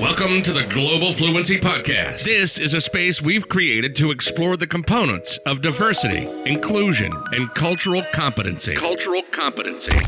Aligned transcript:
Welcome 0.00 0.40
to 0.44 0.52
the 0.54 0.64
Global 0.64 1.12
Fluency 1.12 1.60
Podcast. 1.60 2.24
This 2.24 2.58
is 2.58 2.72
a 2.72 2.80
space 2.80 3.20
we've 3.20 3.46
created 3.50 3.94
to 3.96 4.10
explore 4.10 4.56
the 4.56 4.66
components 4.66 5.36
of 5.44 5.60
diversity, 5.60 6.26
inclusion, 6.46 7.12
and 7.32 7.54
cultural 7.54 8.02
competency. 8.14 8.76
Cultural 8.76 9.20
competency. 9.36 9.98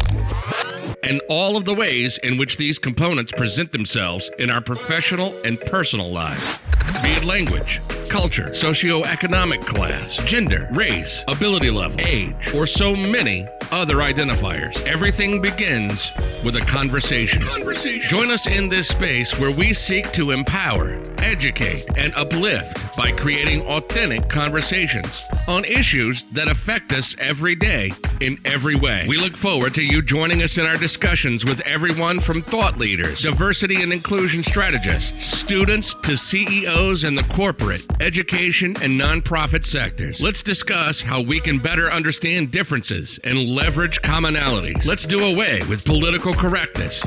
And 1.03 1.21
all 1.29 1.59
of 1.59 1.67
the 1.67 1.75
ways 1.75 2.17
in 2.23 2.39
which 2.39 2.57
these 2.57 2.79
components 2.79 3.33
present 3.33 3.73
themselves 3.73 4.31
in 4.39 4.49
our 4.49 4.63
professional 4.63 5.39
and 5.45 5.61
personal 5.61 6.11
lives. 6.11 6.59
Be 7.03 7.11
it 7.11 7.25
language, 7.25 7.83
culture, 8.13 8.45
socioeconomic 8.45 9.65
class, 9.65 10.17
gender, 10.27 10.69
race, 10.73 11.25
ability 11.29 11.71
level, 11.71 11.99
age, 12.03 12.53
or 12.53 12.67
so 12.67 12.95
many 12.95 13.49
other 13.71 13.97
identifiers. 13.97 14.87
Everything 14.87 15.41
begins 15.41 16.13
with 16.45 16.57
a 16.57 16.61
conversation. 16.61 17.43
Conversation. 17.43 18.07
Join 18.09 18.31
us 18.31 18.47
in 18.47 18.69
this 18.69 18.89
space 18.89 19.39
where 19.39 19.51
we 19.51 19.73
seek 19.73 20.13
to 20.13 20.31
empower, 20.31 21.01
educate, 21.19 21.87
and 21.97 22.13
uplift 22.15 22.95
by 22.99 23.13
creating 23.13 23.63
authentic 23.63 24.29
conversations 24.29 25.23
on 25.49 25.65
issues 25.65 26.25
that 26.25 26.49
affect 26.49 26.93
us 26.93 27.17
every 27.19 27.55
day 27.55 27.93
in 28.21 28.39
every 28.45 28.75
way. 28.75 29.05
We 29.09 29.17
look 29.17 29.37
forward 29.37 29.75
to 29.77 29.83
you 29.83 30.03
joining 30.03 30.43
us 30.43 30.59
in 30.59 30.67
our 30.67 30.77
discussions 30.77 31.47
with 31.47 31.61
everyone 31.63 32.21
from 32.21 32.43
thought 32.43 32.77
leaders, 32.79 33.23
diversity 33.23 33.83
and 33.83 33.93
inclusion 33.93 34.43
strategists, 34.43 35.25
students 35.25 35.95
to 36.03 36.17
CEOs 36.17 37.05
in 37.05 37.15
the 37.15 37.25
corporate, 37.25 37.87
education, 38.03 38.75
and 38.83 39.01
nonprofit 39.01 39.65
sectors. 39.65 40.21
Let's 40.21 40.43
discuss 40.43 41.03
how 41.03 41.23
we 41.23 41.39
can 41.39 41.59
better 41.59 41.91
understand 41.91 42.51
differences 42.51 43.19
and 43.23 43.39
leverage 43.49 44.03
commonalities. 44.03 44.85
Let's 44.85 45.07
do 45.07 45.25
away 45.25 45.63
with 45.69 45.85
political 45.85 46.35
correctness. 46.35 47.03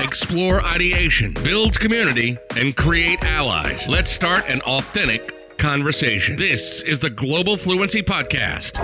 Explore 0.00 0.60
ideation, 0.62 1.32
build 1.44 1.78
community, 1.78 2.36
and 2.56 2.76
create 2.76 3.22
allies. 3.24 3.86
Let's 3.88 4.10
start 4.10 4.48
an 4.48 4.60
authentic 4.62 5.56
conversation. 5.56 6.36
This 6.36 6.82
is 6.82 6.98
the 6.98 7.10
Global 7.10 7.56
Fluency 7.56 8.02
Podcast. 8.02 8.80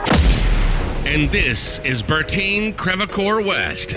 And 1.04 1.30
this 1.32 1.80
is 1.80 2.02
Bertine 2.02 2.76
Crevecoeur 2.76 3.44
West. 3.44 3.96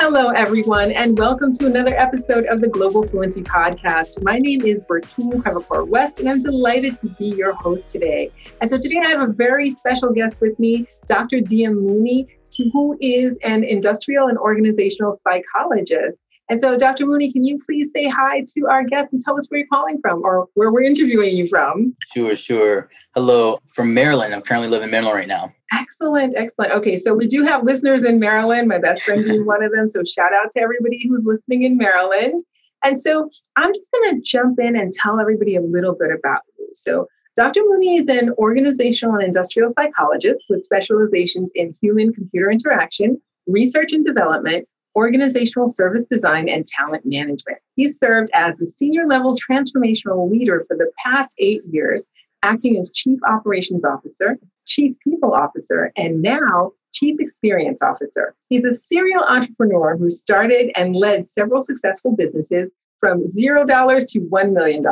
Hello, 0.00 0.28
everyone, 0.28 0.92
and 0.92 1.18
welcome 1.18 1.52
to 1.54 1.66
another 1.66 1.92
episode 1.98 2.46
of 2.46 2.60
the 2.60 2.68
Global 2.68 3.02
Fluency 3.02 3.42
Podcast. 3.42 4.22
My 4.22 4.38
name 4.38 4.62
is 4.62 4.80
Bertine 4.88 5.42
Crevecoeur 5.42 5.88
West, 5.88 6.20
and 6.20 6.28
I'm 6.28 6.38
delighted 6.38 6.96
to 6.98 7.08
be 7.08 7.30
your 7.30 7.52
host 7.52 7.88
today. 7.88 8.30
And 8.60 8.70
so 8.70 8.78
today 8.78 9.00
I 9.04 9.08
have 9.08 9.28
a 9.28 9.32
very 9.32 9.72
special 9.72 10.12
guest 10.12 10.40
with 10.40 10.56
me, 10.60 10.86
Dr. 11.06 11.40
Diem 11.40 11.84
Mooney, 11.84 12.28
who 12.72 12.96
is 13.00 13.38
an 13.42 13.64
industrial 13.64 14.28
and 14.28 14.38
organizational 14.38 15.12
psychologist. 15.12 16.16
And 16.50 16.60
so, 16.60 16.78
Dr. 16.78 17.04
Mooney, 17.04 17.30
can 17.30 17.44
you 17.44 17.58
please 17.64 17.90
say 17.94 18.08
hi 18.08 18.42
to 18.54 18.66
our 18.68 18.82
guests 18.82 19.12
and 19.12 19.20
tell 19.22 19.36
us 19.36 19.46
where 19.48 19.58
you're 19.58 19.68
calling 19.70 19.98
from 20.00 20.22
or 20.24 20.48
where 20.54 20.72
we're 20.72 20.82
interviewing 20.82 21.36
you 21.36 21.46
from? 21.48 21.94
Sure, 22.14 22.34
sure. 22.34 22.90
Hello, 23.14 23.58
from 23.74 23.92
Maryland. 23.92 24.34
I'm 24.34 24.40
currently 24.40 24.68
living 24.68 24.86
in 24.86 24.90
Maryland 24.90 25.16
right 25.16 25.28
now. 25.28 25.52
Excellent, 25.72 26.34
excellent. 26.36 26.72
Okay, 26.72 26.96
so 26.96 27.14
we 27.14 27.26
do 27.26 27.44
have 27.44 27.64
listeners 27.64 28.02
in 28.02 28.18
Maryland, 28.18 28.68
my 28.68 28.78
best 28.78 29.02
friend 29.02 29.24
being 29.24 29.44
one 29.44 29.62
of 29.62 29.72
them. 29.72 29.88
So, 29.88 30.02
shout 30.04 30.32
out 30.32 30.50
to 30.52 30.60
everybody 30.60 31.06
who's 31.06 31.22
listening 31.24 31.64
in 31.64 31.76
Maryland. 31.76 32.42
And 32.82 32.98
so, 32.98 33.28
I'm 33.56 33.74
just 33.74 33.90
going 33.90 34.14
to 34.14 34.22
jump 34.22 34.58
in 34.58 34.74
and 34.74 34.90
tell 34.90 35.20
everybody 35.20 35.56
a 35.56 35.60
little 35.60 35.94
bit 35.94 36.10
about 36.10 36.40
you. 36.58 36.70
So, 36.74 37.08
Dr. 37.36 37.60
Mooney 37.66 37.98
is 37.98 38.06
an 38.08 38.30
organizational 38.38 39.16
and 39.16 39.24
industrial 39.24 39.70
psychologist 39.78 40.46
with 40.48 40.64
specializations 40.64 41.50
in 41.54 41.74
human 41.80 42.12
computer 42.12 42.50
interaction, 42.50 43.20
research 43.46 43.92
and 43.92 44.04
development, 44.04 44.66
organizational 44.98 45.68
service 45.68 46.04
design, 46.04 46.48
and 46.48 46.66
talent 46.66 47.04
management. 47.06 47.58
He 47.76 47.88
served 47.88 48.30
as 48.34 48.56
the 48.58 48.66
senior 48.66 49.06
level 49.06 49.36
transformational 49.36 50.28
leader 50.28 50.64
for 50.66 50.76
the 50.76 50.90
past 51.04 51.30
eight 51.38 51.62
years, 51.70 52.08
acting 52.42 52.76
as 52.76 52.90
chief 52.90 53.20
operations 53.28 53.84
officer, 53.84 54.38
chief 54.66 54.96
people 55.04 55.32
officer, 55.34 55.92
and 55.96 56.20
now 56.20 56.72
chief 56.92 57.20
experience 57.20 57.80
officer. 57.80 58.34
He's 58.48 58.64
a 58.64 58.74
serial 58.74 59.22
entrepreneur 59.22 59.96
who 59.96 60.10
started 60.10 60.72
and 60.76 60.96
led 60.96 61.28
several 61.28 61.62
successful 61.62 62.16
businesses 62.16 62.68
from 62.98 63.28
zero 63.28 63.64
dollars 63.64 64.10
to 64.10 64.20
$1 64.20 64.52
million. 64.52 64.82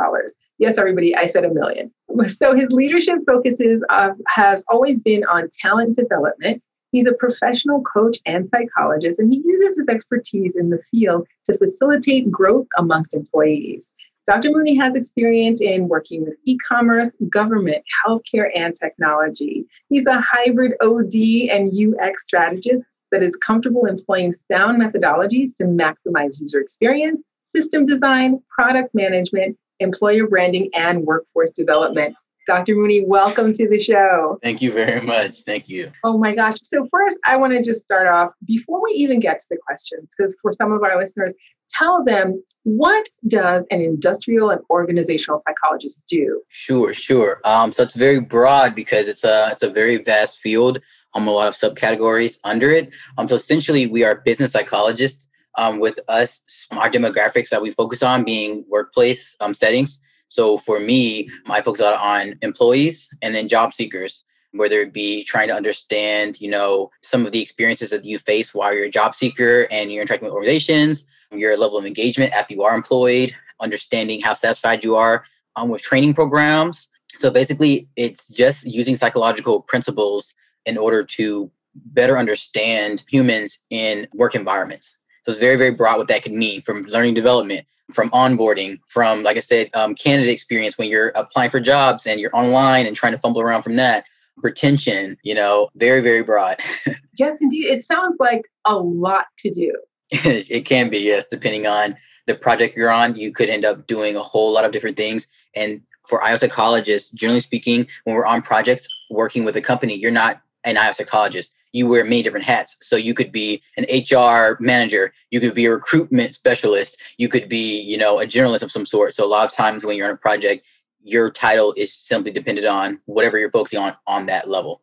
Yes, 0.57 0.77
everybody, 0.77 1.13
I 1.17 1.25
said 1.25 1.43
a 1.43 1.53
million. 1.53 1.91
So 2.29 2.55
his 2.55 2.69
leadership 2.69 3.17
focuses 3.27 3.83
uh, 3.89 4.11
has 4.27 4.63
always 4.69 4.99
been 4.99 5.25
on 5.25 5.49
talent 5.61 5.97
development, 5.97 6.63
He's 6.91 7.07
a 7.07 7.13
professional 7.13 7.81
coach 7.81 8.17
and 8.25 8.47
psychologist, 8.47 9.19
and 9.19 9.31
he 9.31 9.41
uses 9.45 9.77
his 9.77 9.87
expertise 9.87 10.55
in 10.55 10.69
the 10.69 10.81
field 10.89 11.27
to 11.45 11.57
facilitate 11.57 12.31
growth 12.31 12.67
amongst 12.77 13.13
employees. 13.13 13.91
Dr. 14.25 14.51
Mooney 14.51 14.75
has 14.75 14.95
experience 14.95 15.61
in 15.61 15.87
working 15.87 16.25
with 16.25 16.35
e 16.43 16.57
commerce, 16.57 17.09
government, 17.29 17.83
healthcare, 18.05 18.49
and 18.55 18.75
technology. 18.75 19.65
He's 19.89 20.05
a 20.05 20.21
hybrid 20.21 20.73
OD 20.81 21.49
and 21.49 21.71
UX 21.71 22.23
strategist 22.23 22.83
that 23.11 23.23
is 23.23 23.37
comfortable 23.37 23.85
employing 23.85 24.33
sound 24.33 24.81
methodologies 24.81 25.55
to 25.55 25.63
maximize 25.63 26.41
user 26.41 26.59
experience, 26.59 27.21
system 27.43 27.85
design, 27.85 28.41
product 28.49 28.93
management, 28.93 29.57
employer 29.79 30.27
branding, 30.27 30.69
and 30.73 31.05
workforce 31.05 31.51
development. 31.51 32.15
Dr. 32.47 32.75
Mooney, 32.75 33.03
welcome 33.05 33.51
to 33.51 33.67
the 33.67 33.77
show. 33.77 34.39
Thank 34.41 34.61
you 34.61 34.71
very 34.71 35.05
much. 35.05 35.31
Thank 35.45 35.67
you. 35.67 35.91
Oh 36.05 36.17
my 36.17 36.33
gosh. 36.33 36.55
So, 36.63 36.87
first, 36.89 37.19
I 37.25 37.35
want 37.35 37.51
to 37.51 37.61
just 37.61 37.81
start 37.81 38.07
off 38.07 38.31
before 38.45 38.81
we 38.81 38.91
even 38.91 39.19
get 39.19 39.39
to 39.39 39.45
the 39.49 39.57
questions, 39.67 40.13
because 40.17 40.33
for 40.41 40.53
some 40.53 40.71
of 40.71 40.81
our 40.81 40.97
listeners, 40.97 41.33
tell 41.69 42.05
them 42.05 42.41
what 42.63 43.09
does 43.27 43.65
an 43.69 43.81
industrial 43.81 44.49
and 44.49 44.61
organizational 44.69 45.41
psychologist 45.45 45.99
do? 46.07 46.41
Sure, 46.47 46.93
sure. 46.93 47.41
Um, 47.43 47.73
so, 47.73 47.83
it's 47.83 47.95
very 47.95 48.21
broad 48.21 48.73
because 48.73 49.09
it's 49.09 49.25
a, 49.25 49.49
it's 49.51 49.63
a 49.63 49.69
very 49.69 49.97
vast 49.97 50.39
field, 50.39 50.79
um, 51.15 51.27
a 51.27 51.31
lot 51.31 51.49
of 51.49 51.53
subcategories 51.53 52.39
under 52.45 52.71
it. 52.71 52.93
Um, 53.17 53.27
so, 53.27 53.35
essentially, 53.35 53.87
we 53.87 54.05
are 54.05 54.15
business 54.15 54.53
psychologists. 54.53 55.25
Um, 55.59 55.79
with 55.79 55.99
us, 56.07 56.67
our 56.69 56.87
demographics 56.87 57.49
that 57.49 57.63
we 57.63 57.71
focus 57.71 58.03
on 58.03 58.23
being 58.23 58.63
workplace 58.69 59.35
um, 59.39 59.55
settings. 59.55 59.99
So 60.29 60.57
for 60.57 60.79
me, 60.79 61.29
I 61.49 61.61
focus 61.61 61.81
a 61.81 61.85
lot 61.85 62.01
on 62.01 62.35
employees 62.41 63.09
and 63.21 63.33
then 63.33 63.47
job 63.47 63.73
seekers, 63.73 64.23
whether 64.51 64.79
it 64.79 64.93
be 64.93 65.23
trying 65.23 65.47
to 65.47 65.53
understand, 65.53 66.39
you 66.41 66.49
know, 66.49 66.91
some 67.01 67.25
of 67.25 67.31
the 67.31 67.41
experiences 67.41 67.91
that 67.91 68.05
you 68.05 68.19
face 68.19 68.53
while 68.53 68.73
you're 68.73 68.85
a 68.85 68.89
job 68.89 69.15
seeker 69.15 69.67
and 69.71 69.91
you're 69.91 70.01
interacting 70.01 70.25
with 70.25 70.33
organizations, 70.33 71.07
your 71.31 71.57
level 71.57 71.77
of 71.77 71.85
engagement 71.85 72.33
after 72.33 72.53
you 72.53 72.63
are 72.63 72.75
employed, 72.75 73.33
understanding 73.61 74.21
how 74.21 74.33
satisfied 74.33 74.83
you 74.83 74.95
are 74.95 75.23
um, 75.55 75.69
with 75.69 75.81
training 75.81 76.13
programs. 76.13 76.89
So 77.15 77.31
basically, 77.31 77.87
it's 77.95 78.29
just 78.29 78.65
using 78.65 78.95
psychological 78.95 79.61
principles 79.61 80.33
in 80.65 80.77
order 80.77 81.03
to 81.03 81.49
better 81.75 82.17
understand 82.17 83.03
humans 83.07 83.59
in 83.69 84.07
work 84.13 84.35
environments. 84.35 84.96
So 85.27 85.31
it's 85.33 85.41
very, 85.41 85.57
very 85.57 85.71
broad 85.71 85.97
what 85.97 86.07
that 86.07 86.23
could 86.23 86.31
mean 86.31 86.61
from 86.61 86.83
learning 86.83 87.15
development 87.15 87.67
from 87.91 88.09
onboarding, 88.11 88.79
from 88.87 89.23
like 89.23 89.37
I 89.37 89.41
said, 89.41 89.69
um, 89.75 89.93
candidate 89.93 90.33
experience 90.33 90.77
when 90.77 90.89
you're 90.89 91.09
applying 91.15 91.49
for 91.49 91.59
jobs 91.59 92.05
and 92.05 92.19
you're 92.19 92.35
online 92.35 92.85
and 92.85 92.95
trying 92.95 93.13
to 93.13 93.17
fumble 93.17 93.41
around 93.41 93.63
from 93.63 93.75
that. 93.75 94.05
Retention, 94.37 95.17
you 95.23 95.33
know, 95.33 95.69
very 95.75 95.99
very 95.99 96.21
broad. 96.21 96.57
yes, 97.17 97.37
indeed. 97.41 97.65
It 97.65 97.83
sounds 97.83 98.17
like 98.19 98.43
a 98.65 98.77
lot 98.77 99.25
to 99.39 99.49
do. 99.49 99.75
it 100.11 100.65
can 100.65 100.89
be, 100.89 100.99
yes, 100.99 101.27
depending 101.27 101.65
on 101.65 101.97
the 102.27 102.35
project 102.35 102.77
you're 102.77 102.91
on. 102.91 103.15
You 103.15 103.31
could 103.31 103.49
end 103.49 103.65
up 103.65 103.87
doing 103.87 104.15
a 104.15 104.21
whole 104.21 104.53
lot 104.53 104.63
of 104.63 104.71
different 104.71 104.95
things. 104.95 105.27
And 105.55 105.81
for 106.07 106.23
IO 106.23 106.35
psychologists, 106.35 107.11
generally 107.11 107.39
speaking, 107.39 107.87
when 108.03 108.15
we're 108.15 108.27
on 108.27 108.41
projects 108.41 108.87
working 109.09 109.43
with 109.43 109.55
a 109.55 109.61
company, 109.61 109.95
you're 109.95 110.11
not 110.11 110.41
an 110.63 110.77
IO 110.77 110.91
psychologist 110.91 111.53
you 111.77 111.87
wear 111.87 112.03
many 112.03 112.23
different 112.23 112.45
hats. 112.45 112.77
So 112.81 112.95
you 112.95 113.13
could 113.13 113.31
be 113.31 113.61
an 113.77 113.85
HR 113.91 114.57
manager, 114.59 115.13
you 115.31 115.39
could 115.39 115.53
be 115.53 115.65
a 115.65 115.71
recruitment 115.71 116.33
specialist, 116.33 116.99
you 117.17 117.29
could 117.29 117.47
be, 117.47 117.81
you 117.81 117.97
know, 117.97 118.19
a 118.19 118.25
journalist 118.25 118.63
of 118.63 118.71
some 118.71 118.85
sort. 118.85 119.13
So 119.13 119.25
a 119.25 119.29
lot 119.29 119.45
of 119.45 119.53
times 119.53 119.85
when 119.85 119.95
you're 119.95 120.07
on 120.07 120.13
a 120.13 120.17
project, 120.17 120.65
your 121.03 121.29
title 121.29 121.73
is 121.77 121.93
simply 121.93 122.31
dependent 122.31 122.67
on 122.67 122.99
whatever 123.05 123.37
you're 123.37 123.51
focusing 123.51 123.79
on 123.79 123.95
on 124.07 124.25
that 124.25 124.49
level. 124.49 124.81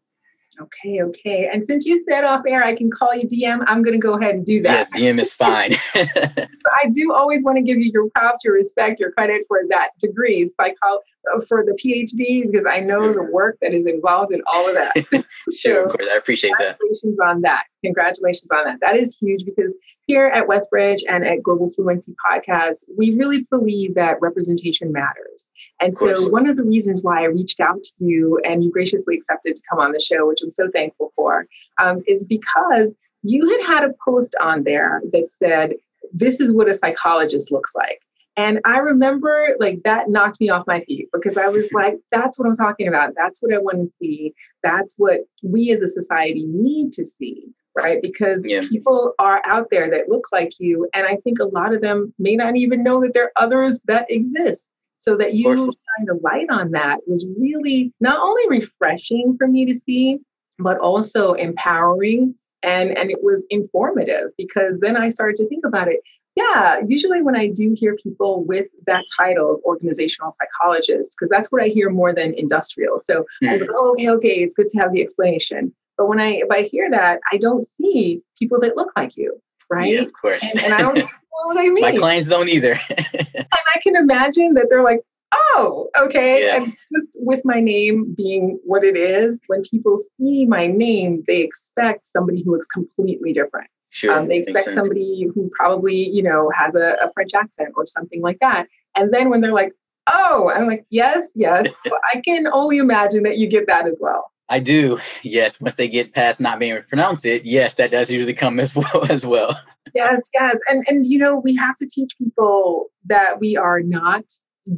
Okay, 0.61 1.03
okay. 1.03 1.49
And 1.53 1.65
since 1.65 1.85
you 1.85 2.03
said 2.09 2.25
off 2.25 2.43
air 2.47 2.63
I 2.63 2.75
can 2.75 2.91
call 2.91 3.15
you 3.15 3.29
DM. 3.29 3.65
I'm 3.67 3.83
going 3.83 3.99
to 3.99 4.05
go 4.05 4.15
ahead 4.15 4.35
and 4.35 4.47
do 4.47 4.63
that. 4.63 4.89
Yes, 4.93 5.01
DM 5.01 5.21
is 5.21 5.33
fine. 5.33 5.73
I 6.85 6.91
do 6.93 7.13
always 7.13 7.43
want 7.43 7.57
to 7.57 7.63
give 7.63 7.79
you 7.79 7.91
your 7.93 8.09
props, 8.11 8.45
your 8.45 8.55
respect, 8.55 9.01
your 9.01 9.13
credit 9.13 9.43
for 9.49 9.61
that 9.71 9.91
degree, 10.01 10.51
uh, 10.61 11.41
for 11.49 11.65
the 11.65 11.73
PhD, 11.73 12.51
because 12.51 12.67
I 12.71 12.81
know 12.81 13.13
the 13.13 13.23
work 13.23 13.59
that 13.63 13.73
is 13.73 13.87
involved 13.87 14.33
in 14.33 14.43
all 14.53 14.69
of 14.69 14.75
that. 14.75 14.93
sure, 15.53 15.53
so, 15.53 15.85
of 15.85 15.91
course. 15.91 16.09
I 16.13 16.17
appreciate 16.17 16.55
that. 16.59 16.79
Congratulations 16.79 17.19
on 17.25 17.41
that. 17.43 17.65
Congratulations 17.85 18.51
on 18.53 18.65
that. 18.65 18.79
That 18.81 18.97
is 18.97 19.17
huge 19.21 19.45
because 19.45 19.75
here 20.07 20.27
at 20.27 20.47
Westbridge 20.47 21.03
and 21.09 21.27
at 21.27 21.43
Global 21.43 21.71
Fluency 21.71 22.15
Podcast, 22.25 22.85
we 22.97 23.15
really 23.15 23.47
believe 23.51 23.95
that 23.95 24.21
representation 24.21 24.93
matters. 24.93 25.47
And 25.81 25.97
so, 25.97 26.31
one 26.31 26.49
of 26.49 26.57
the 26.57 26.63
reasons 26.63 27.03
why 27.03 27.23
I 27.23 27.27
reached 27.27 27.61
out 27.61 27.83
to 27.83 27.93
you 27.99 28.41
and 28.45 28.63
you 28.63 28.71
graciously 28.71 29.17
accepted 29.17 29.57
to 29.57 29.63
come 29.69 29.81
on 29.81 29.93
the 29.93 30.01
show, 30.01 30.27
which 30.27 30.41
I'm 30.43 30.51
so 30.51 30.71
thankful 30.73 31.13
for, 31.17 31.47
um, 31.81 32.03
is 32.07 32.25
because 32.25 32.95
you 33.23 33.49
had 33.49 33.67
had 33.67 33.85
a 33.85 33.95
post 34.05 34.37
on 34.41 34.65
there 34.65 35.03
that 35.13 35.31
said, 35.31 35.75
this 36.13 36.41
is 36.41 36.53
what 36.53 36.69
a 36.69 36.75
psychologist 36.75 37.51
looks 37.51 37.73
like. 37.75 38.01
And 38.37 38.61
I 38.65 38.79
remember 38.79 39.57
like 39.61 39.83
that 39.85 40.09
knocked 40.09 40.41
me 40.41 40.51
off 40.51 40.67
my 40.67 40.81
feet 40.81 41.09
because 41.13 41.37
I 41.37 41.49
was 41.49 41.71
like, 41.75 41.95
that's 42.11 42.39
what 42.39 42.49
I'm 42.49 42.57
talking 42.57 42.89
about. 42.89 43.15
That's 43.17 43.41
what 43.41 43.55
I 43.55 43.59
want 43.59 43.79
to 43.79 43.93
see. 44.01 44.35
That's 44.63 44.95
what 44.97 45.21
we 45.43 45.71
as 45.73 45.83
a 45.83 45.89
society 45.89 46.45
need 46.49 46.93
to 46.95 47.07
see, 47.07 47.47
right? 47.77 48.03
Because 48.03 48.45
yeah. 48.47 48.63
people 48.69 49.15
are 49.19 49.41
out 49.47 49.69
there 49.71 49.91
that 49.91 50.09
look 50.09 50.27
like 50.33 50.53
you. 50.59 50.89
And 50.95 51.07
I 51.07 51.17
think 51.17 51.39
a 51.39 51.47
lot 51.47 51.75
of 51.75 51.81
them 51.81 52.13
may 52.19 52.37
not 52.37 52.57
even 52.57 52.83
know 52.83 53.01
that 53.03 53.15
there 53.15 53.25
are 53.25 53.45
others 53.45 53.81
that 53.87 54.07
exist. 54.11 54.67
So 55.05 55.19
that 55.19 55.35
you 55.35 55.55
shine 55.55 56.09
a 56.11 56.15
light 56.23 56.47
on 56.49 56.71
that 56.71 57.01
was 57.07 57.27
really 57.39 57.93
not 58.01 58.19
only 58.21 58.59
refreshing 58.59 59.37
for 59.37 59.47
me 59.47 59.67
to 59.67 59.75
see, 59.75 60.19
but 60.59 60.79
also 60.79 61.35
empowering 61.35 62.35
and 62.63 62.97
and 62.97 63.11
it 63.11 63.23
was 63.23 63.45
informative 63.51 64.31
because 64.39 64.79
then 64.79 64.97
I 64.97 65.11
started 65.11 65.37
to 65.37 65.49
think 65.49 65.67
about 65.67 65.89
it. 65.89 66.01
Yeah, 66.37 66.81
usually 66.89 67.21
when 67.21 67.37
I 67.37 67.49
do 67.49 67.77
hear 67.79 67.97
people 68.03 68.45
with 68.45 68.67
that 68.87 69.05
title 69.21 69.57
of 69.57 69.61
organizational 69.65 70.33
psychologist, 70.33 71.15
because 71.17 71.31
that's 71.31 71.53
what 71.53 71.63
I 71.63 71.69
hear 71.69 71.91
more 71.91 72.15
than 72.15 72.33
industrial. 72.35 72.99
So. 72.99 73.27
I 73.47 73.53
was 73.53 73.61
mm. 73.63 73.69
like, 73.69 73.77
oh, 73.79 73.93
okay, 73.93 74.09
okay, 74.09 74.43
it's 74.43 74.55
good 74.55 74.71
to 74.71 74.79
have 74.79 74.93
the 74.93 75.03
explanation. 75.03 75.73
But 75.99 76.09
when 76.09 76.19
I 76.19 76.37
if 76.37 76.51
I 76.51 76.63
hear 76.63 76.91
that, 76.91 77.21
I 77.31 77.37
don't 77.37 77.63
see 77.63 78.23
people 78.39 78.59
that 78.61 78.75
look 78.75 78.91
like 78.97 79.19
you, 79.19 79.39
right? 79.71 79.93
Yeah, 79.93 80.01
of 80.01 80.15
course. 80.15 80.43
And, 80.55 80.65
and 80.65 80.75
I 80.75 80.79
don't 80.79 81.09
what 81.43 81.59
I 81.59 81.69
mean. 81.69 81.81
My 81.81 81.97
clients 81.97 82.29
don't 82.29 82.49
either. 82.49 82.73
and 82.91 83.47
I 83.75 83.79
can 83.83 83.97
imagine 83.97 84.55
that 84.55 84.67
they're 84.71 84.83
like, 84.83 85.01
oh, 85.35 85.89
okay. 86.01 86.47
Yeah. 86.47 86.57
And 86.57 86.67
just 86.67 87.19
with 87.21 87.41
my 87.45 87.61
name 87.61 88.15
being 88.17 88.59
what 88.65 88.85
it 88.85 88.97
is, 88.97 89.41
when 89.47 89.63
people 89.63 89.97
see 90.19 90.47
my 90.47 90.67
name, 90.67 91.25
they 91.27 91.43
expect 91.43 92.07
somebody 92.07 92.43
who 92.43 92.53
looks 92.53 92.67
completely 92.67 93.33
different. 93.33 93.69
Sure. 93.91 94.19
Um, 94.19 94.29
they 94.29 94.39
expect 94.39 94.71
somebody 94.71 95.29
who 95.35 95.51
probably, 95.55 95.95
you 95.95 96.23
know, 96.23 96.51
has 96.53 96.75
a, 96.75 96.97
a, 97.01 97.13
French 97.13 97.33
accent 97.33 97.75
or 97.77 97.87
something 97.87 98.21
like 98.23 98.39
that. 98.41 98.67
And 98.97 99.15
then 99.15 99.31
when 99.31 99.41
they're 99.41 99.53
like, 99.53 99.73
oh, 100.13 100.51
I'm 100.53 100.67
like, 100.67 100.85
yes, 100.91 101.31
yes. 101.37 101.69
I 102.13 102.21
can 102.21 102.49
only 102.49 102.79
imagine 102.79 103.23
that 103.23 103.39
you 103.39 103.47
get 103.47 103.69
that 103.69 103.87
as 103.87 103.97
well. 104.01 104.33
I 104.49 104.61
do. 104.61 104.99
Yes. 105.23 105.61
Once 105.61 105.77
they 105.77 105.89
get 105.89 106.13
past 106.13 106.41
not 106.41 106.59
being 106.59 106.73
able 106.73 106.83
to 106.83 106.89
pronounce 106.89 107.25
it, 107.25 107.45
yes, 107.45 107.75
that 107.75 107.91
does 107.91 108.11
usually 108.11 108.35
come 108.35 108.61
as 108.65 108.75
well 108.75 109.11
as 109.11 109.27
well. 109.27 109.59
Yes, 109.95 110.23
yes. 110.35 110.57
And 110.69 110.85
and 110.89 111.07
you 111.07 111.19
know, 111.19 111.37
we 111.37 111.57
have 111.57 111.77
to 111.77 111.89
teach 111.89 112.13
people 112.19 112.87
that 113.07 113.41
we 113.41 113.57
are 113.57 113.81
not 113.81 114.25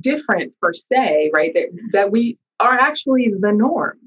different 0.00 0.52
per 0.60 0.72
se, 0.72 1.30
right? 1.32 1.52
That, 1.54 1.68
that 1.92 2.10
we 2.10 2.38
are 2.60 2.74
actually 2.74 3.32
the 3.38 3.52
norm. 3.52 3.98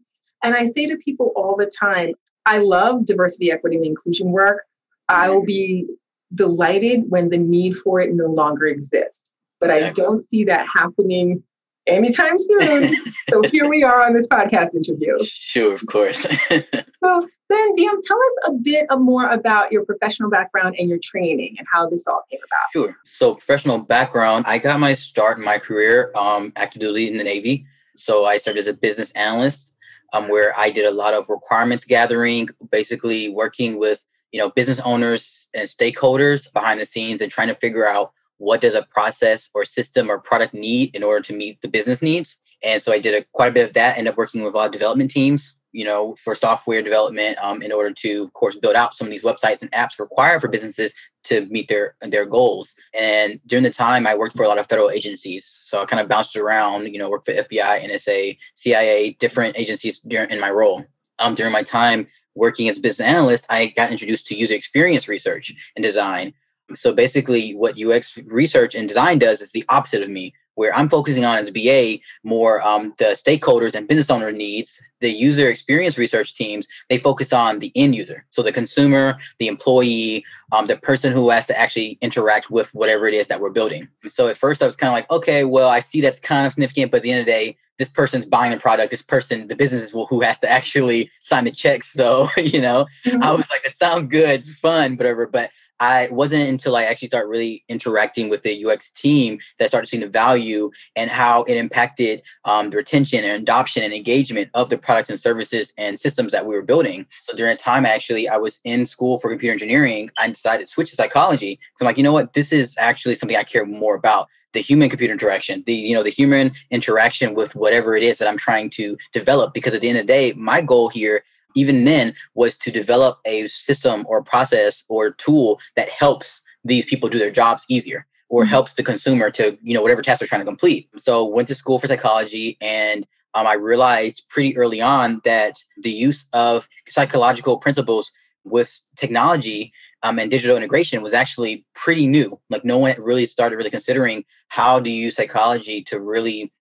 And 0.44 0.56
I 0.56 0.66
say 0.66 0.88
to 0.88 0.98
people 0.98 1.32
all 1.36 1.56
the 1.58 1.70
time, 1.80 2.14
I 2.46 2.60
love 2.60 3.06
diversity, 3.06 3.52
equity, 3.52 3.78
and 3.78 3.86
inclusion 3.86 4.32
work. 4.32 4.64
I 5.10 5.30
will 5.30 5.44
be 5.44 5.88
delighted 6.34 7.04
when 7.10 7.30
the 7.30 7.38
need 7.38 7.76
for 7.78 8.00
it 8.00 8.14
no 8.14 8.28
longer 8.28 8.68
exists. 8.68 9.32
But 9.60 9.72
exactly. 9.72 10.04
I 10.04 10.06
don't 10.06 10.30
see 10.30 10.44
that 10.46 10.68
happening 10.74 11.44
anytime 11.90 12.38
soon. 12.38 12.96
so 13.30 13.42
here 13.52 13.68
we 13.68 13.84
are 13.84 14.06
on 14.06 14.14
this 14.14 14.28
podcast 14.28 14.74
interview. 14.74 15.18
Sure, 15.24 15.74
of 15.74 15.86
course. 15.88 16.20
so 17.04 17.28
then, 17.50 17.76
Diem, 17.76 18.02
tell 18.04 18.18
us 18.18 18.48
a 18.48 18.52
bit 18.54 18.86
more 18.98 19.28
about 19.28 19.72
your 19.72 19.84
professional 19.84 20.30
background 20.30 20.76
and 20.78 20.88
your 20.88 21.00
training 21.02 21.56
and 21.58 21.68
how 21.72 21.90
this 21.90 22.06
all 22.08 22.22
came 22.30 22.40
about. 22.40 22.72
Sure. 22.72 22.98
So, 23.06 23.34
professional 23.34 23.80
background, 23.80 24.46
I 24.48 24.60
got 24.60 24.80
my 24.80 24.94
start 24.94 25.40
in 25.40 25.44
my 25.44 25.58
career 25.58 26.12
um, 26.16 26.54
active 26.56 26.82
duty 26.82 27.10
in 27.10 27.18
the 27.18 27.24
Navy. 27.24 27.66
So, 27.96 28.26
I 28.26 28.38
started 28.38 28.60
as 28.60 28.68
a 28.68 28.74
business 28.74 29.12
analyst, 29.12 29.74
um, 30.14 30.30
where 30.30 30.54
I 30.58 30.70
did 30.70 30.86
a 30.86 30.94
lot 30.94 31.14
of 31.14 31.30
requirements 31.30 31.86
gathering, 31.86 32.50
basically 32.72 33.30
working 33.30 33.80
with 33.80 34.06
you 34.32 34.40
know 34.40 34.52
business 34.52 34.80
owners 34.82 35.50
and 35.56 35.68
stakeholders 35.68 36.52
behind 36.54 36.80
the 36.80 36.86
scenes 36.86 37.22
and 37.22 37.32
trying 37.32 37.48
to 37.48 37.56
figure 37.56 37.88
out 37.88 38.14
what 38.40 38.62
does 38.62 38.74
a 38.74 38.84
process 38.90 39.50
or 39.54 39.64
system 39.64 40.10
or 40.10 40.20
product 40.20 40.54
need 40.54 40.96
in 40.96 41.04
order 41.04 41.22
to 41.22 41.36
meet 41.36 41.62
the 41.62 41.68
business 41.68 42.02
needs. 42.02 42.40
And 42.66 42.82
so 42.82 42.92
i 42.92 43.00
did 43.00 43.22
a, 43.22 43.26
quite 43.34 43.52
a 43.52 43.54
bit 43.54 43.68
of 43.68 43.74
that 43.74 43.98
ended 43.98 44.12
up 44.12 44.18
working 44.18 44.42
with 44.42 44.54
a 44.54 44.58
lot 44.58 44.66
of 44.66 44.72
development 44.72 45.12
teams 45.12 45.56
you 45.72 45.86
know 45.86 46.16
for 46.16 46.34
software 46.36 46.82
development 46.82 47.38
um, 47.44 47.62
in 47.62 47.72
order 47.72 47.94
to 47.94 48.24
of 48.24 48.34
course 48.34 48.56
build 48.56 48.76
out 48.76 48.96
some 48.96 49.08
of 49.08 49.12
these 49.12 49.24
websites 49.24 49.62
and 49.62 49.72
apps 49.72 50.00
required 50.00 50.42
for 50.42 50.48
businesses 50.48 50.94
to 51.24 51.46
meet 51.48 51.68
their 51.68 51.96
their 52.02 52.26
goals. 52.26 52.74
And 53.00 53.40
during 53.46 53.64
the 53.64 53.70
time 53.70 54.08
i 54.08 54.16
worked 54.16 54.36
for 54.36 54.44
a 54.44 54.48
lot 54.48 54.58
of 54.58 54.68
federal 54.68 54.90
agencies. 54.90 55.46
So 55.46 55.82
i 55.82 55.86
kind 55.86 56.02
of 56.02 56.08
bounced 56.08 56.36
around 56.36 56.88
you 56.88 57.00
know 57.00 57.10
worked 57.10 57.26
for 57.26 57.34
fbi 57.34 57.82
nsa 57.82 58.38
cia 58.56 59.12
different 59.20 59.58
agencies 59.58 60.00
during 60.00 60.30
in 60.30 60.40
my 60.40 60.50
role. 60.50 60.86
Um, 61.20 61.36
during 61.36 61.52
my 61.52 61.64
time 61.64 62.08
working 62.36 62.70
as 62.70 62.78
a 62.78 62.82
business 62.82 63.08
analyst 63.08 63.46
i 63.50 63.68
got 63.76 63.92
introduced 63.92 64.26
to 64.28 64.36
user 64.36 64.54
experience 64.54 65.08
research 65.08 65.54
and 65.76 65.84
design 65.84 66.34
so 66.74 66.94
basically, 66.94 67.54
what 67.54 67.82
UX 67.82 68.18
research 68.28 68.76
and 68.76 68.88
design 68.88 69.20
does 69.20 69.42
is 69.42 69.52
the 69.52 69.64
opposite 69.70 70.04
of 70.04 70.10
me, 70.10 70.34
where 70.56 70.74
I'm 70.76 70.90
focusing 70.90 71.26
on 71.26 71.38
as 71.38 71.52
BA 71.52 72.00
more 72.24 72.62
um, 72.62 72.94
the 72.98 73.16
stakeholders 73.16 73.74
and 73.74 73.88
business 73.88 74.12
owner 74.12 74.32
needs. 74.32 74.82
The 75.00 75.10
user 75.10 75.50
experience 75.50 75.98
research 75.98 76.36
teams 76.36 76.68
they 76.90 76.98
focus 76.98 77.32
on 77.32 77.60
the 77.60 77.72
end 77.76 77.96
user, 77.96 78.26
so 78.30 78.44
the 78.44 78.52
consumer, 78.52 79.18
the 79.38 79.48
employee, 79.48 80.26
um, 80.52 80.66
the 80.66 80.76
person 80.76 81.14
who 81.14 81.30
has 81.30 81.46
to 81.48 81.58
actually 81.58 81.98
interact 82.02 82.52
with 82.52 82.74
whatever 82.76 83.08
it 83.08 83.14
is 83.14 83.28
that 83.28 83.40
we're 83.40 83.52
building. 83.52 83.88
So 84.06 84.28
at 84.28 84.38
first, 84.38 84.62
I 84.62 84.68
was 84.68 84.76
kind 84.76 84.90
of 84.90 84.94
like, 84.94 85.10
okay, 85.10 85.46
well, 85.46 85.70
I 85.70 85.80
see 85.80 86.02
that's 86.02 86.20
kind 86.20 86.46
of 86.46 86.54
significant, 86.54 86.92
but 86.92 86.98
at 86.98 87.04
the 87.04 87.12
end 87.12 87.22
of 87.22 87.26
the 87.26 87.32
day, 87.32 87.58
this 87.80 87.90
person's 87.90 88.26
buying 88.26 88.52
the 88.52 88.58
product. 88.58 88.92
This 88.92 89.02
person, 89.02 89.48
the 89.48 89.56
business 89.56 89.82
is 89.82 89.92
who 89.92 90.22
has 90.22 90.38
to 90.40 90.52
actually 90.52 91.10
sign 91.22 91.46
the 91.46 91.52
checks. 91.52 91.92
So 91.92 92.28
you 92.38 92.62
know, 92.62 92.86
mm-hmm. 93.06 93.24
I 93.24 93.32
was 93.32 93.50
like, 93.50 93.64
that 93.64 93.76
sounds 93.76 94.08
good, 94.08 94.42
it's 94.42 94.54
fun, 94.54 94.98
whatever. 94.98 95.26
But 95.26 95.50
I 95.80 96.08
wasn't 96.12 96.50
until 96.50 96.76
I 96.76 96.84
actually 96.84 97.08
started 97.08 97.28
really 97.28 97.64
interacting 97.70 98.30
with 98.30 98.44
the 98.44 98.66
UX 98.66 98.92
team 98.92 99.40
that 99.58 99.66
I 99.66 99.68
started 99.68 99.88
seeing 99.88 100.02
the 100.02 100.10
value 100.10 100.72
and 100.96 101.10
how 101.10 101.44
it 101.44 101.56
impacted 101.56 102.22
um, 102.46 102.70
the 102.70 102.78
retention 102.78 103.24
and 103.24 103.42
adoption 103.42 103.84
and 103.84 103.94
engagement 103.94 104.50
of 104.54 104.70
the 104.70 104.78
products 104.78 105.10
and 105.10 105.20
services 105.20 105.74
and 105.78 106.00
systems 106.00 106.32
that 106.32 106.46
we 106.46 106.56
were 106.56 106.62
building. 106.62 107.06
So 107.20 107.36
during 107.36 107.54
a 107.54 107.58
time, 107.58 107.86
actually, 107.86 108.28
I 108.28 108.38
was 108.38 108.60
in 108.64 108.86
school 108.86 109.18
for 109.18 109.30
computer 109.30 109.54
engineering. 109.54 110.10
I 110.18 110.28
decided 110.28 110.68
to 110.68 110.72
switch 110.72 110.90
to 110.90 110.96
psychology 110.96 111.56
because 111.56 111.82
I'm 111.82 111.86
like, 111.86 111.98
you 111.98 112.04
know 112.04 112.14
what, 112.14 112.34
this 112.34 112.52
is 112.52 112.76
actually 112.78 113.16
something 113.16 113.38
I 113.38 113.44
care 113.44 113.66
more 113.66 113.96
about 113.96 114.28
the 114.54 114.62
human 114.62 114.90
computer 114.90 115.14
interaction 115.14 115.64
the 115.68 115.74
you 115.74 115.94
know 115.94 116.02
the 116.02 116.10
human 116.10 116.52
interaction 116.72 117.36
with 117.36 117.56
whatever 117.56 117.96
it 117.96 118.02
is 118.02 118.18
that 118.18 118.28
i'm 118.28 118.36
trying 118.36 118.68
to 118.68 118.98
develop 119.14 119.54
because 119.54 119.76
at 119.76 119.82
the 119.82 119.90
end 119.90 120.00
of 120.00 120.08
the 120.08 120.12
day 120.12 120.34
my 120.36 120.60
goal 120.60 120.90
here 120.90 121.24
even 121.56 121.86
then 121.86 122.14
was 122.34 122.58
to 122.58 122.72
develop 122.72 123.20
a 123.26 123.48
system 123.48 124.06
or 124.08 124.24
process 124.24 124.84
or 124.90 125.12
tool 125.12 125.60
that 125.76 125.90
helps 125.90 126.42
these 126.64 126.86
people 126.86 127.10
do 127.10 127.20
their 127.20 127.32
jobs 127.32 127.66
easier 127.70 128.06
or 128.30 128.44
mm-hmm. 128.44 128.50
helps 128.50 128.74
the 128.74 128.84
consumer 128.84 129.30
to 129.32 129.58
you 129.62 129.74
know 129.74 129.82
whatever 129.82 130.02
task 130.02 130.20
they're 130.20 130.28
trying 130.28 130.42
to 130.42 130.46
complete 130.46 130.90
so 130.98 131.26
went 131.26 131.48
to 131.48 131.56
school 131.56 131.80
for 131.80 131.88
psychology 131.88 132.58
and 132.62 133.08
um, 133.34 133.48
i 133.48 133.54
realized 133.54 134.26
pretty 134.30 134.56
early 134.58 134.82
on 134.82 135.22
that 135.24 135.60
the 135.82 135.92
use 135.92 136.28
of 136.34 136.68
psychological 136.88 137.58
principles 137.58 138.12
with 138.44 138.82
technology 138.96 139.74
um, 140.02 140.18
and 140.18 140.32
digital 140.32 140.56
integration 140.56 141.02
was 141.02 141.14
actually 141.14 141.66
pretty 141.74 142.08
new 142.08 142.40
like 142.50 142.64
no 142.64 142.78
one 142.78 142.94
really 143.00 143.26
started 143.26 143.56
really 143.56 143.70
considering 143.70 144.24
how 144.50 144.80
to 144.80 144.90
use 144.90 145.16
psychology 145.16 145.82
to 145.84 146.00
really 146.00 146.52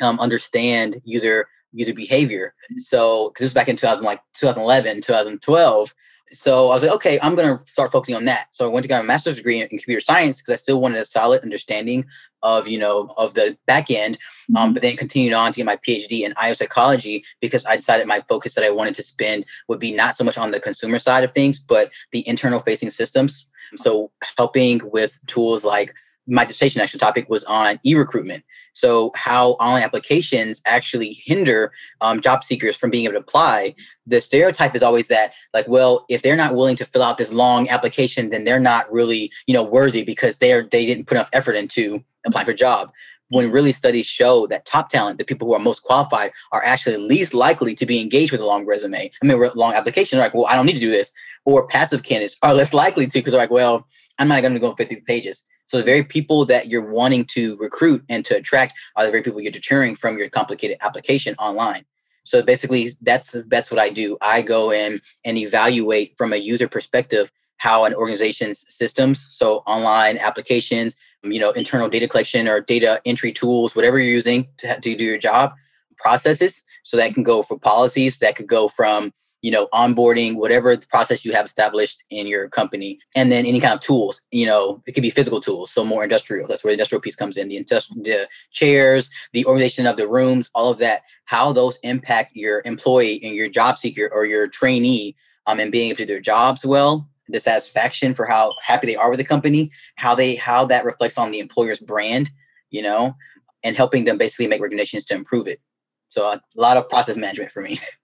um, 0.00 0.18
understand 0.18 1.00
user 1.04 1.46
user 1.72 1.94
behavior. 1.94 2.54
So, 2.76 3.28
because 3.28 3.44
this 3.44 3.46
was 3.50 3.54
back 3.54 3.68
in 3.68 3.76
2000, 3.76 4.04
like 4.04 4.20
2011, 4.34 5.02
2012. 5.02 5.94
So 6.32 6.70
I 6.70 6.74
was 6.74 6.82
like, 6.82 6.92
okay, 6.92 7.18
I'm 7.22 7.34
going 7.34 7.58
to 7.58 7.64
start 7.66 7.92
focusing 7.92 8.14
on 8.14 8.24
that. 8.24 8.46
So 8.52 8.64
I 8.64 8.72
went 8.72 8.84
to 8.84 8.88
get 8.88 8.98
my 8.98 9.06
master's 9.06 9.36
degree 9.36 9.56
in, 9.60 9.64
in 9.64 9.78
computer 9.78 10.00
science 10.00 10.40
because 10.40 10.54
I 10.54 10.56
still 10.56 10.80
wanted 10.80 10.98
a 10.98 11.04
solid 11.04 11.42
understanding 11.42 12.06
of, 12.42 12.66
you 12.66 12.78
know, 12.78 13.12
of 13.18 13.34
the 13.34 13.56
back 13.66 13.90
end. 13.90 14.16
Um, 14.56 14.64
mm-hmm. 14.64 14.72
but 14.72 14.82
then 14.82 14.96
continued 14.96 15.34
on 15.34 15.52
to 15.52 15.58
get 15.58 15.66
my 15.66 15.76
PhD 15.76 16.22
in 16.22 16.32
IO 16.40 16.54
psychology 16.54 17.24
because 17.40 17.66
I 17.66 17.76
decided 17.76 18.06
my 18.06 18.20
focus 18.28 18.54
that 18.54 18.64
I 18.64 18.70
wanted 18.70 18.94
to 18.94 19.02
spend 19.02 19.44
would 19.68 19.78
be 19.78 19.92
not 19.92 20.14
so 20.14 20.24
much 20.24 20.38
on 20.38 20.52
the 20.52 20.60
consumer 20.60 20.98
side 20.98 21.22
of 21.22 21.32
things, 21.32 21.58
but 21.58 21.90
the 22.12 22.26
internal 22.26 22.60
facing 22.60 22.90
systems. 22.90 23.46
So 23.76 24.10
helping 24.36 24.80
with 24.90 25.18
tools 25.26 25.64
like 25.64 25.94
my 26.26 26.44
dissertation 26.44 26.80
actual 26.80 27.00
topic 27.00 27.28
was 27.28 27.44
on 27.44 27.78
e-recruitment 27.84 28.44
so 28.74 29.10
how 29.14 29.50
online 29.52 29.82
applications 29.82 30.62
actually 30.66 31.14
hinder 31.24 31.72
um, 32.00 32.20
job 32.20 32.44
seekers 32.44 32.76
from 32.76 32.90
being 32.90 33.04
able 33.04 33.14
to 33.14 33.18
apply 33.18 33.74
the 34.06 34.20
stereotype 34.20 34.74
is 34.74 34.82
always 34.82 35.08
that 35.08 35.32
like 35.52 35.66
well 35.68 36.04
if 36.08 36.22
they're 36.22 36.36
not 36.36 36.54
willing 36.54 36.76
to 36.76 36.84
fill 36.84 37.02
out 37.02 37.18
this 37.18 37.32
long 37.32 37.68
application 37.68 38.30
then 38.30 38.44
they're 38.44 38.60
not 38.60 38.90
really 38.92 39.30
you 39.46 39.54
know 39.54 39.64
worthy 39.64 40.04
because 40.04 40.38
they're 40.38 40.62
they 40.62 40.86
didn't 40.86 41.06
put 41.06 41.16
enough 41.16 41.30
effort 41.32 41.54
into 41.54 42.02
applying 42.24 42.44
for 42.44 42.52
a 42.52 42.54
job 42.54 42.88
when 43.32 43.50
really 43.50 43.72
studies 43.72 44.06
show 44.06 44.46
that 44.48 44.66
top 44.66 44.90
talent, 44.90 45.16
the 45.16 45.24
people 45.24 45.48
who 45.48 45.54
are 45.54 45.58
most 45.58 45.82
qualified, 45.84 46.30
are 46.52 46.62
actually 46.64 46.98
least 46.98 47.32
likely 47.32 47.74
to 47.74 47.86
be 47.86 47.98
engaged 47.98 48.30
with 48.30 48.42
a 48.42 48.46
long 48.46 48.66
resume. 48.66 49.10
I 49.22 49.26
mean, 49.26 49.50
long 49.54 49.72
application, 49.72 50.18
they're 50.18 50.26
like, 50.26 50.34
well, 50.34 50.46
I 50.50 50.54
don't 50.54 50.66
need 50.66 50.74
to 50.74 50.80
do 50.80 50.90
this. 50.90 51.10
Or 51.46 51.66
passive 51.66 52.02
candidates 52.02 52.36
are 52.42 52.52
less 52.52 52.74
likely 52.74 53.06
to 53.06 53.18
because 53.18 53.32
they're 53.32 53.40
like, 53.40 53.50
well, 53.50 53.86
I'm 54.18 54.28
not 54.28 54.42
going 54.42 54.52
to 54.52 54.60
go 54.60 54.74
50 54.74 54.96
pages. 55.06 55.46
So 55.66 55.78
the 55.78 55.84
very 55.84 56.02
people 56.02 56.44
that 56.46 56.68
you're 56.68 56.90
wanting 56.90 57.24
to 57.26 57.56
recruit 57.56 58.04
and 58.08 58.24
to 58.26 58.36
attract 58.36 58.74
are 58.96 59.04
the 59.04 59.10
very 59.10 59.22
people 59.22 59.40
you're 59.40 59.52
deterring 59.52 59.94
from 59.94 60.18
your 60.18 60.28
complicated 60.28 60.76
application 60.82 61.34
online. 61.38 61.84
So 62.24 62.42
basically, 62.42 62.90
that's 63.00 63.32
that's 63.48 63.70
what 63.70 63.80
I 63.80 63.88
do. 63.88 64.16
I 64.20 64.42
go 64.42 64.70
in 64.70 65.00
and 65.24 65.38
evaluate 65.38 66.14
from 66.16 66.32
a 66.32 66.36
user 66.36 66.68
perspective 66.68 67.32
how 67.56 67.84
an 67.84 67.94
organization's 67.94 68.64
systems, 68.72 69.26
so 69.30 69.62
online 69.66 70.18
applications, 70.18 70.96
you 71.22 71.38
know, 71.38 71.52
internal 71.52 71.88
data 71.88 72.08
collection 72.08 72.48
or 72.48 72.60
data 72.60 73.00
entry 73.06 73.32
tools, 73.32 73.76
whatever 73.76 73.98
you're 73.98 74.12
using 74.12 74.48
to, 74.58 74.80
to 74.80 74.96
do 74.96 75.04
your 75.04 75.18
job, 75.18 75.54
processes. 75.96 76.64
So 76.82 76.96
that 76.96 77.14
can 77.14 77.22
go 77.22 77.42
for 77.42 77.58
policies, 77.58 78.18
that 78.18 78.34
could 78.34 78.48
go 78.48 78.66
from 78.66 79.12
you 79.42 79.50
know, 79.50 79.66
onboarding, 79.74 80.36
whatever 80.36 80.76
process 80.76 81.24
you 81.24 81.32
have 81.32 81.46
established 81.46 82.02
in 82.10 82.26
your 82.26 82.48
company, 82.48 82.98
and 83.14 83.30
then 83.30 83.44
any 83.44 83.60
kind 83.60 83.74
of 83.74 83.80
tools. 83.80 84.22
You 84.30 84.46
know, 84.46 84.82
it 84.86 84.92
could 84.92 85.02
be 85.02 85.10
physical 85.10 85.40
tools, 85.40 85.70
so 85.70 85.84
more 85.84 86.04
industrial. 86.04 86.46
That's 86.48 86.64
where 86.64 86.70
the 86.70 86.74
industrial 86.74 87.02
piece 87.02 87.16
comes 87.16 87.36
in. 87.36 87.48
The 87.48 87.56
industrial, 87.56 88.04
the 88.04 88.28
chairs, 88.52 89.10
the 89.32 89.44
organization 89.44 89.86
of 89.86 89.96
the 89.96 90.08
rooms, 90.08 90.48
all 90.54 90.70
of 90.70 90.78
that. 90.78 91.02
How 91.24 91.52
those 91.52 91.78
impact 91.82 92.30
your 92.34 92.62
employee 92.64 93.20
and 93.22 93.34
your 93.34 93.48
job 93.48 93.78
seeker 93.78 94.08
or 94.12 94.24
your 94.26 94.48
trainee, 94.48 95.16
um, 95.46 95.60
and 95.60 95.72
being 95.72 95.88
able 95.88 95.98
to 95.98 96.04
do 96.04 96.12
their 96.12 96.20
jobs 96.20 96.64
well, 96.64 97.08
the 97.28 97.40
satisfaction 97.40 98.14
for 98.14 98.26
how 98.26 98.54
happy 98.64 98.86
they 98.86 98.96
are 98.96 99.10
with 99.10 99.18
the 99.18 99.24
company, 99.24 99.70
how 99.96 100.14
they 100.14 100.36
how 100.36 100.64
that 100.66 100.84
reflects 100.84 101.18
on 101.18 101.30
the 101.30 101.40
employer's 101.40 101.80
brand, 101.80 102.30
you 102.70 102.82
know, 102.82 103.16
and 103.64 103.76
helping 103.76 104.04
them 104.04 104.18
basically 104.18 104.46
make 104.46 104.60
recommendations 104.60 105.04
to 105.06 105.14
improve 105.14 105.48
it. 105.48 105.60
So 106.08 106.30
a 106.30 106.40
lot 106.54 106.76
of 106.76 106.88
process 106.88 107.16
management 107.16 107.50
for 107.50 107.62
me. 107.62 107.80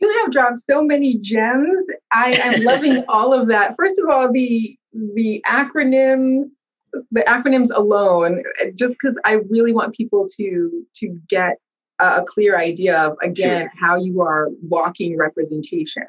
you 0.00 0.10
have 0.20 0.32
dropped 0.32 0.58
so 0.58 0.82
many 0.82 1.18
gems. 1.18 1.86
I 2.12 2.32
am 2.42 2.64
loving 2.64 3.04
all 3.08 3.32
of 3.32 3.48
that. 3.48 3.76
First 3.76 3.98
of 3.98 4.08
all, 4.08 4.32
the 4.32 4.76
the 4.92 5.42
acronym, 5.46 6.50
the 7.10 7.20
acronyms 7.22 7.70
alone, 7.74 8.42
just 8.74 8.92
because 8.92 9.20
I 9.24 9.40
really 9.48 9.72
want 9.72 9.94
people 9.94 10.26
to 10.36 10.86
to 10.96 11.20
get 11.28 11.58
a, 11.98 12.24
clear 12.24 12.58
idea 12.58 12.98
of 12.98 13.16
again 13.22 13.62
sure. 13.62 13.72
how 13.78 13.96
you 13.96 14.22
are 14.22 14.48
walking 14.62 15.18
representation, 15.18 16.06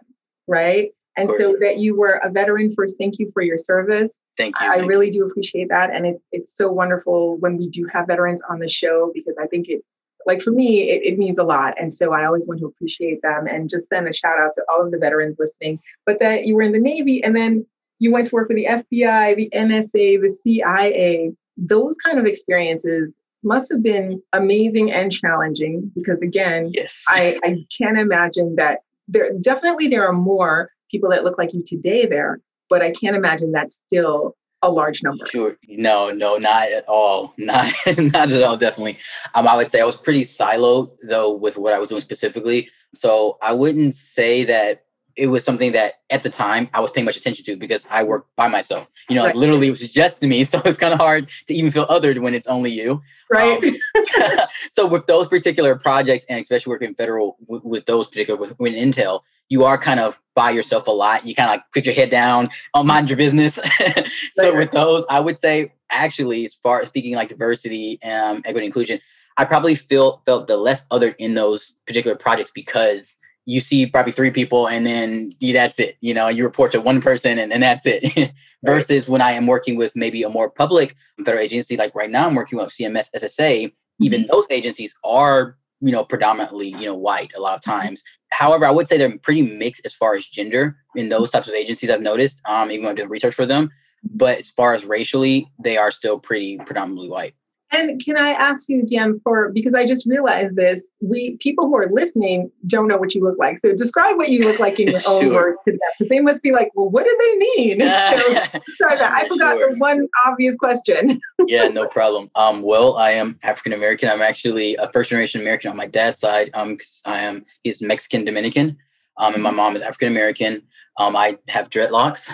right? 0.48 0.92
And 1.18 1.30
so 1.30 1.58
that 1.60 1.78
you 1.78 1.98
were 1.98 2.22
a 2.24 2.32
veteran 2.32 2.72
first. 2.74 2.96
Thank 2.98 3.20
you 3.20 3.30
for 3.34 3.42
your 3.42 3.58
service. 3.58 4.22
Thank 4.38 4.56
you. 4.62 4.68
I 4.68 4.78
thank 4.78 4.90
really 4.90 5.08
you. 5.08 5.14
do 5.14 5.26
appreciate 5.26 5.68
that, 5.68 5.90
and 5.90 6.06
it, 6.06 6.22
it's 6.32 6.56
so 6.56 6.72
wonderful 6.72 7.38
when 7.38 7.58
we 7.58 7.70
do 7.70 7.86
have 7.92 8.08
veterans 8.08 8.42
on 8.50 8.60
the 8.60 8.70
show 8.70 9.12
because 9.14 9.36
I 9.40 9.48
think 9.48 9.68
it 9.68 9.84
like 10.26 10.42
for 10.42 10.52
me, 10.52 10.90
it, 10.90 11.02
it, 11.04 11.18
means 11.18 11.38
a 11.38 11.44
lot. 11.44 11.74
And 11.80 11.94
so 11.94 12.14
I 12.14 12.26
always 12.26 12.46
want 12.46 12.60
to 12.60 12.66
appreciate 12.66 13.22
them 13.22 13.48
and 13.48 13.70
just 13.70 13.90
send 13.90 14.08
a 14.08 14.14
shout 14.14 14.40
out 14.40 14.54
to 14.56 14.66
all 14.70 14.84
of 14.84 14.92
the 14.92 14.98
veterans 14.98 15.38
listening. 15.40 15.80
But 16.06 16.20
that 16.20 16.46
you 16.46 16.56
were 16.56 16.62
in 16.62 16.72
the 16.72 16.80
Navy 16.80 17.24
and 17.24 17.36
then 17.36 17.66
you 18.00 18.12
went 18.12 18.28
to 18.28 18.36
work 18.36 18.48
for 18.48 18.56
the 18.56 18.66
FBI, 18.66 19.36
the 19.36 19.50
NSA, 19.54 20.22
the 20.22 20.38
CIA. 20.44 21.34
Those 21.58 21.96
kind 22.04 22.18
of 22.18 22.26
experiences 22.26 23.12
must 23.44 23.72
have 23.72 23.84
been 23.84 24.22
amazing 24.34 24.92
and 24.92 25.12
challenging 25.12 25.92
because 25.96 26.22
again, 26.22 26.72
yes. 26.74 27.06
I, 27.10 27.38
I 27.44 27.66
can't 27.76 27.98
imagine 27.98 28.56
that 28.56 28.80
there 29.08 29.32
definitely 29.40 29.88
there 29.88 30.08
are 30.08 30.14
more 30.14 30.72
people 30.90 31.10
that 31.10 31.24
look 31.24 31.38
like 31.38 31.54
you 31.54 31.64
today 31.66 32.06
there, 32.06 32.40
but 32.70 32.82
I 32.82 32.92
can't 32.92 33.16
imagine 33.16 33.52
that's 33.52 33.82
still 33.88 34.36
a 34.62 34.72
large 34.72 35.02
number. 35.04 35.26
Sure. 35.26 35.58
No, 35.68 36.12
no, 36.12 36.38
not 36.38 36.72
at 36.72 36.86
all. 36.88 37.34
Not 37.38 37.74
not 37.98 38.32
at 38.32 38.44
all, 38.44 38.58
definitely. 38.58 38.98
Um, 39.34 39.48
I 39.48 39.56
would 39.56 39.70
say 39.70 39.82
I 39.82 39.86
was 39.86 39.96
pretty 39.96 40.24
siloed 40.24 40.96
though 41.10 41.34
with 41.34 41.58
what 41.58 41.74
I 41.74 41.80
was 41.80 41.90
doing 41.90 42.02
specifically. 42.02 42.70
So 42.94 43.38
I 43.42 43.54
wouldn't 43.54 43.94
say 43.94 44.44
that 44.44 44.86
it 45.16 45.28
was 45.28 45.44
something 45.44 45.72
that 45.74 45.94
at 46.10 46.24
the 46.24 46.30
time 46.30 46.70
I 46.74 46.80
was 46.80 46.92
paying 46.92 47.06
much 47.06 47.18
attention 47.18 47.46
to 47.46 47.58
because 47.58 47.88
I 47.92 48.04
worked 48.04 48.34
by 48.36 48.48
myself. 48.48 48.90
You 49.10 49.16
know, 49.16 49.24
right. 49.24 49.30
like 49.30 49.36
literally 49.36 49.68
it 49.68 49.72
was 49.72 49.92
just 49.92 50.22
me. 50.22 50.44
So 50.52 50.62
it's 50.66 50.78
kind 50.78 50.94
of 50.94 51.00
hard 51.00 51.30
to 51.48 51.54
even 51.54 51.72
feel 51.72 51.88
othered 51.88 52.20
when 52.20 52.34
it's 52.34 52.48
only 52.48 52.72
you. 52.72 53.02
Right. 53.32 53.64
Um, 53.64 53.76
so 54.70 54.88
with 54.88 55.08
those 55.08 55.28
particular 55.28 55.76
projects 55.76 56.26
and 56.30 56.40
especially 56.40 56.72
working 56.72 56.94
federal 56.94 57.38
with, 57.48 57.64
with 57.64 57.86
those 57.86 58.08
particular 58.08 58.40
with, 58.40 58.60
with 58.60 58.74
Intel, 58.74 59.22
you 59.52 59.66
are 59.66 59.78
kind 59.78 60.00
of 60.00 60.22
by 60.34 60.50
yourself 60.50 60.88
a 60.88 60.92
lot. 60.92 61.26
You 61.26 61.36
kind 61.36 61.50
of 61.50 61.56
like 61.56 61.64
put 61.74 61.86
your 61.86 61.94
head 61.94 62.10
down, 62.10 62.50
oh, 62.74 62.84
mind 62.84 63.10
your 63.10 63.18
business. 63.18 63.56
so 64.34 64.56
with 64.56 64.72
those, 64.72 65.06
I 65.10 65.20
would 65.20 65.38
say 65.38 65.74
actually, 65.92 66.46
as 66.46 66.56
far 66.56 66.80
as 66.80 66.88
speaking 66.88 67.16
like 67.16 67.28
diversity, 67.28 68.00
um, 68.02 68.42
equity, 68.46 68.66
inclusion, 68.66 69.00
I 69.38 69.44
probably 69.44 69.76
feel 69.76 70.22
felt 70.26 70.48
the 70.48 70.56
less 70.56 70.88
other 70.90 71.10
in 71.20 71.34
those 71.34 71.76
particular 71.86 72.16
projects 72.16 72.52
because 72.56 73.18
you 73.46 73.60
see 73.60 73.86
probably 73.86 74.14
three 74.14 74.32
people 74.32 74.70
and 74.70 74.86
then 74.86 75.32
that's 75.42 75.82
it. 75.82 75.98
You 76.00 76.14
know, 76.14 76.30
you 76.30 76.46
report 76.46 76.72
to 76.72 76.80
one 76.80 77.02
person 77.02 77.38
and, 77.38 77.52
and 77.52 77.62
that's 77.62 77.84
it. 77.86 78.32
Versus 78.64 79.10
when 79.10 79.22
I 79.22 79.32
am 79.32 79.48
working 79.48 79.76
with 79.76 79.98
maybe 79.98 80.24
a 80.24 80.30
more 80.30 80.50
public 80.50 80.96
federal 81.26 81.44
agency, 81.44 81.76
like 81.76 81.94
right 81.94 82.12
now 82.12 82.28
I'm 82.28 82.36
working 82.36 82.58
with 82.58 82.70
CMS 82.70 83.08
SSA, 83.18 83.66
mm-hmm. 83.66 84.04
even 84.04 84.30
those 84.32 84.46
agencies 84.50 84.96
are 85.04 85.58
you 85.82 85.92
know 85.92 86.06
predominantly 86.06 86.68
you 86.68 86.86
know 86.86 86.96
white 86.96 87.34
a 87.36 87.42
lot 87.42 87.56
of 87.56 87.62
mm-hmm. 87.62 87.80
times 87.80 88.04
however 88.32 88.66
i 88.66 88.72
would 88.72 88.88
say 88.88 88.98
they're 88.98 89.18
pretty 89.20 89.42
mixed 89.42 89.86
as 89.86 89.94
far 89.94 90.16
as 90.16 90.26
gender 90.26 90.76
in 90.96 91.10
those 91.10 91.30
types 91.30 91.48
of 91.48 91.54
agencies 91.54 91.90
i've 91.90 92.02
noticed 92.02 92.42
um 92.48 92.72
even 92.72 92.86
when 92.86 92.94
i 92.94 92.96
do 92.96 93.08
research 93.08 93.36
for 93.36 93.46
them. 93.46 93.70
But 94.04 94.40
as 94.40 94.50
far 94.50 94.74
as 94.74 94.84
racially 94.84 95.48
they 95.64 95.78
are 95.78 95.92
still 95.92 96.20
pretty 96.20 96.58
predominantly 96.66 97.10
white 97.10 97.36
and 97.72 98.04
can 98.04 98.18
I 98.18 98.32
ask 98.32 98.68
you, 98.68 98.84
DM, 98.84 99.22
for 99.24 99.50
because 99.50 99.74
I 99.74 99.86
just 99.86 100.06
realized 100.06 100.56
this, 100.56 100.86
we 101.00 101.38
people 101.38 101.68
who 101.68 101.78
are 101.78 101.90
listening 101.90 102.52
don't 102.68 102.88
know 102.88 102.98
what 102.98 103.16
you 103.16 103.24
look 103.24 103.38
like. 103.38 103.60
So 103.60 103.74
describe 103.74 104.18
what 104.18 104.30
you 104.30 104.46
look 104.46 104.60
like 104.60 104.80
in 104.80 104.90
your 104.90 105.00
sure. 105.00 105.24
own 105.24 105.34
words 105.34 105.58
to 105.66 105.72
them, 105.72 105.80
because 105.98 106.10
they 106.10 106.20
must 106.20 106.44
be 106.44 106.52
like, 106.52 106.70
well, 106.76 106.90
what 106.90 107.06
do 107.06 107.18
they 107.18 107.38
mean? 107.38 107.80
so 107.80 107.88
sorry, 107.88 108.96
that. 108.96 109.12
I 109.14 109.28
forgot 109.28 109.58
sure. 109.58 109.74
the 109.74 109.78
one 109.78 110.08
obvious 110.28 110.56
question. 110.56 111.22
yeah, 111.48 111.70
no 111.70 111.88
problem. 111.88 112.30
Um, 112.36 112.62
well, 112.62 112.98
I 112.98 113.12
am 113.12 113.38
African 113.44 113.74
American. 113.74 114.10
I'm 114.10 114.22
actually 114.22 114.76
a 114.76 114.92
first 114.92 115.10
generation 115.10 115.40
American 115.42 115.72
on 115.72 115.78
my 115.78 115.88
dad's 115.88 116.20
side. 116.20 116.50
Um, 116.54 116.78
I 117.06 117.22
am 117.22 117.46
he's 117.64 117.82
Mexican 117.82 118.26
Dominican. 118.26 118.78
Um, 119.18 119.34
and 119.34 119.44
my 119.44 119.52
mom 119.52 119.76
is 119.76 119.82
African 119.82 120.10
American. 120.10 120.64
Um, 120.98 121.16
I 121.16 121.38
have 121.48 121.70
dreadlocks. 121.70 122.30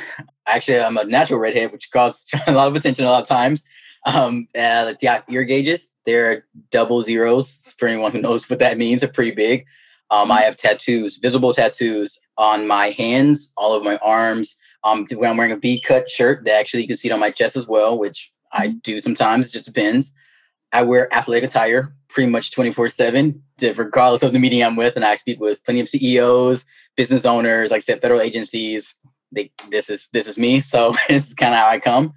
Actually, 0.47 0.79
I'm 0.79 0.97
a 0.97 1.03
natural 1.03 1.39
redhead, 1.39 1.71
which 1.71 1.91
causes 1.91 2.27
a 2.47 2.53
lot 2.53 2.67
of 2.67 2.75
attention 2.75 3.05
a 3.05 3.09
lot 3.09 3.21
of 3.21 3.27
times. 3.27 3.65
Um, 4.05 4.47
uh, 4.55 4.83
let's 4.85 5.01
see, 5.01 5.09
ear 5.29 5.43
gauges. 5.43 5.95
They're 6.05 6.45
double 6.71 7.01
zeros 7.01 7.75
for 7.77 7.87
anyone 7.87 8.11
who 8.11 8.21
knows 8.21 8.49
what 8.49 8.59
that 8.59 8.77
means. 8.77 9.01
They're 9.01 9.11
pretty 9.11 9.31
big. 9.31 9.65
Um, 10.09 10.31
I 10.31 10.41
have 10.41 10.55
tattoos, 10.55 11.17
visible 11.17 11.53
tattoos 11.53 12.17
on 12.37 12.67
my 12.67 12.87
hands, 12.87 13.51
all 13.57 13.75
of 13.75 13.83
my 13.83 13.97
arms. 14.03 14.57
Um, 14.83 15.05
when 15.15 15.29
I'm 15.29 15.37
wearing 15.37 15.51
a 15.51 15.57
V-cut 15.57 16.09
shirt, 16.09 16.45
that 16.45 16.59
actually 16.59 16.83
you 16.83 16.87
can 16.87 16.97
see 16.97 17.09
it 17.09 17.11
on 17.11 17.19
my 17.19 17.29
chest 17.29 17.57
as 17.57 17.67
well, 17.67 17.99
which 17.99 18.31
I 18.53 18.67
mm-hmm. 18.67 18.77
do 18.83 18.99
sometimes. 19.01 19.49
It 19.49 19.53
just 19.53 19.65
depends. 19.65 20.13
I 20.71 20.83
wear 20.83 21.13
athletic 21.13 21.49
attire 21.49 21.93
pretty 22.09 22.29
much 22.29 22.51
24/7, 22.51 23.39
regardless 23.77 24.23
of 24.23 24.33
the 24.33 24.39
meeting 24.39 24.63
I'm 24.63 24.75
with, 24.75 24.95
and 24.95 25.05
I 25.05 25.15
speak 25.15 25.39
with 25.39 25.63
plenty 25.63 25.79
of 25.79 25.89
CEOs, 25.89 26.65
business 26.95 27.25
owners, 27.25 27.71
like 27.71 27.79
I 27.79 27.81
said, 27.81 28.01
federal 28.01 28.21
agencies. 28.21 28.95
They, 29.31 29.51
this 29.69 29.89
is 29.89 30.09
this 30.13 30.27
is 30.27 30.37
me, 30.37 30.61
so 30.61 30.93
this 31.09 31.27
is 31.27 31.33
kind 31.33 31.53
of 31.53 31.59
how 31.59 31.67
I 31.69 31.79
come. 31.79 32.13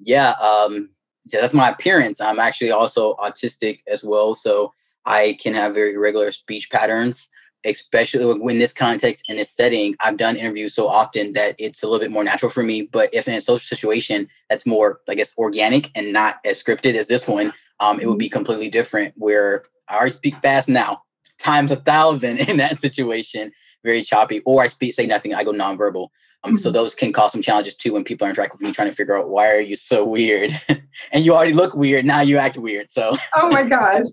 Yeah, 0.00 0.32
um, 0.32 0.90
so 1.28 1.40
that's 1.40 1.54
my 1.54 1.70
appearance. 1.70 2.20
I'm 2.20 2.38
actually 2.38 2.70
also 2.70 3.14
autistic 3.16 3.80
as 3.90 4.02
well, 4.04 4.34
so 4.34 4.72
I 5.06 5.36
can 5.40 5.54
have 5.54 5.74
very 5.74 5.94
irregular 5.94 6.32
speech 6.32 6.70
patterns, 6.70 7.28
especially 7.64 8.38
when 8.38 8.58
this 8.58 8.72
context 8.72 9.24
and 9.28 9.38
this 9.38 9.50
setting. 9.50 9.94
I've 10.04 10.16
done 10.16 10.36
interviews 10.36 10.74
so 10.74 10.88
often 10.88 11.32
that 11.32 11.54
it's 11.58 11.82
a 11.82 11.86
little 11.86 12.00
bit 12.00 12.10
more 12.10 12.24
natural 12.24 12.50
for 12.50 12.62
me. 12.62 12.82
But 12.82 13.10
if 13.12 13.26
in 13.26 13.34
a 13.34 13.40
social 13.40 13.58
situation 13.58 14.28
that's 14.48 14.66
more, 14.66 15.00
I 15.08 15.14
guess, 15.14 15.36
organic 15.38 15.90
and 15.96 16.12
not 16.12 16.36
as 16.44 16.62
scripted 16.62 16.94
as 16.94 17.08
this 17.08 17.26
one, 17.26 17.52
um, 17.80 18.00
it 18.00 18.08
would 18.08 18.18
be 18.18 18.28
completely 18.28 18.68
different. 18.68 19.14
Where 19.16 19.64
I 19.88 19.96
already 19.96 20.14
speak 20.14 20.36
fast 20.42 20.68
now, 20.68 21.02
times 21.38 21.70
a 21.70 21.76
thousand 21.76 22.38
in 22.48 22.58
that 22.58 22.78
situation, 22.78 23.52
very 23.84 24.02
choppy, 24.02 24.40
or 24.44 24.62
I 24.62 24.68
speak 24.68 24.94
say 24.94 25.06
nothing, 25.06 25.34
I 25.34 25.44
go 25.44 25.52
nonverbal. 25.52 26.08
Um, 26.44 26.50
mm-hmm. 26.50 26.56
So 26.58 26.70
those 26.70 26.94
can 26.94 27.12
cause 27.12 27.32
some 27.32 27.42
challenges 27.42 27.74
too 27.74 27.92
when 27.92 28.04
people 28.04 28.26
are 28.26 28.30
interacting 28.30 28.58
with 28.60 28.68
me, 28.68 28.72
trying 28.72 28.90
to 28.90 28.94
figure 28.94 29.18
out 29.18 29.28
why 29.28 29.50
are 29.50 29.60
you 29.60 29.76
so 29.76 30.04
weird, 30.04 30.52
and 31.12 31.24
you 31.24 31.34
already 31.34 31.52
look 31.52 31.74
weird. 31.74 32.04
Now 32.04 32.20
you 32.20 32.38
act 32.38 32.56
weird. 32.56 32.88
So. 32.90 33.16
oh 33.36 33.48
my 33.48 33.62
gosh! 33.68 34.04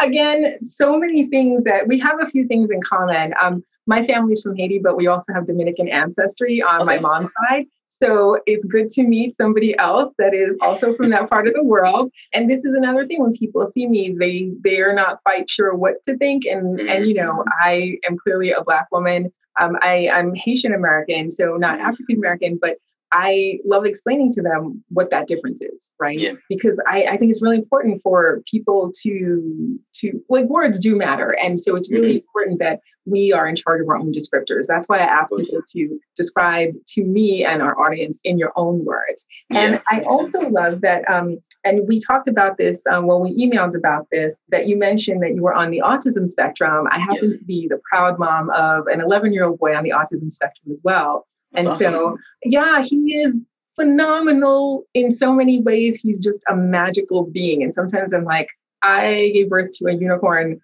Again, 0.00 0.58
so 0.64 0.98
many 0.98 1.26
things 1.26 1.64
that 1.64 1.86
we 1.86 1.98
have 1.98 2.20
a 2.20 2.26
few 2.30 2.46
things 2.46 2.70
in 2.70 2.80
common. 2.82 3.34
Um, 3.40 3.62
my 3.86 4.04
family's 4.04 4.40
from 4.40 4.56
Haiti, 4.56 4.78
but 4.78 4.96
we 4.96 5.06
also 5.06 5.32
have 5.34 5.46
Dominican 5.46 5.88
ancestry 5.88 6.62
on 6.62 6.82
okay. 6.82 6.96
my 6.96 7.00
mom's 7.00 7.30
side. 7.48 7.66
So 7.86 8.40
it's 8.46 8.64
good 8.64 8.90
to 8.92 9.04
meet 9.04 9.36
somebody 9.36 9.78
else 9.78 10.12
that 10.18 10.34
is 10.34 10.56
also 10.62 10.94
from 10.94 11.10
that 11.10 11.30
part 11.30 11.46
of 11.46 11.54
the 11.54 11.62
world. 11.62 12.10
And 12.32 12.50
this 12.50 12.64
is 12.64 12.74
another 12.74 13.06
thing 13.06 13.22
when 13.22 13.34
people 13.34 13.66
see 13.66 13.86
me, 13.86 14.16
they 14.18 14.50
they 14.64 14.80
are 14.80 14.92
not 14.92 15.22
quite 15.24 15.48
sure 15.48 15.74
what 15.74 16.02
to 16.04 16.16
think. 16.16 16.44
And 16.44 16.80
and 16.80 17.06
you 17.06 17.14
know, 17.14 17.44
I 17.60 17.98
am 18.08 18.16
clearly 18.18 18.50
a 18.50 18.64
black 18.64 18.88
woman 18.90 19.32
um, 19.60 19.76
I, 19.80 20.08
I'm 20.12 20.34
Haitian 20.34 20.74
American, 20.74 21.30
so 21.30 21.56
not 21.56 21.78
African 21.78 22.16
American, 22.16 22.58
but 22.60 22.78
I 23.12 23.58
love 23.64 23.84
explaining 23.84 24.32
to 24.32 24.42
them 24.42 24.82
what 24.88 25.10
that 25.10 25.28
difference 25.28 25.60
is, 25.60 25.90
right? 26.00 26.18
Yeah. 26.18 26.32
Because 26.48 26.80
I, 26.86 27.04
I, 27.04 27.16
think 27.16 27.30
it's 27.30 27.42
really 27.42 27.58
important 27.58 28.00
for 28.02 28.42
people 28.50 28.92
to 29.02 29.78
to 29.94 30.20
like 30.28 30.46
words 30.46 30.78
do 30.78 30.96
matter, 30.96 31.36
and 31.42 31.58
so 31.60 31.76
it's 31.76 31.90
really 31.90 32.08
mm-hmm. 32.08 32.16
important 32.16 32.58
that 32.58 32.80
we 33.06 33.32
are 33.32 33.46
in 33.46 33.56
charge 33.56 33.80
of 33.80 33.88
our 33.88 33.96
own 33.96 34.12
descriptors. 34.12 34.66
That's 34.66 34.88
why 34.88 34.98
I 34.98 35.04
ask 35.04 35.30
people 35.30 35.62
to 35.72 36.00
describe 36.16 36.70
to 36.88 37.04
me 37.04 37.44
and 37.44 37.62
our 37.62 37.78
audience 37.78 38.20
in 38.24 38.38
your 38.38 38.52
own 38.56 38.84
words. 38.84 39.26
And 39.50 39.74
yeah, 39.74 39.80
I 39.90 40.00
also 40.02 40.40
sense. 40.40 40.52
love 40.52 40.80
that. 40.80 41.08
Um, 41.10 41.38
and 41.64 41.86
we 41.86 42.00
talked 42.00 42.28
about 42.28 42.56
this 42.56 42.82
um, 42.90 43.06
when 43.06 43.20
we 43.20 43.34
emailed 43.36 43.76
about 43.76 44.06
this. 44.10 44.36
That 44.48 44.68
you 44.68 44.76
mentioned 44.76 45.22
that 45.22 45.34
you 45.34 45.42
were 45.42 45.54
on 45.54 45.70
the 45.70 45.82
autism 45.84 46.28
spectrum. 46.28 46.86
I 46.90 46.98
happen 46.98 47.30
yes. 47.30 47.38
to 47.38 47.44
be 47.44 47.68
the 47.68 47.80
proud 47.90 48.18
mom 48.18 48.50
of 48.50 48.86
an 48.86 49.00
11 49.00 49.32
year 49.32 49.44
old 49.44 49.58
boy 49.58 49.74
on 49.74 49.84
the 49.84 49.90
autism 49.90 50.32
spectrum 50.32 50.72
as 50.72 50.80
well. 50.82 51.26
And 51.54 51.68
awesome. 51.68 51.92
so, 51.92 52.18
yeah, 52.44 52.82
he 52.82 53.14
is 53.14 53.34
phenomenal 53.76 54.84
in 54.94 55.10
so 55.10 55.32
many 55.32 55.60
ways. 55.60 55.96
He's 55.96 56.18
just 56.18 56.38
a 56.48 56.56
magical 56.56 57.24
being. 57.24 57.62
And 57.62 57.74
sometimes 57.74 58.12
I'm 58.12 58.24
like, 58.24 58.48
I 58.82 59.30
gave 59.34 59.48
birth 59.48 59.70
to 59.78 59.86
a 59.86 59.92
unicorn 59.92 60.60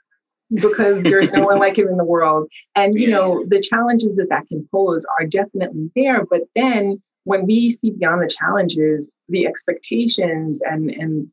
because 0.52 1.02
there's 1.02 1.30
no 1.32 1.44
one 1.44 1.58
like 1.58 1.78
him 1.78 1.88
in 1.88 1.96
the 1.96 2.04
world. 2.04 2.48
And, 2.74 2.98
you 2.98 3.10
know, 3.10 3.44
the 3.46 3.60
challenges 3.60 4.16
that 4.16 4.28
that 4.30 4.46
can 4.48 4.68
pose 4.72 5.06
are 5.18 5.26
definitely 5.26 5.90
there. 5.94 6.24
But 6.26 6.42
then 6.54 7.00
when 7.24 7.46
we 7.46 7.70
see 7.70 7.90
beyond 7.90 8.22
the 8.22 8.28
challenges, 8.28 9.10
the 9.28 9.46
expectations 9.46 10.60
and, 10.62 10.90
and 10.90 11.28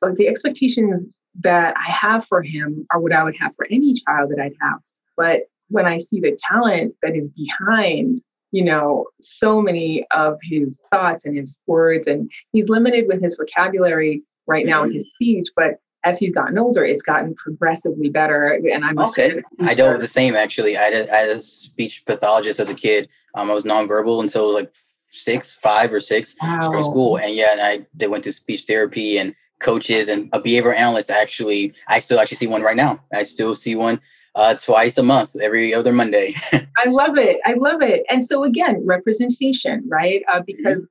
like 0.00 0.16
the 0.16 0.28
expectations 0.28 1.02
that 1.40 1.74
I 1.76 1.90
have 1.90 2.26
for 2.26 2.42
him 2.42 2.86
are 2.90 3.00
what 3.00 3.12
I 3.12 3.24
would 3.24 3.38
have 3.38 3.54
for 3.56 3.66
any 3.70 3.94
child 3.94 4.30
that 4.30 4.42
I'd 4.42 4.56
have. 4.60 4.80
But 5.16 5.42
when 5.68 5.86
I 5.86 5.98
see 5.98 6.20
the 6.20 6.36
talent 6.50 6.94
that 7.02 7.16
is 7.16 7.28
behind, 7.28 8.20
you 8.52 8.62
know, 8.62 9.06
so 9.20 9.60
many 9.60 10.06
of 10.14 10.38
his 10.42 10.80
thoughts 10.92 11.24
and 11.24 11.36
his 11.36 11.56
words, 11.66 12.06
and 12.06 12.30
he's 12.52 12.68
limited 12.68 13.06
with 13.08 13.22
his 13.22 13.36
vocabulary 13.36 14.22
right 14.46 14.66
now 14.66 14.84
with 14.84 14.92
his 14.92 15.08
speech, 15.14 15.48
but 15.56 15.78
as 16.04 16.18
he's 16.18 16.32
gotten 16.32 16.58
older, 16.58 16.84
it's 16.84 17.02
gotten 17.02 17.34
progressively 17.34 18.08
better. 18.08 18.48
And 18.48 18.84
I'm 18.84 18.98
okay. 18.98 19.40
I 19.60 19.74
dealt 19.74 19.92
with 19.92 20.02
the 20.02 20.08
same 20.08 20.34
actually. 20.34 20.76
I 20.76 20.82
had, 20.82 20.92
a, 20.94 21.14
I 21.14 21.16
had 21.18 21.36
a 21.36 21.42
speech 21.42 22.04
pathologist 22.06 22.60
as 22.60 22.68
a 22.68 22.74
kid. 22.74 23.08
Um, 23.34 23.50
I 23.50 23.54
was 23.54 23.64
nonverbal 23.64 24.20
until 24.20 24.52
like 24.52 24.72
six, 25.08 25.54
five 25.54 25.92
or 25.92 26.00
six 26.00 26.34
wow. 26.42 26.60
school, 26.82 27.18
and 27.18 27.34
yeah, 27.34 27.52
and 27.52 27.60
I 27.60 27.86
they 27.94 28.08
went 28.08 28.24
to 28.24 28.32
speech 28.32 28.62
therapy 28.62 29.16
and 29.18 29.34
coaches 29.60 30.08
and 30.08 30.28
a 30.32 30.40
behavior 30.40 30.72
analyst. 30.72 31.10
Actually, 31.10 31.72
I 31.88 32.00
still 32.00 32.18
actually 32.18 32.38
see 32.38 32.46
one 32.48 32.62
right 32.62 32.76
now. 32.76 33.02
I 33.14 33.22
still 33.22 33.54
see 33.54 33.76
one 33.76 34.00
uh, 34.34 34.54
twice 34.54 34.98
a 34.98 35.02
month, 35.02 35.36
every 35.40 35.74
other 35.74 35.92
Monday. 35.92 36.34
I 36.52 36.88
love 36.88 37.18
it. 37.18 37.38
I 37.44 37.54
love 37.54 37.82
it. 37.82 38.04
And 38.10 38.24
so 38.24 38.44
again, 38.44 38.82
representation, 38.84 39.84
right? 39.88 40.22
Uh, 40.32 40.42
because 40.46 40.78
mm-hmm 40.78 40.84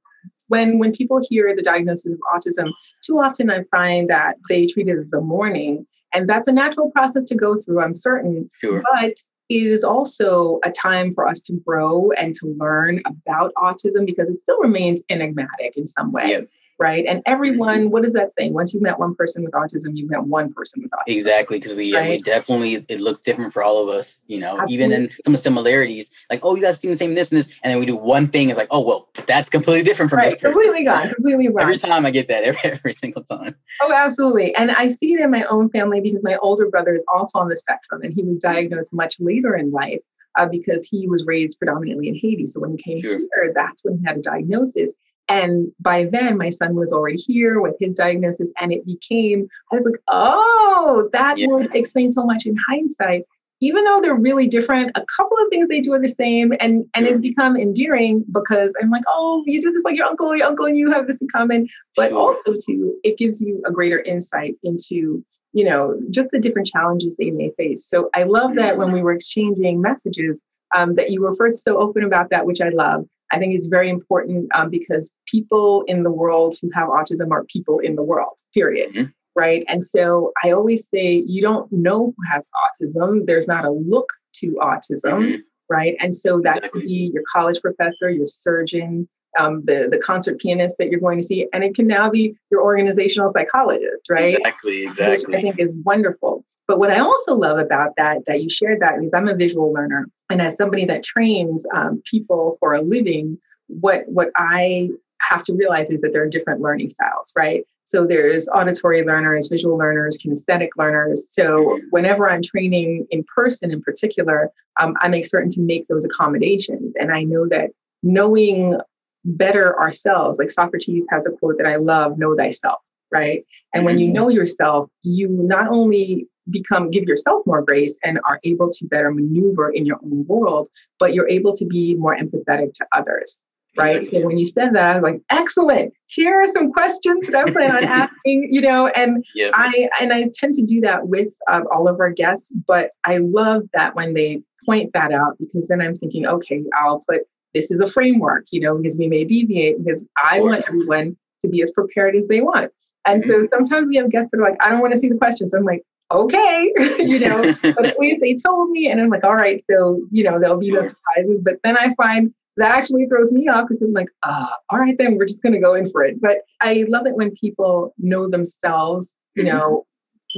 when 0.51 0.77
when 0.79 0.91
people 0.91 1.25
hear 1.27 1.55
the 1.55 1.63
diagnosis 1.63 2.13
of 2.13 2.19
autism, 2.35 2.71
too 3.01 3.19
often 3.19 3.49
I 3.49 3.63
find 3.71 4.09
that 4.09 4.35
they 4.49 4.67
treat 4.67 4.89
it 4.89 4.99
as 4.99 5.09
the 5.09 5.21
mourning, 5.21 5.87
and 6.13 6.29
that's 6.29 6.47
a 6.47 6.51
natural 6.51 6.91
process 6.91 7.23
to 7.23 7.35
go 7.35 7.55
through. 7.57 7.81
I'm 7.81 7.93
certain, 7.93 8.49
sure. 8.53 8.83
but 8.93 9.13
it 9.49 9.67
is 9.67 9.83
also 9.83 10.59
a 10.65 10.71
time 10.71 11.13
for 11.15 11.25
us 11.25 11.39
to 11.41 11.53
grow 11.65 12.11
and 12.11 12.35
to 12.35 12.53
learn 12.59 13.01
about 13.05 13.53
autism 13.57 14.05
because 14.05 14.27
it 14.27 14.39
still 14.41 14.59
remains 14.59 15.01
enigmatic 15.09 15.77
in 15.77 15.87
some 15.87 16.11
way. 16.11 16.29
Yeah 16.29 16.41
right? 16.81 17.05
And 17.05 17.21
everyone, 17.27 17.91
what 17.91 18.01
does 18.01 18.13
that 18.13 18.33
say? 18.33 18.49
Once 18.49 18.73
you've 18.73 18.81
met 18.81 18.97
one 18.97 19.13
person 19.13 19.43
with 19.43 19.53
autism, 19.53 19.95
you've 19.95 20.09
met 20.09 20.23
one 20.23 20.51
person 20.51 20.81
with 20.81 20.89
autism. 20.91 21.15
Exactly, 21.15 21.59
because 21.59 21.75
we 21.75 21.95
right? 21.95 22.09
we 22.09 22.21
definitely 22.21 22.83
it 22.89 22.99
looks 22.99 23.19
different 23.19 23.53
for 23.53 23.63
all 23.63 23.81
of 23.81 23.87
us. 23.87 24.23
You 24.27 24.39
know, 24.39 24.59
Absolutely. 24.59 24.73
even 24.73 24.91
in 24.91 25.09
some 25.23 25.35
similarities, 25.35 26.11
like 26.29 26.43
oh, 26.43 26.55
you 26.55 26.63
guys 26.63 26.79
see 26.79 26.89
the 26.89 26.97
same 26.97 27.13
this 27.13 27.31
and 27.31 27.37
this, 27.37 27.47
and 27.63 27.71
then 27.71 27.79
we 27.79 27.85
do 27.85 27.95
one 27.95 28.27
thing. 28.27 28.49
It's 28.49 28.57
like 28.57 28.67
oh 28.71 28.83
well, 28.83 29.09
that's 29.27 29.47
completely 29.47 29.83
different 29.83 30.09
from 30.09 30.17
right. 30.17 30.31
this. 30.31 30.39
Person. 30.39 30.53
Completely 30.53 30.83
gone, 30.83 31.13
completely 31.13 31.47
wrong. 31.53 31.61
Every 31.61 31.77
time 31.77 32.05
I 32.05 32.11
get 32.11 32.27
that, 32.29 32.43
every 32.43 32.71
every 32.71 32.93
single 32.93 33.23
time. 33.23 33.55
Oh, 33.81 33.93
absolutely, 33.93 34.55
and 34.55 34.71
I 34.71 34.89
see 34.89 35.13
it 35.13 35.21
in 35.21 35.29
my 35.29 35.43
own 35.43 35.69
family 35.69 36.01
because 36.01 36.23
my 36.23 36.37
older 36.37 36.67
brother 36.67 36.95
is 36.95 37.03
also 37.13 37.39
on 37.39 37.47
the 37.47 37.55
spectrum, 37.55 38.01
and 38.01 38.11
he 38.11 38.23
was 38.23 38.39
diagnosed 38.39 38.91
much 38.91 39.17
later 39.19 39.55
in 39.55 39.71
life. 39.71 40.01
Uh, 40.37 40.47
because 40.47 40.87
he 40.87 41.09
was 41.09 41.25
raised 41.25 41.59
predominantly 41.59 42.07
in 42.07 42.15
Haiti. 42.15 42.45
So 42.45 42.61
when 42.61 42.71
he 42.71 42.77
came 42.81 43.01
sure. 43.01 43.17
here, 43.17 43.51
that's 43.53 43.83
when 43.83 43.97
he 43.97 44.05
had 44.05 44.15
a 44.15 44.21
diagnosis. 44.21 44.93
And 45.27 45.71
by 45.79 46.05
then, 46.05 46.37
my 46.37 46.49
son 46.49 46.75
was 46.75 46.91
already 46.91 47.17
here 47.17 47.61
with 47.61 47.77
his 47.79 47.93
diagnosis, 47.93 48.51
and 48.59 48.73
it 48.73 48.85
became, 48.85 49.47
I 49.71 49.75
was 49.75 49.85
like, 49.85 50.01
oh, 50.09 51.09
that 51.13 51.37
yeah. 51.37 51.47
would 51.47 51.73
explain 51.75 52.11
so 52.11 52.25
much 52.25 52.45
in 52.45 52.55
hindsight. 52.67 53.23
Even 53.63 53.85
though 53.85 54.01
they're 54.01 54.15
really 54.15 54.47
different, 54.47 54.89
a 54.95 55.05
couple 55.15 55.37
of 55.37 55.47
things 55.49 55.69
they 55.69 55.81
do 55.81 55.93
are 55.93 56.01
the 56.01 56.09
same, 56.09 56.51
and 56.59 56.83
and 56.95 57.05
it's 57.05 57.19
become 57.19 57.55
endearing 57.55 58.25
because 58.31 58.73
I'm 58.81 58.89
like, 58.89 59.03
oh, 59.07 59.43
you 59.45 59.61
do 59.61 59.71
this 59.71 59.83
like 59.83 59.95
your 59.95 60.07
uncle, 60.07 60.35
your 60.35 60.47
uncle 60.47 60.65
and 60.65 60.75
you 60.75 60.91
have 60.91 61.07
this 61.07 61.21
in 61.21 61.27
common. 61.29 61.67
But 61.95 62.09
sure. 62.09 62.19
also 62.19 62.53
too, 62.53 62.95
it 63.03 63.19
gives 63.19 63.39
you 63.39 63.61
a 63.65 63.71
greater 63.71 63.99
insight 63.99 64.55
into 64.63 65.23
you 65.53 65.63
know 65.63 65.99
just 66.09 66.31
the 66.31 66.39
different 66.39 66.67
challenges 66.67 67.15
they 67.17 67.29
may 67.29 67.51
face. 67.55 67.85
So 67.85 68.09
I 68.15 68.23
love 68.23 68.55
that 68.55 68.79
when 68.79 68.91
we 68.91 69.03
were 69.03 69.13
exchanging 69.13 69.79
messages, 69.79 70.41
um, 70.75 70.95
that 70.95 71.11
you 71.11 71.21
were 71.21 71.33
first 71.35 71.63
so 71.63 71.77
open 71.77 72.03
about 72.03 72.31
that, 72.31 72.45
which 72.45 72.61
I 72.61 72.69
love. 72.69 73.05
I 73.31 73.39
think 73.39 73.55
it's 73.55 73.67
very 73.67 73.89
important 73.89 74.49
um, 74.53 74.69
because 74.69 75.11
people 75.25 75.83
in 75.87 76.03
the 76.03 76.11
world 76.11 76.55
who 76.61 76.69
have 76.73 76.89
autism 76.89 77.31
are 77.31 77.43
people 77.45 77.79
in 77.79 77.95
the 77.95 78.03
world, 78.03 78.37
period. 78.53 78.93
Mm-hmm. 78.93 79.09
Right. 79.33 79.63
And 79.69 79.85
so 79.85 80.33
I 80.43 80.51
always 80.51 80.89
say, 80.93 81.23
you 81.25 81.41
don't 81.41 81.71
know 81.71 82.13
who 82.15 82.23
has 82.29 82.49
autism. 82.65 83.25
There's 83.25 83.47
not 83.47 83.63
a 83.63 83.71
look 83.71 84.09
to 84.35 84.57
autism. 84.61 85.23
Mm-hmm. 85.23 85.35
Right. 85.69 85.95
And 86.01 86.13
so 86.13 86.41
that 86.43 86.57
exactly. 86.57 86.81
could 86.81 86.87
be 86.87 87.11
your 87.13 87.23
college 87.31 87.61
professor, 87.61 88.09
your 88.09 88.27
surgeon, 88.27 89.07
um, 89.39 89.63
the 89.63 89.87
the 89.89 89.97
concert 89.97 90.39
pianist 90.39 90.77
that 90.77 90.89
you're 90.89 90.99
going 90.99 91.17
to 91.17 91.23
see, 91.23 91.47
and 91.53 91.63
it 91.63 91.75
can 91.75 91.87
now 91.87 92.09
be 92.09 92.35
your 92.51 92.61
organizational 92.61 93.29
psychologist, 93.29 94.09
right? 94.09 94.35
Exactly, 94.35 94.83
exactly. 94.83 95.25
Which 95.27 95.37
I 95.37 95.41
think 95.41 95.59
is 95.59 95.75
wonderful. 95.85 96.43
But 96.67 96.79
what 96.79 96.91
I 96.91 96.99
also 96.99 97.35
love 97.35 97.57
about 97.57 97.95
that, 97.97 98.25
that 98.27 98.41
you 98.41 98.49
shared 98.49 98.81
that, 98.81 99.01
is 99.03 99.13
I'm 99.13 99.27
a 99.27 99.35
visual 99.35 99.73
learner. 99.73 100.07
And 100.31 100.41
as 100.41 100.57
somebody 100.57 100.85
that 100.85 101.03
trains 101.03 101.65
um, 101.73 102.01
people 102.05 102.57
for 102.59 102.73
a 102.73 102.81
living, 102.81 103.37
what, 103.67 104.07
what 104.07 104.29
I 104.35 104.89
have 105.21 105.43
to 105.43 105.53
realize 105.53 105.89
is 105.89 106.01
that 106.01 106.13
there 106.13 106.23
are 106.23 106.29
different 106.29 106.61
learning 106.61 106.89
styles, 106.89 107.31
right? 107.37 107.63
So 107.83 108.05
there's 108.05 108.47
auditory 108.49 109.03
learners, 109.03 109.49
visual 109.49 109.77
learners, 109.77 110.17
kinesthetic 110.17 110.69
learners. 110.77 111.25
So 111.27 111.79
whenever 111.89 112.29
I'm 112.29 112.41
training 112.41 113.05
in 113.11 113.25
person 113.35 113.71
in 113.71 113.81
particular, 113.81 114.49
um, 114.79 114.95
I 115.01 115.09
make 115.09 115.25
certain 115.25 115.49
to 115.51 115.61
make 115.61 115.87
those 115.87 116.05
accommodations. 116.05 116.93
And 116.99 117.11
I 117.11 117.23
know 117.23 117.47
that 117.49 117.71
knowing 118.01 118.79
better 119.25 119.77
ourselves, 119.79 120.39
like 120.39 120.51
Socrates 120.51 121.05
has 121.09 121.27
a 121.27 121.31
quote 121.31 121.57
that 121.57 121.67
I 121.67 121.75
love 121.75 122.17
know 122.17 122.35
thyself, 122.35 122.79
right? 123.11 123.45
And 123.73 123.83
when 123.85 123.99
you 123.99 124.07
mm-hmm. 124.07 124.13
know 124.13 124.29
yourself, 124.29 124.89
you 125.03 125.27
not 125.27 125.67
only 125.67 126.27
become 126.51 126.89
give 126.89 127.03
yourself 127.03 127.45
more 127.45 127.61
grace 127.61 127.97
and 128.03 128.19
are 128.27 128.39
able 128.43 128.69
to 128.69 128.85
better 128.85 129.11
maneuver 129.11 129.69
in 129.69 129.85
your 129.85 129.97
own 130.03 130.25
world 130.27 130.69
but 130.99 131.13
you're 131.13 131.29
able 131.29 131.53
to 131.53 131.65
be 131.65 131.95
more 131.95 132.15
empathetic 132.15 132.73
to 132.73 132.85
others 132.93 133.39
right? 133.77 134.03
So 134.03 134.25
when 134.25 134.37
you 134.37 134.45
said 134.45 134.73
that 134.73 134.83
i 134.83 134.95
was 134.95 135.03
like 135.03 135.21
excellent. 135.29 135.93
Here 136.07 136.41
are 136.41 136.47
some 136.47 136.73
questions 136.73 137.29
that 137.29 137.47
i 137.47 137.51
plan 137.51 137.73
on 137.73 137.83
asking 138.01 138.49
you 138.51 138.59
know 138.59 138.87
and 138.87 139.23
i 139.37 139.89
and 140.01 140.11
i 140.11 140.29
tend 140.33 140.53
to 140.55 140.61
do 140.61 140.81
that 140.81 141.07
with 141.07 141.33
um, 141.49 141.63
all 141.73 141.87
of 141.87 141.99
our 142.01 142.11
guests 142.11 142.51
but 142.67 142.91
i 143.05 143.17
love 143.17 143.63
that 143.73 143.95
when 143.95 144.13
they 144.13 144.41
point 144.65 144.91
that 144.93 145.13
out 145.13 145.37
because 145.39 145.69
then 145.69 145.81
i'm 145.81 145.95
thinking 145.95 146.25
okay 146.25 146.61
i'll 146.81 147.01
put 147.09 147.21
this 147.53 147.71
is 147.71 147.79
a 147.79 147.89
framework 147.89 148.45
you 148.51 148.59
know 148.59 148.77
because 148.77 148.97
we 148.97 149.07
may 149.07 149.23
deviate 149.23 149.77
because 149.77 150.05
i 150.21 150.41
want 150.41 150.61
everyone 150.67 151.15
to 151.41 151.49
be 151.49 151.61
as 151.61 151.71
prepared 151.71 152.15
as 152.15 152.27
they 152.27 152.41
want. 152.41 152.71
And 153.05 153.21
mm-hmm. 153.21 153.43
so 153.43 153.47
sometimes 153.51 153.87
we 153.87 153.97
have 153.97 154.11
guests 154.11 154.29
that 154.31 154.39
are 154.39 154.43
like, 154.43 154.57
I 154.61 154.69
don't 154.69 154.79
want 154.79 154.93
to 154.93 154.99
see 154.99 155.09
the 155.09 155.17
questions. 155.17 155.53
I'm 155.53 155.63
like, 155.63 155.83
okay, 156.11 156.73
you 156.99 157.19
know, 157.19 157.53
but 157.63 157.85
at 157.85 157.99
least 157.99 158.21
they 158.21 158.35
told 158.35 158.69
me. 158.69 158.89
And 158.89 158.99
I'm 159.01 159.09
like, 159.09 159.23
all 159.23 159.35
right, 159.35 159.63
so, 159.69 160.01
you 160.11 160.23
know, 160.23 160.39
there'll 160.39 160.57
be 160.57 160.71
no 160.71 160.81
surprises. 160.81 161.39
But 161.43 161.55
then 161.63 161.77
I 161.77 161.93
find 161.95 162.33
that 162.57 162.71
actually 162.71 163.05
throws 163.07 163.31
me 163.31 163.47
off 163.47 163.67
because 163.67 163.81
I'm 163.81 163.93
like, 163.93 164.09
ah, 164.23 164.55
all 164.69 164.79
right, 164.79 164.97
then 164.97 165.17
we're 165.17 165.25
just 165.25 165.41
going 165.41 165.53
to 165.53 165.59
go 165.59 165.73
in 165.73 165.89
for 165.89 166.03
it. 166.03 166.21
But 166.21 166.39
I 166.59 166.85
love 166.89 167.07
it 167.07 167.15
when 167.15 167.31
people 167.31 167.93
know 167.97 168.29
themselves, 168.29 169.15
you 169.35 169.43
mm-hmm. 169.43 169.57
know, 169.57 169.85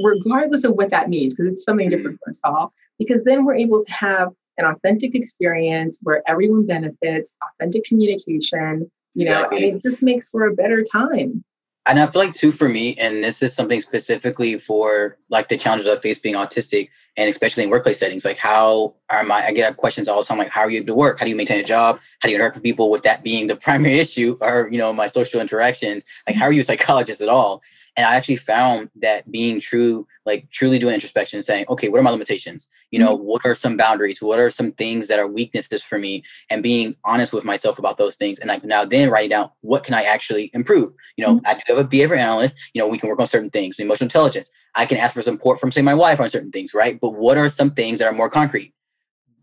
regardless 0.02 0.64
of 0.64 0.74
what 0.74 0.90
that 0.90 1.08
means, 1.08 1.34
because 1.34 1.52
it's 1.52 1.64
something 1.64 1.88
different 1.88 2.18
for 2.24 2.30
us 2.30 2.40
all, 2.44 2.72
because 2.98 3.24
then 3.24 3.44
we're 3.44 3.56
able 3.56 3.84
to 3.84 3.92
have 3.92 4.30
an 4.56 4.64
authentic 4.64 5.14
experience 5.14 5.98
where 6.02 6.22
everyone 6.28 6.66
benefits, 6.66 7.34
authentic 7.52 7.84
communication, 7.84 8.90
you 9.14 9.26
know, 9.26 9.42
exactly. 9.42 9.68
and 9.68 9.76
it 9.76 9.82
just 9.82 10.02
makes 10.02 10.30
for 10.30 10.46
a 10.46 10.54
better 10.54 10.84
time 10.84 11.44
and 11.86 12.00
I 12.00 12.06
feel 12.06 12.22
like 12.22 12.32
too 12.32 12.50
for 12.50 12.68
me, 12.68 12.96
and 12.98 13.22
this 13.22 13.42
is 13.42 13.54
something 13.54 13.80
specifically 13.80 14.58
for 14.58 15.18
like 15.28 15.48
the 15.48 15.56
challenges 15.56 15.86
I 15.86 15.96
face 15.96 16.18
being 16.18 16.34
autistic, 16.34 16.88
and 17.16 17.28
especially 17.28 17.64
in 17.64 17.70
workplace 17.70 17.98
settings. 17.98 18.24
Like, 18.24 18.38
how 18.38 18.94
am 19.10 19.30
I? 19.30 19.44
I 19.48 19.52
get 19.52 19.76
questions 19.76 20.08
all 20.08 20.20
the 20.20 20.26
time, 20.26 20.38
like, 20.38 20.48
how 20.48 20.62
are 20.62 20.70
you 20.70 20.78
able 20.78 20.86
to 20.88 20.94
work? 20.94 21.18
How 21.18 21.24
do 21.24 21.30
you 21.30 21.36
maintain 21.36 21.60
a 21.60 21.64
job? 21.64 22.00
How 22.20 22.26
do 22.26 22.30
you 22.30 22.36
interact 22.36 22.56
with 22.56 22.64
people? 22.64 22.90
With 22.90 23.02
that 23.02 23.22
being 23.22 23.48
the 23.48 23.56
primary 23.64 23.98
issue, 23.98 24.38
or 24.40 24.68
you 24.70 24.78
know, 24.78 24.92
my 24.92 25.08
social 25.08 25.40
interactions. 25.40 26.04
Like, 26.26 26.34
mm-hmm. 26.34 26.40
how 26.40 26.46
are 26.46 26.52
you 26.52 26.62
a 26.62 26.64
psychologist 26.64 27.20
at 27.20 27.28
all? 27.28 27.62
And 27.96 28.06
I 28.06 28.16
actually 28.16 28.36
found 28.36 28.90
that 28.96 29.30
being 29.30 29.60
true, 29.60 30.06
like 30.26 30.50
truly 30.50 30.78
doing 30.78 30.94
introspection, 30.94 31.42
saying, 31.42 31.66
okay, 31.68 31.88
what 31.88 32.00
are 32.00 32.02
my 32.02 32.10
limitations? 32.10 32.68
You 32.90 32.98
know, 32.98 33.16
mm-hmm. 33.16 33.26
what 33.26 33.42
are 33.44 33.54
some 33.54 33.76
boundaries? 33.76 34.20
What 34.20 34.40
are 34.40 34.50
some 34.50 34.72
things 34.72 35.06
that 35.08 35.20
are 35.20 35.28
weaknesses 35.28 35.84
for 35.84 35.98
me? 35.98 36.24
And 36.50 36.62
being 36.62 36.96
honest 37.04 37.32
with 37.32 37.44
myself 37.44 37.78
about 37.78 37.96
those 37.96 38.16
things. 38.16 38.38
And 38.40 38.48
like 38.48 38.64
now 38.64 38.84
then 38.84 39.10
writing 39.10 39.30
down 39.30 39.50
what 39.60 39.84
can 39.84 39.94
I 39.94 40.02
actually 40.02 40.50
improve? 40.54 40.92
You 41.16 41.24
know, 41.24 41.36
mm-hmm. 41.36 41.46
I 41.46 41.54
do 41.54 41.74
have 41.74 41.84
a 41.84 41.88
behavior 41.88 42.16
analyst, 42.16 42.58
you 42.74 42.80
know, 42.80 42.88
we 42.88 42.98
can 42.98 43.08
work 43.08 43.20
on 43.20 43.26
certain 43.26 43.50
things, 43.50 43.78
emotional 43.78 44.06
intelligence. 44.06 44.50
I 44.76 44.86
can 44.86 44.98
ask 44.98 45.14
for 45.14 45.22
support 45.22 45.60
from 45.60 45.70
say 45.70 45.82
my 45.82 45.94
wife 45.94 46.20
on 46.20 46.28
certain 46.30 46.50
things, 46.50 46.74
right? 46.74 46.98
But 47.00 47.10
what 47.10 47.38
are 47.38 47.48
some 47.48 47.70
things 47.70 47.98
that 47.98 48.06
are 48.06 48.12
more 48.12 48.30
concrete? 48.30 48.72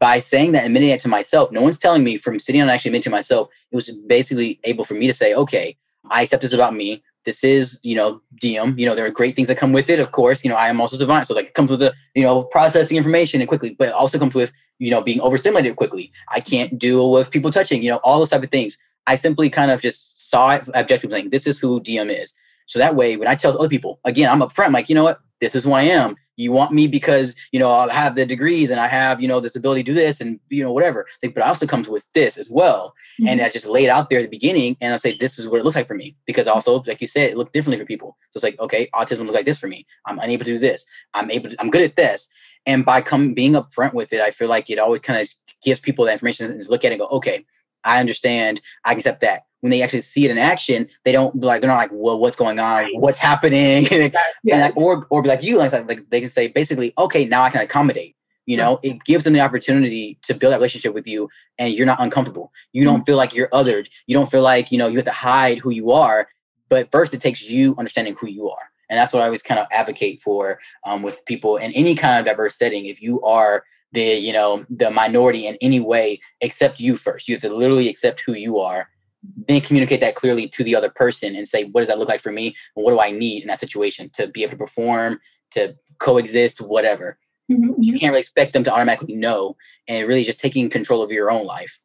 by 0.01 0.17
saying 0.17 0.51
that 0.51 0.65
admitting 0.65 0.89
it 0.89 0.99
to 0.99 1.07
myself, 1.07 1.51
no 1.51 1.61
one's 1.61 1.77
telling 1.77 2.03
me 2.03 2.17
from 2.17 2.39
sitting 2.39 2.59
and 2.59 2.71
actually 2.71 2.89
admitting 2.89 3.03
to 3.03 3.09
myself, 3.11 3.49
it 3.71 3.75
was 3.75 3.95
basically 4.07 4.59
able 4.63 4.83
for 4.83 4.95
me 4.95 5.05
to 5.05 5.13
say, 5.13 5.35
okay, 5.35 5.77
I 6.09 6.23
accept 6.23 6.41
this 6.41 6.53
about 6.53 6.73
me 6.73 7.03
this 7.25 7.43
is, 7.43 7.79
you 7.83 7.95
know, 7.95 8.21
Diem. 8.39 8.77
You 8.77 8.85
know, 8.85 8.95
there 8.95 9.05
are 9.05 9.11
great 9.11 9.35
things 9.35 9.47
that 9.47 9.57
come 9.57 9.73
with 9.73 9.89
it. 9.89 9.99
Of 9.99 10.11
course, 10.11 10.43
you 10.43 10.49
know, 10.49 10.55
I 10.55 10.67
am 10.67 10.81
also 10.81 10.97
divine. 10.97 11.25
so 11.25 11.35
like 11.35 11.47
it 11.47 11.53
comes 11.53 11.69
with 11.69 11.79
the, 11.79 11.93
you 12.15 12.23
know, 12.23 12.43
processing 12.43 12.97
information 12.97 13.41
and 13.41 13.47
quickly, 13.47 13.75
but 13.77 13.89
it 13.89 13.93
also 13.93 14.17
comes 14.17 14.33
with 14.33 14.51
you 14.81 14.89
know, 14.89 15.01
being 15.01 15.21
overstimulated 15.21 15.75
quickly. 15.75 16.11
I 16.29 16.39
can't 16.39 16.77
deal 16.77 17.11
with 17.11 17.29
people 17.29 17.51
touching, 17.51 17.83
you 17.83 17.89
know, 17.89 17.99
all 18.03 18.17
those 18.17 18.31
type 18.31 18.41
of 18.41 18.49
things. 18.49 18.79
I 19.05 19.13
simply 19.13 19.47
kind 19.47 19.69
of 19.69 19.79
just 19.79 20.31
saw 20.31 20.55
it 20.55 20.67
objectively, 20.75 21.21
like, 21.21 21.31
this 21.31 21.45
is 21.45 21.59
who 21.59 21.79
DM 21.81 22.09
is. 22.09 22.33
So 22.65 22.79
that 22.79 22.95
way, 22.95 23.15
when 23.15 23.27
I 23.27 23.35
tell 23.35 23.55
other 23.57 23.69
people, 23.69 23.99
again, 24.05 24.29
I'm 24.31 24.39
upfront, 24.39 24.73
like, 24.73 24.89
you 24.89 24.95
know 24.95 25.03
what, 25.03 25.19
this 25.39 25.53
is 25.53 25.63
who 25.63 25.73
I 25.73 25.83
am. 25.83 26.15
You 26.41 26.51
want 26.51 26.71
me 26.71 26.87
because 26.87 27.35
you 27.51 27.59
know 27.59 27.69
I 27.69 27.93
have 27.93 28.15
the 28.15 28.25
degrees 28.25 28.71
and 28.71 28.79
I 28.79 28.87
have 28.87 29.21
you 29.21 29.27
know 29.27 29.39
this 29.39 29.55
ability 29.55 29.83
to 29.83 29.91
do 29.91 29.93
this 29.93 30.21
and 30.21 30.39
you 30.49 30.63
know 30.63 30.73
whatever. 30.73 31.07
Like, 31.23 31.33
but 31.33 31.43
I 31.43 31.47
also 31.47 31.67
comes 31.67 31.87
with 31.87 32.11
this 32.13 32.37
as 32.37 32.49
well, 32.49 32.93
mm-hmm. 33.19 33.27
and 33.27 33.41
I 33.41 33.49
just 33.49 33.65
laid 33.65 33.89
out 33.89 34.09
there 34.09 34.19
at 34.19 34.23
the 34.23 34.37
beginning, 34.37 34.77
and 34.81 34.93
I 34.93 34.97
say 34.97 35.15
this 35.15 35.37
is 35.39 35.47
what 35.47 35.59
it 35.59 35.63
looks 35.63 35.75
like 35.75 35.87
for 35.87 35.95
me 35.95 36.15
because 36.25 36.47
also 36.47 36.81
like 36.87 37.01
you 37.01 37.07
said, 37.07 37.31
it 37.31 37.37
looked 37.37 37.53
differently 37.53 37.79
for 37.79 37.87
people. 37.87 38.17
So 38.31 38.37
it's 38.37 38.43
like 38.43 38.59
okay, 38.59 38.87
autism 38.93 39.19
looks 39.19 39.35
like 39.35 39.45
this 39.45 39.59
for 39.59 39.67
me. 39.67 39.85
I'm 40.05 40.19
unable 40.19 40.45
to 40.45 40.51
do 40.51 40.59
this. 40.59 40.85
I'm 41.13 41.29
able. 41.31 41.49
To, 41.49 41.55
I'm 41.59 41.69
good 41.69 41.83
at 41.83 41.95
this. 41.95 42.29
And 42.65 42.85
by 42.85 43.01
come 43.01 43.33
being 43.33 43.53
upfront 43.53 43.93
with 43.93 44.13
it, 44.13 44.21
I 44.21 44.31
feel 44.31 44.49
like 44.49 44.69
it 44.69 44.79
always 44.79 45.01
kind 45.01 45.19
of 45.19 45.27
gives 45.63 45.79
people 45.79 46.05
that 46.05 46.13
information 46.13 46.51
and 46.51 46.67
look 46.67 46.83
at 46.85 46.91
it 46.91 46.95
and 46.95 47.01
go, 47.01 47.07
okay, 47.07 47.45
I 47.83 47.99
understand. 47.99 48.61
I 48.85 48.89
can 48.89 48.99
accept 48.99 49.21
that. 49.21 49.43
When 49.61 49.69
they 49.69 49.81
actually 49.81 50.01
see 50.01 50.25
it 50.25 50.31
in 50.31 50.37
action, 50.37 50.87
they 51.05 51.11
don't 51.11 51.35
like 51.35 51.61
they're 51.61 51.69
not 51.69 51.77
like, 51.77 51.91
well, 51.93 52.19
what's 52.19 52.35
going 52.35 52.59
on? 52.59 52.89
What's 52.95 53.17
happening? 53.17 53.87
and 53.91 54.13
like, 54.45 54.75
or 54.75 55.05
or 55.09 55.21
be 55.21 55.29
like 55.29 55.43
you, 55.43 55.57
like, 55.57 55.71
like 55.71 56.09
they 56.09 56.21
can 56.21 56.29
say 56.29 56.47
basically, 56.47 56.93
okay, 56.97 57.25
now 57.25 57.43
I 57.43 57.49
can 57.49 57.61
accommodate. 57.61 58.15
You 58.47 58.57
know, 58.57 58.79
it 58.81 59.03
gives 59.03 59.23
them 59.23 59.33
the 59.33 59.39
opportunity 59.39 60.17
to 60.23 60.33
build 60.33 60.51
that 60.51 60.57
relationship 60.57 60.93
with 60.93 61.07
you, 61.07 61.29
and 61.59 61.73
you're 61.73 61.85
not 61.85 62.01
uncomfortable. 62.01 62.51
You 62.73 62.83
don't 62.83 62.97
mm-hmm. 62.97 63.03
feel 63.03 63.17
like 63.17 63.35
you're 63.35 63.49
othered. 63.49 63.87
You 64.07 64.15
don't 64.17 64.29
feel 64.29 64.41
like 64.41 64.71
you 64.71 64.77
know 64.77 64.87
you 64.87 64.95
have 64.97 65.05
to 65.05 65.11
hide 65.11 65.59
who 65.59 65.69
you 65.69 65.91
are. 65.91 66.27
But 66.67 66.91
first, 66.91 67.13
it 67.13 67.21
takes 67.21 67.47
you 67.47 67.75
understanding 67.77 68.15
who 68.19 68.27
you 68.27 68.49
are, 68.49 68.71
and 68.89 68.97
that's 68.97 69.13
what 69.13 69.21
I 69.21 69.25
always 69.25 69.43
kind 69.43 69.59
of 69.59 69.67
advocate 69.71 70.21
for 70.21 70.59
um, 70.85 71.03
with 71.03 71.23
people 71.25 71.57
in 71.57 71.71
any 71.73 71.93
kind 71.93 72.19
of 72.19 72.25
diverse 72.25 72.55
setting. 72.55 72.87
If 72.87 73.01
you 73.01 73.21
are 73.21 73.63
the 73.91 74.15
you 74.17 74.33
know 74.33 74.65
the 74.69 74.89
minority 74.89 75.47
in 75.47 75.57
any 75.61 75.79
way 75.79 76.19
accept 76.41 76.79
you 76.79 76.95
first 76.95 77.27
you 77.27 77.35
have 77.35 77.41
to 77.41 77.53
literally 77.53 77.89
accept 77.89 78.21
who 78.21 78.33
you 78.33 78.59
are 78.59 78.89
then 79.23 79.61
communicate 79.61 79.99
that 80.01 80.15
clearly 80.15 80.47
to 80.49 80.63
the 80.63 80.75
other 80.75 80.89
person 80.89 81.35
and 81.35 81.47
say 81.47 81.65
what 81.65 81.81
does 81.81 81.87
that 81.87 81.99
look 81.99 82.09
like 82.09 82.21
for 82.21 82.31
me? 82.31 82.55
And 82.75 82.85
what 82.85 82.91
do 82.91 82.99
i 82.99 83.11
need 83.11 83.41
in 83.41 83.47
that 83.47 83.59
situation 83.59 84.09
to 84.13 84.27
be 84.27 84.43
able 84.43 84.51
to 84.51 84.57
perform 84.57 85.19
to 85.51 85.75
coexist 85.99 86.59
whatever? 86.59 87.17
Mm-hmm. 87.51 87.81
you 87.81 87.99
can't 87.99 88.11
really 88.11 88.21
expect 88.21 88.53
them 88.53 88.63
to 88.63 88.71
automatically 88.71 89.15
know 89.15 89.57
and 89.89 90.07
really 90.07 90.23
just 90.23 90.39
taking 90.39 90.69
control 90.69 91.01
of 91.01 91.11
your 91.11 91.29
own 91.29 91.45
life. 91.45 91.77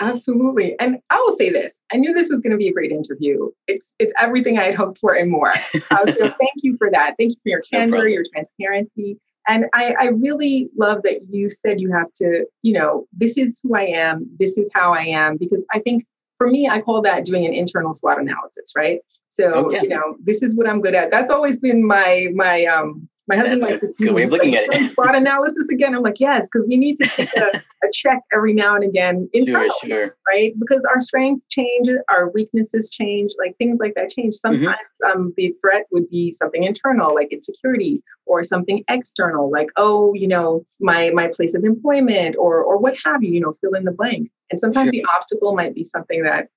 Absolutely. 0.00 0.74
And 0.80 0.98
i 1.10 1.16
will 1.24 1.36
say 1.36 1.50
this 1.50 1.78
i 1.92 1.96
knew 1.96 2.12
this 2.12 2.28
was 2.28 2.40
going 2.40 2.50
to 2.50 2.56
be 2.56 2.68
a 2.68 2.72
great 2.72 2.90
interview. 2.90 3.50
It's 3.68 3.94
it's 4.00 4.12
everything 4.18 4.58
i 4.58 4.64
had 4.64 4.74
hoped 4.74 4.98
for 4.98 5.14
and 5.14 5.30
more. 5.30 5.52
Uh, 5.90 6.06
so 6.06 6.18
thank 6.40 6.54
you 6.56 6.76
for 6.78 6.90
that. 6.90 7.14
Thank 7.16 7.32
you 7.32 7.36
for 7.44 7.48
your 7.48 7.60
candor 7.60 7.98
no 7.98 8.04
your 8.04 8.24
transparency. 8.32 9.18
And 9.48 9.66
I, 9.74 9.94
I 10.00 10.06
really 10.06 10.70
love 10.76 11.02
that 11.02 11.20
you 11.30 11.48
said 11.50 11.80
you 11.80 11.92
have 11.92 12.10
to, 12.14 12.46
you 12.62 12.72
know, 12.72 13.06
this 13.12 13.36
is 13.36 13.58
who 13.62 13.74
I 13.74 13.82
am, 13.82 14.26
this 14.38 14.56
is 14.56 14.70
how 14.74 14.94
I 14.94 15.02
am, 15.02 15.36
because 15.36 15.64
I 15.72 15.80
think 15.80 16.06
for 16.38 16.48
me, 16.48 16.68
I 16.68 16.80
call 16.80 17.00
that 17.02 17.24
doing 17.24 17.46
an 17.46 17.54
internal 17.54 17.94
SWOT 17.94 18.20
analysis, 18.20 18.72
right? 18.76 19.00
So, 19.28 19.50
oh, 19.52 19.70
yeah. 19.70 19.82
you 19.82 19.88
know, 19.88 20.16
this 20.22 20.42
is 20.42 20.54
what 20.54 20.68
I'm 20.68 20.80
good 20.80 20.94
at. 20.94 21.10
That's 21.10 21.30
always 21.30 21.58
been 21.58 21.84
my 21.86 22.28
my 22.34 22.64
um 22.66 23.08
my 23.26 23.36
husband 23.36 23.62
That's 23.62 23.82
likes 23.82 23.96
to 23.96 24.04
good 24.04 24.14
way 24.14 24.24
of 24.24 24.32
looking 24.32 24.54
at 24.54 24.64
it. 24.72 24.90
SWOT 24.90 25.14
analysis 25.14 25.68
again. 25.70 25.94
I'm 25.94 26.02
like, 26.02 26.20
yes, 26.20 26.46
because 26.46 26.68
we 26.68 26.76
need 26.76 27.00
to 27.00 27.08
take 27.08 27.34
a, 27.36 27.62
a, 27.84 27.90
check 27.92 28.20
every 28.34 28.52
now 28.52 28.74
and 28.74 28.84
again 28.84 29.28
internally, 29.32 29.70
sure, 29.82 29.90
sure. 29.90 30.16
right? 30.28 30.52
Because 30.58 30.84
our 30.84 31.00
strengths 31.00 31.46
change, 31.46 31.88
our 32.12 32.30
weaknesses 32.30 32.90
change, 32.90 33.32
like 33.38 33.56
things 33.56 33.78
like 33.80 33.94
that 33.94 34.10
change. 34.10 34.34
Mm-hmm. 34.34 34.54
Sometimes 34.54 34.88
mm-hmm. 35.02 35.20
um, 35.20 35.34
the 35.36 35.54
threat 35.60 35.86
would 35.90 36.08
be 36.10 36.32
something 36.32 36.64
internal, 36.64 37.14
like 37.14 37.32
insecurity, 37.32 38.02
or 38.26 38.42
something 38.42 38.84
external, 38.88 39.50
like 39.50 39.68
oh, 39.76 40.12
you 40.14 40.28
know, 40.28 40.66
my 40.80 41.10
my 41.10 41.28
place 41.28 41.54
of 41.54 41.64
employment, 41.64 42.36
or 42.38 42.62
or 42.62 42.78
what 42.78 42.96
have 43.04 43.22
you. 43.22 43.32
You 43.32 43.40
know, 43.40 43.52
fill 43.52 43.74
in 43.74 43.84
the 43.84 43.92
blank. 43.92 44.30
And 44.50 44.60
sometimes 44.60 44.92
sure. 44.94 45.02
the 45.02 45.06
obstacle 45.16 45.54
might 45.54 45.74
be 45.74 45.84
something 45.84 46.22
that 46.24 46.48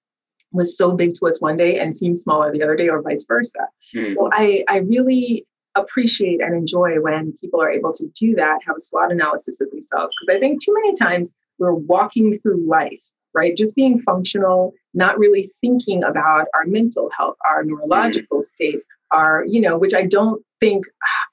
was 0.51 0.77
so 0.77 0.91
big 0.91 1.13
to 1.13 1.27
us 1.27 1.39
one 1.39 1.57
day 1.57 1.79
and 1.79 1.95
seemed 1.95 2.17
smaller 2.17 2.51
the 2.51 2.61
other 2.61 2.75
day, 2.75 2.89
or 2.89 3.01
vice 3.01 3.23
versa. 3.25 3.67
Mm-hmm. 3.95 4.13
So 4.13 4.29
I 4.33 4.65
I 4.67 4.77
really 4.79 5.45
appreciate 5.79 6.41
and 6.41 6.55
enjoy 6.55 6.99
when 7.01 7.33
people 7.39 7.61
are 7.61 7.69
able 7.69 7.93
to 7.93 8.07
do 8.19 8.35
that, 8.35 8.59
have 8.65 8.77
a 8.77 8.81
SWOT 8.81 9.11
analysis 9.11 9.61
of 9.61 9.69
themselves. 9.71 10.13
Because 10.19 10.35
I 10.35 10.39
think 10.39 10.63
too 10.63 10.73
many 10.73 10.93
times 10.95 11.29
we're 11.59 11.73
walking 11.73 12.37
through 12.39 12.67
life, 12.67 13.01
right? 13.33 13.55
Just 13.55 13.75
being 13.75 13.99
functional, 13.99 14.73
not 14.93 15.17
really 15.17 15.51
thinking 15.61 16.03
about 16.03 16.47
our 16.53 16.65
mental 16.65 17.09
health, 17.15 17.35
our 17.49 17.63
neurological 17.63 18.41
state, 18.43 18.79
our, 19.11 19.45
you 19.47 19.61
know, 19.61 19.77
which 19.77 19.93
I 19.93 20.03
don't 20.03 20.43
think, 20.59 20.85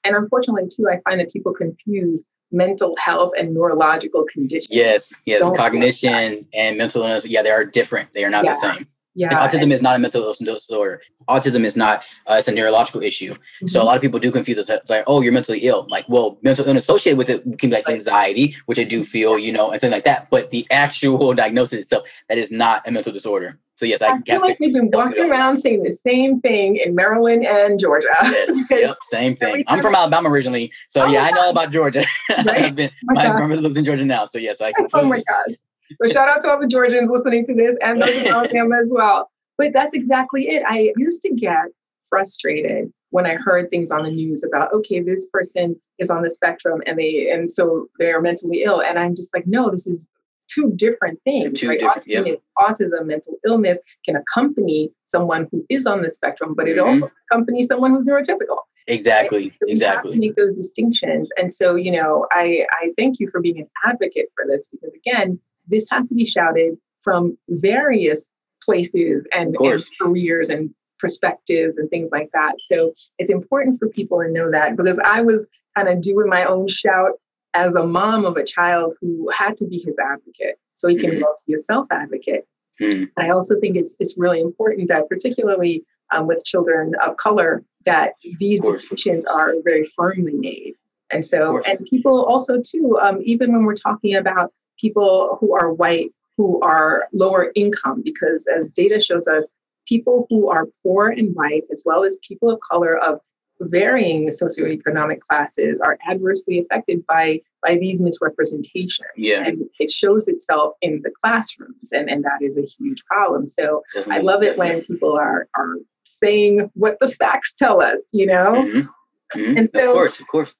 and 0.03 0.15
unfortunately 0.15 0.67
too, 0.69 0.87
I 0.89 1.01
find 1.07 1.19
that 1.19 1.31
people 1.31 1.53
confuse 1.53 2.23
mental 2.51 2.95
health 2.99 3.33
and 3.37 3.53
neurological 3.53 4.25
conditions. 4.31 4.69
Yes, 4.71 5.13
yes, 5.25 5.41
don't 5.41 5.57
cognition 5.57 6.47
and 6.53 6.77
mental 6.77 7.01
illness, 7.01 7.25
yeah, 7.25 7.41
they 7.41 7.51
are 7.51 7.65
different. 7.65 8.13
They 8.13 8.23
are 8.23 8.29
not 8.29 8.45
yeah. 8.45 8.51
the 8.51 8.55
same. 8.75 8.87
Yeah. 9.15 9.29
autism 9.29 9.71
is 9.71 9.81
not 9.81 9.95
a 9.95 9.99
mental 9.99 10.33
disorder. 10.33 11.01
Autism 11.29 11.63
is 11.63 11.75
not, 11.75 12.03
uh, 12.27 12.35
it's 12.37 12.47
a 12.47 12.53
neurological 12.53 13.01
issue. 13.01 13.31
Mm-hmm. 13.31 13.67
So 13.67 13.81
a 13.81 13.85
lot 13.85 13.95
of 13.95 14.01
people 14.01 14.19
do 14.19 14.31
confuse 14.31 14.59
us 14.59 14.69
like, 14.89 15.05
oh, 15.07 15.21
you're 15.21 15.33
mentally 15.33 15.59
ill. 15.59 15.87
Like, 15.89 16.05
well, 16.09 16.37
mental 16.43 16.65
illness 16.67 16.83
associated 16.83 17.17
with 17.17 17.29
it 17.29 17.43
can 17.57 17.69
be 17.69 17.77
like 17.77 17.89
anxiety, 17.89 18.55
which 18.65 18.77
I 18.77 18.83
do 18.83 19.03
feel, 19.03 19.39
you 19.39 19.51
know, 19.51 19.71
and 19.71 19.79
things 19.79 19.93
like 19.93 20.03
that. 20.03 20.29
But 20.29 20.49
the 20.49 20.67
actual 20.69 21.33
diagnosis 21.35 21.81
itself, 21.81 22.07
that 22.29 22.37
is 22.37 22.51
not 22.51 22.85
a 22.85 22.91
mental 22.91 23.13
disorder. 23.13 23.57
So 23.75 23.85
yes, 23.85 24.01
I, 24.01 24.13
I 24.13 24.21
feel 24.21 24.39
like 24.39 24.57
we've 24.59 24.73
been 24.73 24.89
walking 24.91 25.29
around 25.29 25.57
saying 25.57 25.83
the 25.83 25.91
same 25.91 26.39
thing 26.39 26.77
in 26.77 26.95
Maryland 26.95 27.45
and 27.45 27.77
Georgia. 27.77 28.07
Yes, 28.23 28.71
yep, 28.71 28.97
same 29.01 29.35
thing. 29.35 29.65
I'm 29.67 29.81
from 29.81 29.95
Alabama 29.95 30.29
originally, 30.29 30.71
so 30.87 31.03
oh 31.03 31.07
yeah, 31.07 31.23
I 31.23 31.31
know 31.31 31.49
about 31.49 31.71
Georgia. 31.71 32.03
Right? 32.45 32.65
I've 32.65 32.75
been, 32.75 32.89
oh 32.89 33.13
my, 33.13 33.27
my 33.27 33.35
grandmother 33.35 33.61
lives 33.61 33.77
in 33.77 33.83
Georgia 33.83 34.05
now, 34.05 34.25
so 34.27 34.37
yes, 34.37 34.61
I. 34.61 34.71
Oh 34.93 35.05
my 35.05 35.17
gosh! 35.17 35.57
But 35.99 36.11
shout 36.11 36.29
out 36.29 36.41
to 36.41 36.49
all 36.49 36.59
the 36.59 36.67
Georgians 36.67 37.09
listening 37.09 37.45
to 37.47 37.53
this 37.53 37.75
and 37.81 38.01
those 38.01 38.21
in 38.21 38.27
Alabama 38.27 38.77
as 38.81 38.89
well. 38.89 39.29
But 39.57 39.73
that's 39.73 39.95
exactly 39.95 40.47
it. 40.47 40.63
I 40.67 40.91
used 40.97 41.21
to 41.23 41.33
get 41.33 41.67
frustrated 42.09 42.91
when 43.11 43.25
I 43.25 43.35
heard 43.35 43.69
things 43.69 43.91
on 43.91 44.03
the 44.03 44.11
news 44.11 44.43
about, 44.43 44.73
okay, 44.73 45.01
this 45.01 45.27
person 45.31 45.79
is 45.99 46.09
on 46.09 46.23
the 46.23 46.29
spectrum 46.29 46.81
and 46.85 46.99
they 46.99 47.29
and 47.31 47.49
so 47.49 47.87
they're 47.99 48.21
mentally 48.21 48.63
ill. 48.63 48.81
And 48.81 48.99
I'm 48.99 49.15
just 49.15 49.33
like, 49.33 49.47
no, 49.47 49.69
this 49.69 49.87
is 49.87 50.07
two 50.47 50.71
different 50.75 51.19
things. 51.23 51.59
Two 51.59 51.69
right? 51.69 51.79
different, 51.79 52.07
autism, 52.07 52.27
yep. 52.27 52.41
autism, 52.57 53.05
mental 53.05 53.37
illness 53.47 53.77
can 54.05 54.15
accompany 54.15 54.91
someone 55.05 55.47
who 55.51 55.65
is 55.69 55.85
on 55.85 56.01
the 56.01 56.09
spectrum, 56.09 56.53
but 56.55 56.67
it 56.67 56.77
mm-hmm. 56.77 57.03
also 57.03 57.11
accompanies 57.31 57.67
someone 57.67 57.91
who's 57.91 58.05
neurotypical. 58.05 58.57
Exactly. 58.87 59.49
So 59.49 59.67
exactly. 59.67 60.17
make 60.17 60.35
those 60.35 60.53
distinctions. 60.53 61.29
And 61.37 61.51
so, 61.51 61.75
you 61.75 61.91
know, 61.91 62.27
I, 62.31 62.65
I 62.71 62.91
thank 62.97 63.19
you 63.19 63.29
for 63.31 63.41
being 63.41 63.59
an 63.59 63.67
advocate 63.85 64.27
for 64.35 64.45
this 64.47 64.67
because 64.71 64.91
again, 64.93 65.39
this 65.67 65.85
has 65.91 66.07
to 66.07 66.15
be 66.15 66.25
shouted 66.25 66.77
from 67.01 67.37
various 67.49 68.27
places 68.63 69.25
and, 69.31 69.55
and 69.59 69.83
careers 70.01 70.49
and 70.49 70.73
perspectives 70.99 71.77
and 71.77 71.89
things 71.89 72.09
like 72.11 72.29
that. 72.33 72.55
So 72.59 72.93
it's 73.19 73.29
important 73.29 73.79
for 73.79 73.89
people 73.89 74.21
to 74.21 74.31
know 74.31 74.49
that 74.51 74.75
because 74.75 74.99
I 74.99 75.21
was 75.21 75.47
kind 75.75 75.87
of 75.87 76.01
doing 76.01 76.27
my 76.29 76.45
own 76.45 76.67
shout 76.67 77.11
as 77.53 77.73
a 77.75 77.85
mom 77.85 78.25
of 78.25 78.37
a 78.37 78.43
child 78.43 78.95
who 79.01 79.29
had 79.29 79.55
to 79.57 79.65
be 79.65 79.77
his 79.77 79.97
advocate 79.99 80.57
so 80.73 80.87
he 80.87 80.95
can 80.95 81.11
mm-hmm. 81.11 81.19
to 81.19 81.43
be 81.47 81.53
a 81.53 81.59
self 81.59 81.87
advocate. 81.91 82.47
Mm-hmm. 82.81 83.05
I 83.17 83.29
also 83.29 83.59
think 83.59 83.77
it's 83.77 83.95
it's 83.99 84.17
really 84.17 84.41
important 84.41 84.89
that 84.89 85.07
particularly 85.07 85.85
um, 86.11 86.27
with 86.27 86.43
children 86.43 86.93
of 87.05 87.17
color 87.17 87.63
that 87.85 88.13
these 88.39 88.61
decisions 88.61 89.25
are 89.25 89.53
very 89.63 89.89
firmly 89.95 90.33
made. 90.33 90.73
And 91.11 91.25
so, 91.25 91.61
and 91.67 91.85
people 91.85 92.25
also 92.25 92.61
too, 92.61 92.97
um, 93.01 93.21
even 93.23 93.53
when 93.53 93.63
we're 93.63 93.75
talking 93.75 94.15
about 94.15 94.51
people 94.79 95.37
who 95.39 95.53
are 95.53 95.73
white 95.73 96.11
who 96.37 96.61
are 96.61 97.07
lower 97.13 97.51
income, 97.55 98.01
because 98.03 98.45
as 98.47 98.69
data 98.69 98.99
shows 98.99 99.27
us, 99.27 99.51
people 99.87 100.27
who 100.29 100.49
are 100.49 100.67
poor 100.83 101.09
and 101.09 101.33
white, 101.35 101.63
as 101.71 101.83
well 101.85 102.03
as 102.03 102.17
people 102.27 102.49
of 102.49 102.59
color 102.59 102.97
of 102.97 103.19
varying 103.61 104.27
socioeconomic 104.27 105.21
classes, 105.21 105.79
are 105.79 105.97
adversely 106.09 106.59
affected 106.59 107.05
by 107.05 107.41
by 107.63 107.77
these 107.77 108.01
misrepresentations. 108.01 109.07
Yeah. 109.15 109.45
And 109.45 109.57
it 109.79 109.89
shows 109.89 110.27
itself 110.27 110.73
in 110.81 111.01
the 111.03 111.11
classrooms, 111.21 111.91
and, 111.91 112.09
and 112.09 112.23
that 112.25 112.41
is 112.41 112.57
a 112.57 112.63
huge 112.63 113.03
problem. 113.05 113.47
So 113.47 113.83
definitely, 113.93 114.21
I 114.21 114.23
love 114.23 114.43
it 114.43 114.57
definitely. 114.57 114.75
when 114.75 114.81
people 114.83 115.13
are 115.17 115.47
are 115.57 115.75
saying 116.03 116.69
what 116.73 116.97
the 116.99 117.11
facts 117.19 117.53
tell 117.57 117.81
us, 117.81 118.01
you 118.11 118.25
know? 118.25 118.53
Mm-hmm. 118.53 119.39
Mm-hmm. 119.39 119.57
And 119.57 119.69
so, 119.73 119.89
of 119.89 119.93
course, 119.93 120.19
of 120.19 120.27
course. 120.27 120.55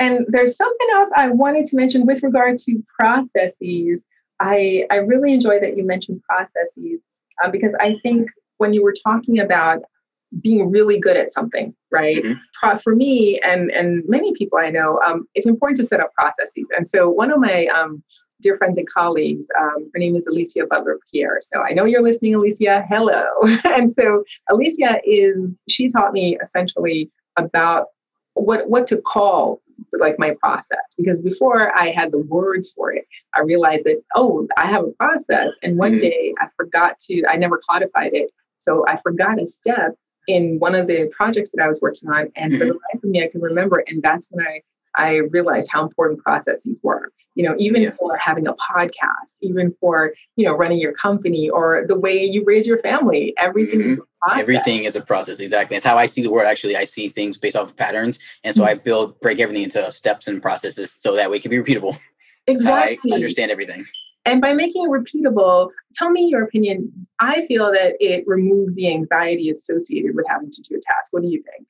And 0.00 0.24
there's 0.28 0.56
something 0.56 0.88
else 0.94 1.10
I 1.14 1.28
wanted 1.28 1.66
to 1.66 1.76
mention 1.76 2.06
with 2.06 2.22
regard 2.22 2.58
to 2.58 2.82
processes. 2.98 4.04
I, 4.40 4.86
I 4.90 4.96
really 4.96 5.34
enjoy 5.34 5.60
that 5.60 5.76
you 5.76 5.84
mentioned 5.84 6.22
processes 6.22 7.00
uh, 7.44 7.50
because 7.50 7.74
I 7.78 7.96
think 8.02 8.30
when 8.56 8.72
you 8.72 8.82
were 8.82 8.94
talking 9.04 9.38
about 9.38 9.82
being 10.40 10.70
really 10.70 10.98
good 10.98 11.16
at 11.16 11.30
something, 11.30 11.74
right? 11.90 12.16
Mm-hmm. 12.16 12.78
For 12.78 12.94
me 12.94 13.40
and 13.40 13.70
and 13.72 14.04
many 14.06 14.32
people 14.34 14.58
I 14.58 14.70
know, 14.70 15.00
um, 15.04 15.26
it's 15.34 15.46
important 15.46 15.80
to 15.80 15.86
set 15.86 16.00
up 16.00 16.12
processes. 16.14 16.66
And 16.76 16.88
so 16.88 17.10
one 17.10 17.32
of 17.32 17.40
my 17.40 17.66
um, 17.66 18.02
dear 18.40 18.56
friends 18.56 18.78
and 18.78 18.88
colleagues, 18.88 19.46
um, 19.60 19.90
her 19.92 19.98
name 19.98 20.16
is 20.16 20.26
Alicia 20.26 20.66
Butler 20.66 20.98
Pierre. 21.10 21.38
So 21.40 21.62
I 21.62 21.72
know 21.72 21.84
you're 21.84 22.02
listening, 22.02 22.34
Alicia. 22.34 22.86
Hello. 22.88 23.24
and 23.64 23.92
so 23.92 24.24
Alicia 24.50 25.00
is 25.04 25.50
she 25.68 25.88
taught 25.88 26.12
me 26.12 26.38
essentially 26.42 27.10
about 27.36 27.86
what 28.34 28.68
what 28.70 28.86
to 28.88 28.98
call 28.98 29.60
like 29.92 30.18
my 30.18 30.34
process 30.40 30.78
because 30.96 31.20
before 31.20 31.76
I 31.76 31.88
had 31.88 32.12
the 32.12 32.18
words 32.18 32.72
for 32.74 32.92
it, 32.92 33.06
I 33.34 33.40
realized 33.40 33.84
that, 33.84 34.02
oh, 34.16 34.46
I 34.56 34.66
have 34.66 34.84
a 34.84 34.92
process. 34.92 35.52
And 35.62 35.78
one 35.78 35.92
mm-hmm. 35.92 36.00
day 36.00 36.34
I 36.38 36.48
forgot 36.56 36.98
to, 37.00 37.24
I 37.26 37.36
never 37.36 37.60
codified 37.68 38.12
it. 38.14 38.30
So 38.58 38.84
I 38.86 39.00
forgot 39.02 39.40
a 39.40 39.46
step 39.46 39.94
in 40.26 40.58
one 40.58 40.74
of 40.74 40.86
the 40.86 41.10
projects 41.16 41.50
that 41.54 41.64
I 41.64 41.68
was 41.68 41.80
working 41.80 42.08
on. 42.08 42.30
And 42.36 42.52
for 42.52 42.58
the 42.58 42.64
mm-hmm. 42.66 42.94
life 42.94 43.04
of 43.04 43.10
me, 43.10 43.22
I 43.22 43.28
can 43.28 43.40
remember. 43.40 43.82
And 43.86 44.02
that's 44.02 44.26
when 44.30 44.46
I 44.46 44.62
I 44.96 45.16
realized 45.30 45.70
how 45.70 45.82
important 45.82 46.20
processes 46.20 46.76
were. 46.82 47.12
You 47.36 47.44
know, 47.48 47.54
even 47.58 47.82
yeah. 47.82 47.90
for 47.98 48.16
having 48.16 48.46
a 48.46 48.54
podcast, 48.54 49.34
even 49.40 49.74
for 49.80 50.12
you 50.36 50.44
know 50.44 50.52
running 50.52 50.78
your 50.78 50.92
company 50.92 51.48
or 51.48 51.84
the 51.86 51.98
way 51.98 52.22
you 52.22 52.42
raise 52.44 52.66
your 52.66 52.78
family, 52.78 53.34
everything. 53.38 53.80
Mm-hmm. 53.80 53.92
Is 53.92 54.38
everything 54.38 54.84
is 54.84 54.96
a 54.96 55.00
process. 55.00 55.40
Exactly. 55.40 55.76
It's 55.76 55.86
how 55.86 55.96
I 55.96 56.06
see 56.06 56.22
the 56.22 56.30
world. 56.30 56.46
Actually, 56.46 56.76
I 56.76 56.84
see 56.84 57.08
things 57.08 57.38
based 57.38 57.56
off 57.56 57.68
of 57.68 57.76
patterns, 57.76 58.18
and 58.44 58.54
so 58.54 58.62
mm-hmm. 58.62 58.70
I 58.70 58.74
build 58.74 59.18
break 59.20 59.38
everything 59.38 59.62
into 59.62 59.90
steps 59.92 60.26
and 60.26 60.42
processes 60.42 60.92
so 60.92 61.14
that 61.14 61.30
way 61.30 61.36
it 61.36 61.42
can 61.42 61.50
be 61.50 61.58
repeatable. 61.58 61.98
Exactly. 62.46 63.12
I 63.12 63.14
understand 63.14 63.50
everything. 63.52 63.84
And 64.24 64.40
by 64.40 64.52
making 64.52 64.84
it 64.84 64.90
repeatable, 64.90 65.70
tell 65.94 66.10
me 66.10 66.26
your 66.26 66.42
opinion. 66.42 66.92
I 67.20 67.46
feel 67.46 67.72
that 67.72 67.94
it 68.00 68.24
removes 68.26 68.74
the 68.74 68.88
anxiety 68.88 69.50
associated 69.50 70.14
with 70.14 70.26
having 70.28 70.50
to 70.50 70.62
do 70.62 70.74
a 70.76 70.80
task. 70.80 71.12
What 71.12 71.22
do 71.22 71.28
you 71.28 71.42
think? 71.42 71.66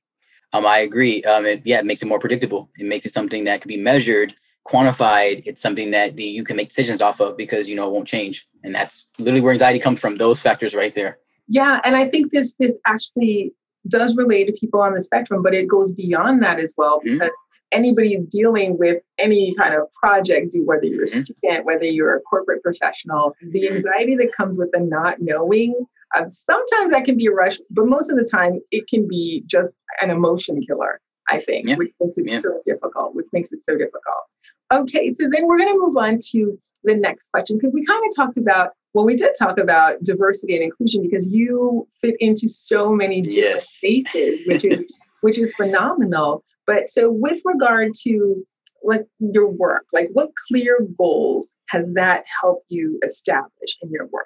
Um, 0.52 0.66
I 0.66 0.78
agree. 0.78 1.22
Um, 1.22 1.46
it, 1.46 1.62
yeah, 1.64 1.78
it 1.78 1.86
makes 1.86 2.02
it 2.02 2.06
more 2.06 2.18
predictable. 2.18 2.70
It 2.76 2.86
makes 2.86 3.06
it 3.06 3.12
something 3.12 3.44
that 3.44 3.60
can 3.60 3.68
be 3.68 3.76
measured, 3.76 4.34
quantified. 4.66 5.42
It's 5.46 5.60
something 5.60 5.90
that 5.92 6.16
the, 6.16 6.24
you 6.24 6.44
can 6.44 6.56
make 6.56 6.68
decisions 6.68 7.00
off 7.00 7.20
of 7.20 7.36
because 7.36 7.68
you 7.68 7.76
know 7.76 7.88
it 7.88 7.92
won't 7.92 8.08
change, 8.08 8.48
and 8.64 8.74
that's 8.74 9.06
literally 9.18 9.40
where 9.40 9.52
anxiety 9.52 9.78
comes 9.78 10.00
from. 10.00 10.16
Those 10.16 10.42
factors 10.42 10.74
right 10.74 10.94
there. 10.94 11.18
Yeah, 11.48 11.80
and 11.84 11.96
I 11.96 12.08
think 12.08 12.32
this 12.32 12.54
this 12.54 12.76
actually 12.86 13.52
does 13.88 14.16
relate 14.16 14.46
to 14.46 14.52
people 14.52 14.80
on 14.80 14.94
the 14.94 15.00
spectrum, 15.00 15.42
but 15.42 15.54
it 15.54 15.68
goes 15.68 15.92
beyond 15.92 16.42
that 16.42 16.58
as 16.58 16.74
well 16.76 16.98
mm-hmm. 16.98 17.14
because 17.14 17.28
mm-hmm. 17.28 17.78
anybody 17.78 18.18
dealing 18.28 18.76
with 18.78 19.02
any 19.18 19.54
kind 19.54 19.74
of 19.74 19.90
project, 19.92 20.52
do 20.52 20.64
whether 20.64 20.84
you're 20.84 21.04
a 21.04 21.06
mm-hmm. 21.06 21.32
student, 21.32 21.64
whether 21.64 21.84
you're 21.84 22.16
a 22.16 22.20
corporate 22.20 22.62
professional, 22.62 23.34
the 23.40 23.62
mm-hmm. 23.62 23.76
anxiety 23.76 24.16
that 24.16 24.32
comes 24.32 24.58
with 24.58 24.70
the 24.72 24.80
not 24.80 25.20
knowing 25.20 25.86
uh, 26.14 26.26
sometimes 26.28 26.92
that 26.92 27.04
can 27.04 27.16
be 27.16 27.26
a 27.26 27.32
rush, 27.32 27.58
but 27.70 27.86
most 27.86 28.10
of 28.10 28.16
the 28.16 28.24
time 28.24 28.60
it 28.70 28.88
can 28.88 29.06
be 29.08 29.42
just 29.46 29.72
an 30.00 30.10
emotion 30.10 30.60
killer, 30.66 31.00
I 31.28 31.40
think, 31.40 31.66
yeah. 31.66 31.76
which 31.76 31.92
makes 32.00 32.18
it 32.18 32.30
yeah. 32.30 32.38
so 32.38 32.58
difficult, 32.66 33.14
which 33.14 33.26
makes 33.32 33.52
it 33.52 33.62
so 33.62 33.76
difficult. 33.76 34.24
Okay, 34.72 35.12
so 35.12 35.28
then 35.30 35.46
we're 35.46 35.58
going 35.58 35.72
to 35.72 35.78
move 35.78 35.96
on 35.96 36.18
to 36.32 36.58
the 36.84 36.96
next 36.96 37.30
question 37.32 37.58
because 37.58 37.72
we 37.74 37.84
kind 37.84 38.02
of 38.06 38.16
talked 38.16 38.36
about, 38.36 38.70
well, 38.94 39.04
we 39.04 39.16
did 39.16 39.32
talk 39.38 39.58
about 39.58 40.02
diversity 40.02 40.54
and 40.54 40.64
inclusion 40.64 41.02
because 41.02 41.28
you 41.28 41.86
fit 42.00 42.16
into 42.18 42.48
so 42.48 42.92
many 42.92 43.20
different 43.20 43.54
yes. 43.54 43.68
spaces, 43.68 44.46
which 44.46 44.64
is 44.64 44.80
which 45.22 45.38
is 45.38 45.52
phenomenal. 45.54 46.44
But 46.66 46.90
so 46.90 47.10
with 47.10 47.40
regard 47.44 47.92
to 48.02 48.44
like 48.82 49.06
your 49.18 49.48
work, 49.48 49.84
like 49.92 50.08
what 50.12 50.30
clear 50.48 50.78
goals 50.96 51.54
has 51.68 51.86
that 51.94 52.24
helped 52.40 52.66
you 52.68 52.98
establish 53.04 53.76
in 53.82 53.90
your 53.90 54.06
work? 54.06 54.24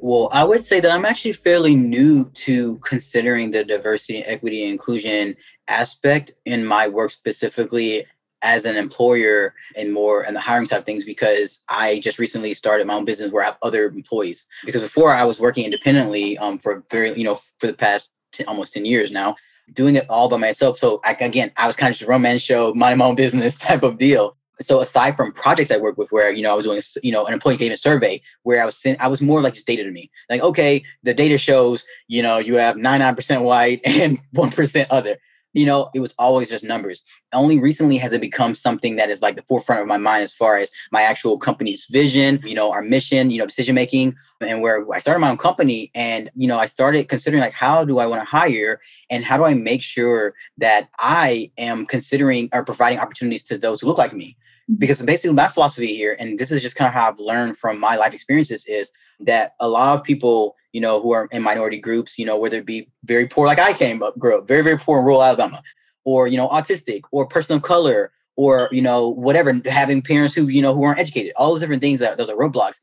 Well, 0.00 0.28
I 0.32 0.42
would 0.42 0.62
say 0.62 0.80
that 0.80 0.90
I'm 0.90 1.04
actually 1.04 1.34
fairly 1.34 1.76
new 1.76 2.28
to 2.30 2.78
considering 2.78 3.52
the 3.52 3.62
diversity, 3.62 4.24
equity, 4.24 4.64
and 4.64 4.72
inclusion 4.72 5.36
aspect 5.68 6.32
in 6.44 6.66
my 6.66 6.88
work 6.88 7.12
specifically 7.12 8.04
as 8.42 8.64
an 8.64 8.76
employer 8.76 9.54
and 9.78 9.94
more 9.94 10.24
in 10.24 10.34
the 10.34 10.40
hiring 10.40 10.66
side 10.66 10.78
of 10.78 10.84
things 10.84 11.04
because 11.04 11.62
I 11.68 12.00
just 12.00 12.18
recently 12.18 12.52
started 12.52 12.88
my 12.88 12.94
own 12.94 13.04
business 13.04 13.30
where 13.30 13.44
I 13.44 13.46
have 13.46 13.58
other 13.62 13.86
employees. 13.86 14.48
Because 14.66 14.82
before 14.82 15.14
I 15.14 15.22
was 15.22 15.38
working 15.38 15.66
independently 15.66 16.36
um, 16.38 16.58
for 16.58 16.82
very, 16.90 17.16
you 17.16 17.22
know, 17.22 17.38
for 17.60 17.68
the 17.68 17.74
past 17.74 18.12
10, 18.32 18.48
almost 18.48 18.74
10 18.74 18.84
years 18.84 19.12
now, 19.12 19.36
doing 19.72 19.94
it 19.94 20.08
all 20.08 20.28
by 20.28 20.36
myself. 20.36 20.76
So 20.78 21.00
I, 21.04 21.16
again, 21.20 21.50
I 21.56 21.66
was 21.66 21.76
kind 21.76 21.90
of 21.90 21.96
just 21.96 22.06
a 22.06 22.10
romance 22.10 22.42
show, 22.42 22.74
mind 22.74 22.98
my 22.98 23.06
own 23.06 23.14
business 23.14 23.58
type 23.58 23.82
of 23.82 23.98
deal. 23.98 24.36
So 24.60 24.80
aside 24.80 25.16
from 25.16 25.32
projects 25.32 25.72
I 25.72 25.78
work 25.78 25.98
with, 25.98 26.12
where 26.12 26.30
you 26.30 26.42
know 26.42 26.52
I 26.52 26.54
was 26.54 26.64
doing, 26.64 26.80
you 27.02 27.10
know, 27.10 27.26
an 27.26 27.32
employee 27.32 27.54
engagement 27.54 27.80
survey, 27.80 28.22
where 28.44 28.62
I 28.62 28.64
was, 28.64 28.86
I 29.00 29.08
was 29.08 29.20
more 29.20 29.42
like 29.42 29.54
just 29.54 29.66
data 29.66 29.82
to 29.82 29.90
me. 29.90 30.10
Like, 30.30 30.42
okay, 30.42 30.84
the 31.02 31.12
data 31.12 31.38
shows, 31.38 31.84
you 32.06 32.22
know, 32.22 32.38
you 32.38 32.54
have 32.56 32.76
99% 32.76 33.42
white 33.42 33.80
and 33.84 34.16
1% 34.36 34.86
other 34.90 35.16
you 35.54 35.64
know, 35.64 35.88
it 35.94 36.00
was 36.00 36.12
always 36.18 36.50
just 36.50 36.64
numbers. 36.64 37.02
Only 37.32 37.58
recently 37.58 37.96
has 37.98 38.12
it 38.12 38.20
become 38.20 38.54
something 38.54 38.96
that 38.96 39.08
is 39.08 39.22
like 39.22 39.36
the 39.36 39.42
forefront 39.42 39.80
of 39.80 39.86
my 39.86 39.96
mind 39.96 40.24
as 40.24 40.34
far 40.34 40.58
as 40.58 40.70
my 40.92 41.02
actual 41.02 41.38
company's 41.38 41.86
vision, 41.90 42.40
you 42.44 42.54
know, 42.54 42.72
our 42.72 42.82
mission, 42.82 43.30
you 43.30 43.38
know, 43.38 43.46
decision 43.46 43.74
making, 43.74 44.14
and 44.40 44.60
where 44.60 44.84
I 44.92 44.98
started 44.98 45.20
my 45.20 45.30
own 45.30 45.38
company. 45.38 45.90
And, 45.94 46.28
you 46.34 46.48
know, 46.48 46.58
I 46.58 46.66
started 46.66 47.08
considering 47.08 47.40
like, 47.40 47.52
how 47.52 47.84
do 47.84 47.98
I 47.98 48.06
want 48.06 48.20
to 48.20 48.26
hire 48.28 48.80
and 49.10 49.24
how 49.24 49.36
do 49.36 49.44
I 49.44 49.54
make 49.54 49.82
sure 49.82 50.34
that 50.58 50.88
I 50.98 51.50
am 51.56 51.86
considering 51.86 52.48
or 52.52 52.64
providing 52.64 52.98
opportunities 52.98 53.44
to 53.44 53.56
those 53.56 53.80
who 53.80 53.86
look 53.86 53.98
like 53.98 54.12
me? 54.12 54.36
Mm-hmm. 54.70 54.78
Because 54.78 55.02
basically, 55.02 55.34
my 55.34 55.46
philosophy 55.46 55.94
here, 55.94 56.16
and 56.18 56.38
this 56.38 56.50
is 56.50 56.62
just 56.62 56.76
kind 56.76 56.88
of 56.88 56.94
how 56.94 57.08
I've 57.08 57.18
learned 57.18 57.56
from 57.56 57.78
my 57.78 57.96
life 57.96 58.14
experiences, 58.14 58.66
is 58.66 58.90
that 59.20 59.54
a 59.60 59.68
lot 59.68 59.96
of 59.96 60.04
people 60.04 60.56
you 60.74 60.80
know, 60.80 61.00
who 61.00 61.12
are 61.12 61.28
in 61.30 61.40
minority 61.40 61.78
groups, 61.78 62.18
you 62.18 62.26
know, 62.26 62.36
whether 62.36 62.58
it 62.58 62.66
be 62.66 62.88
very 63.04 63.28
poor, 63.28 63.46
like 63.46 63.60
I 63.60 63.72
came 63.72 64.02
up, 64.02 64.18
grew 64.18 64.36
up 64.36 64.48
very, 64.48 64.62
very 64.62 64.76
poor 64.76 64.98
in 64.98 65.04
rural 65.04 65.22
Alabama, 65.22 65.62
or, 66.04 66.26
you 66.26 66.36
know, 66.36 66.48
autistic 66.48 67.02
or 67.12 67.26
person 67.26 67.56
of 67.56 67.62
color, 67.62 68.10
or, 68.36 68.68
you 68.72 68.82
know, 68.82 69.08
whatever, 69.08 69.54
having 69.66 70.02
parents 70.02 70.34
who, 70.34 70.48
you 70.48 70.60
know, 70.60 70.74
who 70.74 70.82
aren't 70.82 70.98
educated, 70.98 71.32
all 71.36 71.50
those 71.50 71.60
different 71.60 71.80
things 71.80 72.00
that 72.00 72.18
those 72.18 72.28
are 72.28 72.36
roadblocks. 72.36 72.80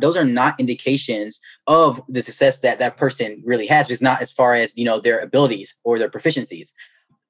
Those 0.00 0.16
are 0.16 0.24
not 0.24 0.58
indications 0.58 1.40
of 1.68 2.00
the 2.08 2.22
success 2.22 2.58
that 2.60 2.80
that 2.80 2.96
person 2.96 3.40
really 3.46 3.66
has, 3.68 3.88
It's 3.88 4.02
not 4.02 4.20
as 4.20 4.32
far 4.32 4.54
as, 4.54 4.76
you 4.76 4.84
know, 4.84 4.98
their 4.98 5.20
abilities 5.20 5.76
or 5.84 5.96
their 6.00 6.10
proficiencies 6.10 6.72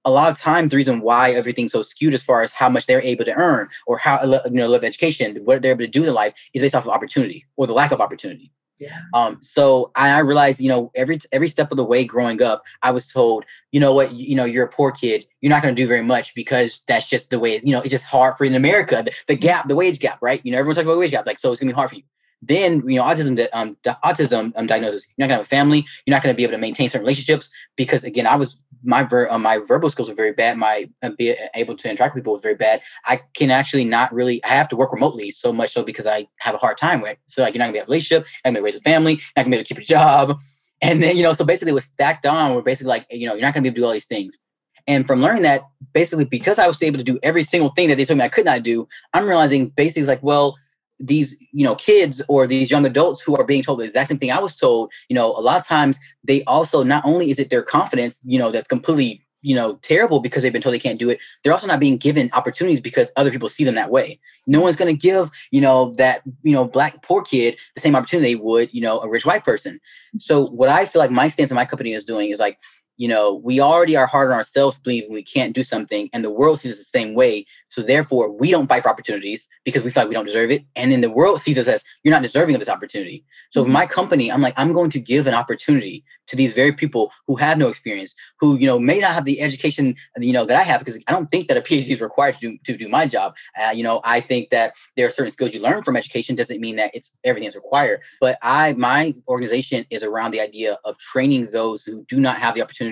a 0.05 0.11
lot 0.11 0.31
of 0.31 0.39
times 0.39 0.71
the 0.71 0.77
reason 0.77 1.01
why 1.01 1.31
everything's 1.33 1.73
so 1.73 1.83
skewed 1.83 2.15
as 2.15 2.23
far 2.23 2.43
as 2.43 2.53
how 2.53 2.69
much 2.69 2.87
they're 2.87 3.03
able 3.03 3.25
to 3.25 3.35
earn 3.35 3.69
or 3.87 3.99
how 3.99 4.23
you 4.23 4.51
know 4.53 4.69
live 4.69 4.85
education 4.85 5.37
what 5.45 5.63
they're 5.63 5.73
able 5.73 5.85
to 5.85 5.91
do 5.91 6.05
in 6.05 6.15
life 6.15 6.33
is 6.55 6.63
based 6.63 6.75
off 6.75 6.85
of 6.85 6.93
opportunity 6.93 7.45
or 7.57 7.67
the 7.67 7.73
lack 7.73 7.93
of 7.93 8.01
opportunity 8.01 8.53
yeah. 8.79 9.01
Um, 9.13 9.39
so 9.41 9.91
I, 9.97 10.11
I 10.11 10.19
realized, 10.21 10.61
you 10.61 10.69
know, 10.69 10.91
every 10.95 11.19
every 11.33 11.49
step 11.49 11.73
of 11.73 11.77
the 11.77 11.85
way 11.85 12.05
growing 12.05 12.41
up, 12.41 12.63
I 12.83 12.93
was 12.93 13.11
told, 13.11 13.45
you 13.73 13.81
know 13.81 13.93
what, 13.93 14.15
you, 14.15 14.27
you 14.27 14.35
know, 14.37 14.45
you're 14.45 14.67
a 14.67 14.69
poor 14.69 14.93
kid, 14.93 15.27
you're 15.41 15.51
not 15.51 15.63
going 15.63 15.75
to 15.75 15.83
do 15.83 15.89
very 15.89 16.05
much 16.05 16.35
because 16.35 16.85
that's 16.87 17.11
just 17.11 17.31
the 17.31 17.41
way. 17.41 17.55
It's, 17.55 17.65
you 17.65 17.73
know, 17.73 17.81
it's 17.81 17.91
just 17.91 18.05
hard 18.05 18.37
for 18.37 18.45
in 18.45 18.55
America. 18.55 19.03
The, 19.05 19.13
the 19.27 19.37
gap, 19.37 19.67
the 19.67 19.75
wage 19.75 19.99
gap, 19.99 20.19
right? 20.21 20.41
You 20.45 20.53
know, 20.53 20.59
everyone's 20.59 20.77
talking 20.77 20.91
about 20.91 21.01
wage 21.01 21.11
gap, 21.11 21.27
like 21.27 21.39
so 21.39 21.51
it's 21.51 21.61
gonna 21.61 21.73
be 21.73 21.75
hard 21.75 21.91
for 21.91 21.97
you 21.97 22.03
then 22.41 22.89
you 22.89 22.97
know 22.97 23.03
autism 23.03 23.47
um 23.53 23.77
autism 24.05 24.53
um, 24.57 24.67
diagnosis 24.67 25.07
you're 25.17 25.25
not 25.25 25.29
gonna 25.29 25.39
have 25.39 25.47
a 25.47 25.49
family 25.49 25.85
you're 26.07 26.15
not 26.15 26.23
gonna 26.23 26.35
be 26.35 26.45
able 26.45 26.53
to 26.53 26.59
maintain 26.59 26.89
certain 26.89 27.05
relationships 27.05 27.51
because 27.77 28.05
again 28.05 28.27
i 28.27 28.37
was 28.37 28.63
my 28.85 29.03
ver- 29.03 29.29
uh, 29.29 29.39
my 29.39 29.59
verbal 29.59 29.89
skills 29.89 30.09
were 30.09 30.15
very 30.15 30.33
bad 30.33 30.57
my 30.57 30.89
uh, 31.03 31.11
be 31.11 31.35
able 31.55 31.77
to 31.77 31.91
interact 31.91 32.15
with 32.15 32.23
people 32.23 32.33
was 32.33 32.43
very 32.43 32.55
bad. 32.55 32.81
I 33.07 33.21
can 33.35 33.51
actually 33.51 33.85
not 33.85 34.13
really 34.13 34.43
i 34.45 34.49
have 34.49 34.69
to 34.69 34.77
work 34.77 34.93
remotely 34.93 35.31
so 35.31 35.53
much 35.53 35.71
so 35.71 35.83
because 35.83 36.07
i 36.07 36.27
have 36.39 36.55
a 36.55 36.59
hard 36.59 36.79
time 36.79 37.01
with 37.01 37.19
so 37.27 37.43
like 37.43 37.55
you're 37.55 37.59
not 37.59 37.67
gonna 37.67 37.73
be 37.75 37.79
a 37.81 37.85
relationship 37.85 38.27
not 38.45 38.53
gonna 38.53 38.63
raise 38.63 38.77
a 38.77 38.81
family 38.81 39.15
not 39.37 39.45
gonna 39.45 39.51
be 39.51 39.57
able 39.57 39.65
to 39.65 39.75
keep 39.75 39.83
a 39.83 39.87
job. 39.87 40.39
And 40.81 41.03
then 41.03 41.17
you 41.17 41.25
know 41.25 41.33
so 41.33 41.45
basically 41.45 41.73
it 41.73 41.75
was 41.75 41.85
stacked 41.85 42.25
on 42.25 42.55
we're 42.55 42.63
basically 42.63 42.91
like 42.91 43.07
you 43.11 43.27
know 43.27 43.35
you're 43.35 43.43
not 43.43 43.53
gonna 43.53 43.63
be 43.63 43.69
able 43.69 43.77
to 43.77 43.81
do 43.81 43.87
all 43.87 43.93
these 43.93 44.07
things. 44.07 44.39
And 44.87 45.07
from 45.07 45.21
learning 45.21 45.43
that 45.43 45.63
basically 45.93 46.25
because 46.25 46.59
i 46.59 46.67
was 46.67 46.81
able 46.83 46.99
to 46.99 47.05
do 47.05 47.19
every 47.23 47.43
single 47.43 47.71
thing 47.71 47.89
that 47.89 47.97
they 47.97 48.05
told 48.05 48.19
me 48.19 48.25
i 48.25 48.29
could 48.29 48.45
not 48.45 48.63
do 48.63 48.87
i'm 49.13 49.27
realizing 49.27 49.69
basically 49.71 50.03
it's 50.03 50.09
like 50.09 50.23
well 50.23 50.57
these 50.99 51.37
you 51.53 51.65
know 51.65 51.75
kids 51.75 52.23
or 52.29 52.47
these 52.47 52.71
young 52.71 52.85
adults 52.85 53.23
who 53.23 53.37
are 53.37 53.47
being 53.47 53.63
told 53.63 53.79
the 53.79 53.85
exact 53.85 54.09
same 54.09 54.19
thing 54.19 54.31
i 54.31 54.41
was 54.41 54.57
told 54.57 54.91
you 55.09 55.15
know 55.15 55.31
a 55.37 55.41
lot 55.41 55.57
of 55.57 55.67
times 55.67 55.99
they 56.25 56.43
also 56.45 56.83
not 56.83 57.05
only 57.05 57.31
is 57.31 57.39
it 57.39 57.51
their 57.51 57.63
confidence 57.63 58.21
you 58.25 58.39
know 58.39 58.51
that's 58.51 58.69
completely 58.69 59.25
you 59.43 59.55
know 59.55 59.77
terrible 59.83 60.21
because 60.21 60.43
they've 60.43 60.53
been 60.53 60.63
told 60.63 60.75
they 60.75 60.79
can't 60.79 60.99
do 60.99 61.11
it 61.11 61.21
they're 61.43 61.53
also 61.53 61.67
not 61.67 61.81
being 61.81 61.97
given 61.97 62.31
opportunities 62.35 62.81
because 62.81 63.11
other 63.17 63.31
people 63.31 63.49
see 63.49 63.65
them 63.65 63.75
that 63.75 63.91
way. 63.91 64.19
No 64.47 64.61
one's 64.61 64.77
going 64.77 64.95
to 64.95 64.99
give 65.01 65.31
you 65.51 65.61
know 65.61 65.95
that 65.95 66.23
you 66.43 66.53
know 66.53 66.67
black 66.67 67.03
poor 67.03 67.23
kid 67.23 67.57
the 67.75 67.81
same 67.81 67.95
opportunity 67.95 68.35
they 68.35 68.41
would 68.41 68.73
you 68.73 68.81
know 68.81 69.01
a 69.01 69.09
rich 69.09 69.27
white 69.27 69.45
person. 69.45 69.81
So 70.19 70.47
what 70.47 70.69
i 70.69 70.85
feel 70.85 71.01
like 71.01 71.11
my 71.11 71.29
stance 71.29 71.51
in 71.51 71.55
my 71.55 71.65
company 71.65 71.93
is 71.93 72.05
doing 72.05 72.31
is 72.31 72.41
like 72.41 72.59
you 72.99 73.09
know, 73.09 73.41
we 73.43 73.61
already 73.61 73.97
are 73.97 74.07
hard 74.07 74.31
on 74.31 74.35
ourselves 74.35 74.79
believing 74.79 75.13
we 75.13 75.23
can't 75.23 75.55
do 75.55 75.63
something, 75.63 76.11
and 76.13 76.25
the 76.25 76.31
world 76.31 76.61
sees 76.61 76.73
us 76.73 76.79
the 76.79 76.85
same 76.85 77.15
way. 77.15 77.47
So 77.69 77.81
therefore, 77.81 78.31
we 78.31 78.51
don't 78.51 78.69
fight 78.69 78.83
for 78.83 78.91
opportunities 78.91 79.49
because 79.65 79.85
we 79.85 79.91
feel 79.91 80.03
like 80.03 80.09
we 80.09 80.15
don't 80.15 80.27
deserve 80.27 80.51
it. 80.51 80.65
And 80.77 80.93
then 80.93 81.01
the 81.01 81.11
world 81.11 81.41
sees 81.41 81.59
us 81.59 81.69
as 81.69 81.85
you're 82.03 82.13
not 82.13 82.23
deserving 82.23 82.55
of 82.55 82.61
this 82.61 82.69
opportunity. 82.69 83.25
So 83.51 83.63
mm-hmm. 83.63 83.73
my 83.73 83.87
company, 83.87 84.31
I'm 84.31 84.43
like, 84.43 84.55
I'm 84.57 84.73
going 84.73 84.91
to 84.91 85.01
give 85.01 85.27
an 85.27 85.35
opportunity 85.35 86.05
to 86.27 86.37
these 86.37 86.53
very 86.53 86.73
people 86.73 87.11
who 87.27 87.37
have 87.37 87.57
no 87.57 87.69
experience, 87.69 88.15
who, 88.39 88.59
you 88.59 88.67
know, 88.67 88.79
may 88.79 88.99
not 89.01 89.15
have 89.15 89.25
the 89.25 89.41
education, 89.41 89.95
you 90.19 90.33
know, 90.33 90.45
that 90.45 90.59
I 90.59 90.63
have, 90.63 90.81
because 90.81 91.03
I 91.09 91.13
don't 91.13 91.31
think 91.31 91.49
that 91.49 91.57
a 91.57 91.61
PhD 91.61 91.91
is 91.91 92.01
required 92.01 92.35
to 92.37 92.41
do, 92.41 92.59
to 92.65 92.77
do 92.77 92.89
my 92.89 93.07
job. 93.07 93.35
Uh, 93.61 93.71
you 93.71 93.83
know, 93.83 94.01
I 94.05 94.21
think 94.21 94.51
that 94.51 94.75
there 94.97 95.07
are 95.07 95.11
certain 95.11 95.33
skills 95.33 95.55
you 95.55 95.63
learn 95.63 95.83
from 95.83 95.97
education 95.97 96.37
doesn't 96.37 96.61
mean 96.61 96.77
that 96.77 96.91
it's 96.95 97.15
everything 97.25 97.49
is 97.49 97.55
required. 97.55 98.01
But 98.21 98.39
I, 98.43 98.75
my 98.75 99.13
organization 99.29 99.87
is 99.91 100.03
around 100.03 100.33
the 100.33 100.41
idea 100.41 100.79
of 100.85 100.99
training 100.99 101.49
those 101.53 101.85
who 101.85 102.05
do 102.05 102.21
not 102.21 102.37
have 102.37 102.55
the 102.55 102.63
opportunity 102.63 102.88